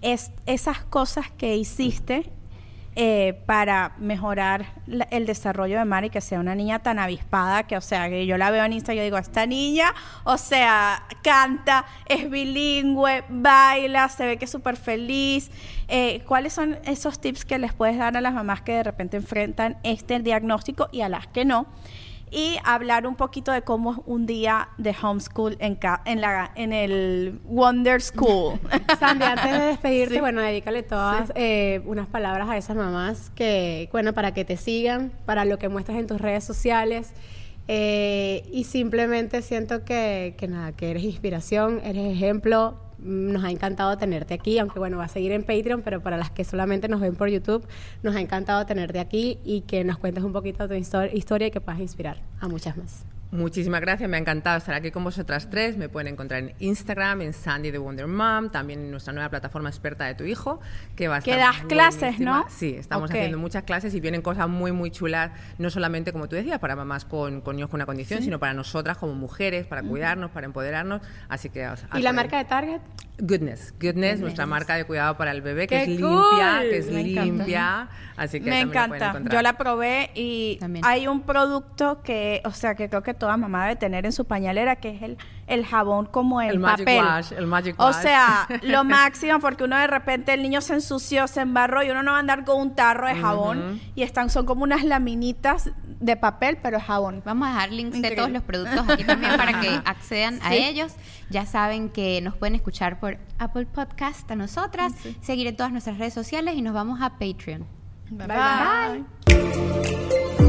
es 0.02 0.32
esas 0.46 0.82
cosas 0.82 1.32
que 1.32 1.58
hiciste 1.58 2.32
eh, 3.02 3.42
para 3.46 3.94
mejorar 3.98 4.66
la- 4.86 5.08
el 5.10 5.26
desarrollo 5.26 5.80
de 5.80 5.86
Mari, 5.86 6.10
que 6.10 6.20
sea 6.20 6.38
una 6.38 6.54
niña 6.54 6.80
tan 6.80 7.00
avispada, 7.00 7.64
que 7.64 7.78
o 7.78 7.82
sea, 7.82 8.10
que 8.10 8.26
yo 8.26 8.38
la 8.38 8.52
veo 8.52 8.66
en 8.66 8.74
Insta 8.74 8.94
y 8.94 9.00
digo, 9.00 9.18
esta 9.18 9.46
niña, 9.46 9.94
o 10.26 10.38
sea, 10.38 11.04
canta, 11.24 11.86
es 12.08 12.30
bilingüe, 12.30 13.24
baila, 13.30 14.10
se 14.10 14.26
ve 14.26 14.36
que 14.38 14.44
es 14.44 14.52
súper 14.52 14.76
feliz. 14.76 15.50
Eh, 15.88 16.24
¿Cuáles 16.28 16.52
son 16.52 16.78
esos 16.86 17.22
tips 17.22 17.46
que 17.46 17.58
les 17.58 17.72
puedes 17.72 17.98
dar 17.98 18.18
a 18.18 18.22
las 18.22 18.34
mamás 18.34 18.62
que 18.64 18.74
de 18.74 18.84
repente 18.84 19.16
enfrentan 19.16 19.78
este 19.84 20.20
diagnóstico 20.20 20.90
y 20.92 21.00
a 21.00 21.08
las 21.08 21.26
que 21.28 21.46
no? 21.46 21.68
Y 22.32 22.58
hablar 22.64 23.08
un 23.08 23.16
poquito 23.16 23.52
de 23.52 23.64
cómo 23.64 23.92
es 23.94 23.98
un 24.06 24.26
día 24.26 24.70
de 24.78 24.96
homeschool 25.02 25.58
en, 25.60 25.76
ca- 25.76 26.02
en, 26.06 26.22
la, 26.22 26.52
en 26.56 26.74
el 26.74 27.40
Wonder 27.46 28.02
School. 28.02 28.60
Sandy, 29.00 29.26
antes 29.26 29.52
de 29.52 29.60
despedirte, 29.66 30.14
Sí. 30.16 30.20
bueno, 30.20 30.42
dedícale 30.42 30.84
todas 30.84 31.32
eh, 31.36 31.82
unas 31.86 32.08
palabras 32.08 32.48
a 32.50 32.58
esas 32.58 32.76
mamás 32.76 33.32
que, 33.36 33.90
bueno, 33.92 34.14
para 34.14 34.34
que 34.34 34.46
te 34.46 34.58
sigan, 34.58 35.12
para 35.26 35.44
lo 35.46 35.58
que 35.58 35.70
muestras 35.70 35.98
en 35.98 36.06
tus 36.08 36.22
redes 36.22 36.44
sociales. 36.44 37.14
eh, 37.68 38.44
y 38.52 38.64
simplemente 38.64 39.42
siento 39.42 39.84
que, 39.86 40.36
que 40.38 40.48
nada, 40.48 40.72
que 40.72 40.90
eres 40.92 41.04
inspiración, 41.04 41.82
eres 41.84 42.12
ejemplo. 42.16 42.78
Nos 43.02 43.44
ha 43.44 43.52
encantado 43.52 43.98
tenerte 43.98 44.34
aquí, 44.34 44.60
aunque 44.60 44.78
bueno, 44.80 44.98
va 44.98 45.06
a 45.06 45.08
seguir 45.08 45.32
en 45.32 45.44
Patreon, 45.44 45.82
pero 45.84 46.02
para 46.02 46.18
las 46.18 46.32
que 46.32 46.44
solamente 46.44 46.88
nos 46.90 47.00
ven 47.00 47.16
por 47.16 47.30
YouTube, 47.30 47.66
nos 48.04 48.16
ha 48.16 48.20
encantado 48.22 48.66
tenerte 48.66 49.00
aquí 49.00 49.38
y 49.46 49.62
que 49.62 49.84
nos 49.84 49.98
cuentes 49.98 50.24
un 50.24 50.34
poquito 50.34 50.68
tu 50.68 50.74
histo- 50.74 51.10
historia 51.14 51.48
y 51.48 51.52
que 51.52 51.62
puedas 51.62 51.80
inspirar 51.80 52.18
a 52.42 52.48
muchas 52.48 52.76
más. 52.78 53.06
Muchísimas 53.32 53.80
gracias, 53.82 54.10
me 54.10 54.18
ha 54.18 54.20
encantado 54.20 54.58
estar 54.58 54.74
aquí 54.74 54.90
con 54.90 55.04
vosotras 55.04 55.52
tres. 55.52 55.78
Me 55.78 55.88
pueden 55.88 56.12
encontrar 56.14 56.40
en 56.42 56.54
Instagram, 56.58 57.22
en 57.22 57.34
Sandy 57.34 57.72
the 57.72 57.78
Wonder 57.78 58.08
Mom, 58.08 58.50
también 58.50 58.80
en 58.80 58.90
nuestra 58.92 59.14
nueva 59.14 59.30
plataforma 59.30 59.70
experta 59.70 60.06
de 60.06 60.16
tu 60.16 60.24
hijo, 60.24 60.60
que 60.96 61.08
va 61.08 61.18
a 61.18 61.22
Que 61.22 61.34
estar 61.34 61.54
das 61.54 61.64
clases, 61.66 62.00
buenísima. 62.02 62.40
¿no? 62.40 62.50
Sí, 62.50 62.74
estamos 62.76 63.12
haciendo 63.12 63.38
muchas 63.38 63.64
clases 63.66 63.94
y 63.94 64.00
vienen 64.00 64.24
cosas 64.24 64.50
muy, 64.50 64.72
muy 64.72 64.90
chulas, 64.90 65.30
no 65.60 65.70
solamente, 65.70 66.12
como 66.12 66.28
tú 66.28 66.38
decías, 66.38 66.58
para 66.58 66.76
mamás 66.76 67.06
con, 67.06 67.42
con 67.42 67.56
niños 67.56 67.70
con 67.70 67.78
una 67.78 67.86
condición, 67.86 68.24
sino 68.24 68.40
para 68.40 68.56
nosotras 68.56 68.98
como 68.98 69.14
mujeres, 69.14 69.68
para 69.68 69.84
cuidarnos, 69.84 70.32
para 70.32 70.48
empoderarnos. 70.48 71.02
Así 71.28 71.50
que... 71.52 71.68
os- 71.68 71.86
¿Y 71.96 72.02
la 72.02 72.14
marca 72.14 72.40
de 72.40 72.46
Target? 72.46 72.82
Goodness, 73.22 73.74
Goodness, 73.80 74.20
nuestra 74.20 74.46
marca 74.46 74.76
de 74.76 74.86
cuidado 74.86 75.18
para 75.18 75.32
el 75.32 75.42
bebé, 75.42 75.68
que 75.68 75.84
¡Qué 75.86 75.94
es 75.96 76.00
cool! 76.00 76.10
limpia, 76.10 76.60
que 76.62 76.78
es 76.78 76.88
Me 76.92 77.02
encanta. 77.02 77.24
limpia. 77.26 77.90
Así 78.16 78.40
que 78.40 78.50
Me 78.50 78.64
lo 78.64 78.70
encanta. 78.70 79.10
encontrar. 79.10 79.34
Yo 79.34 79.42
la 79.42 79.54
probé 79.58 80.10
y 80.16 80.58
También. 80.60 80.86
hay 80.86 81.08
un 81.08 81.22
producto 81.22 82.02
que, 82.02 82.42
o 82.46 82.52
sea, 82.52 82.76
que 82.76 82.90
creo 82.90 83.04
que 83.04 83.14
toda 83.14 83.36
mamá 83.38 83.64
debe 83.68 83.76
tener 83.78 84.06
en 84.06 84.12
su 84.12 84.26
pañalera, 84.26 84.78
que 84.78 84.90
es 84.96 85.02
el, 85.02 85.18
el 85.50 85.66
jabón 85.66 86.06
como 86.06 86.42
El 86.42 86.60
Magic 86.60 86.86
papel. 86.86 87.04
Wash, 87.04 87.34
el 87.34 87.48
Magic 87.48 87.76
O 87.80 87.86
Wash. 87.86 88.02
sea, 88.02 88.48
lo 88.62 88.84
máximo 88.84 89.40
porque 89.40 89.64
uno 89.66 89.78
de 89.78 89.88
repente 89.88 90.34
el 90.34 90.42
niño 90.42 90.62
se 90.62 90.76
ensució, 90.76 91.28
se 91.28 91.42
embarró 91.42 91.84
y 91.84 91.90
uno 91.90 92.04
no 92.04 92.12
va 92.12 92.18
a 92.18 92.20
andar 92.22 92.46
con 92.46 92.62
un 92.62 92.76
tarro 92.76 93.08
de 93.08 93.16
jabón 93.16 93.82
y 93.96 94.04
están 94.04 94.30
son 94.30 94.46
como 94.46 94.64
unas 94.64 94.84
laminitas 94.84 95.72
de 95.84 96.16
papel, 96.16 96.58
pero 96.62 96.78
es 96.78 96.84
jabón. 96.84 97.22
Vamos 97.26 97.48
a 97.48 97.52
dejar 97.52 97.72
links 97.72 98.02
de 98.02 98.12
todos 98.12 98.32
los 98.32 98.44
productos 98.44 98.88
aquí 98.88 99.04
también 99.04 99.36
para 99.36 99.60
que 99.60 99.70
accedan 99.86 100.40
a 100.44 100.56
ellos. 100.56 100.94
Ya 101.30 101.46
saben 101.46 101.90
que 101.90 102.22
nos 102.22 102.36
pueden 102.36 102.56
escuchar 102.56 103.00
por 103.00 103.18
Apple 103.38 103.66
Podcast 103.66 104.30
a 104.32 104.36
nosotras, 104.36 104.94
seguir 105.22 105.48
en 105.48 105.58
todas 105.58 105.72
nuestras 105.72 105.98
redes 105.98 106.14
sociales 106.14 106.56
y 106.56 106.62
nos 106.62 106.74
vamos 106.74 107.02
a 107.02 107.12
Patreon. 107.18 107.66
Bye 108.12 108.28
bye. 108.28 110.49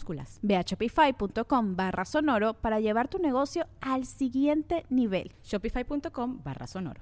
minúsculas. 0.01 0.39
Ve 0.41 0.55
a 0.57 0.61
shopify.com 0.61 1.75
barra 1.75 2.05
sonoro 2.05 2.53
para 2.55 2.79
llevar 2.79 3.07
tu 3.07 3.19
negocio 3.19 3.67
al 3.81 4.05
siguiente 4.05 4.85
nivel. 4.89 5.31
Shopify.com 5.43 6.41
barra 6.43 6.67
sonoro. 6.67 7.01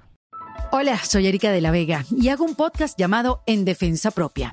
Hola, 0.72 0.98
soy 0.98 1.26
Erika 1.26 1.50
de 1.52 1.60
la 1.60 1.70
Vega 1.70 2.04
y 2.10 2.28
hago 2.28 2.44
un 2.44 2.54
podcast 2.54 2.98
llamado 2.98 3.42
En 3.46 3.64
Defensa 3.64 4.10
Propia, 4.10 4.52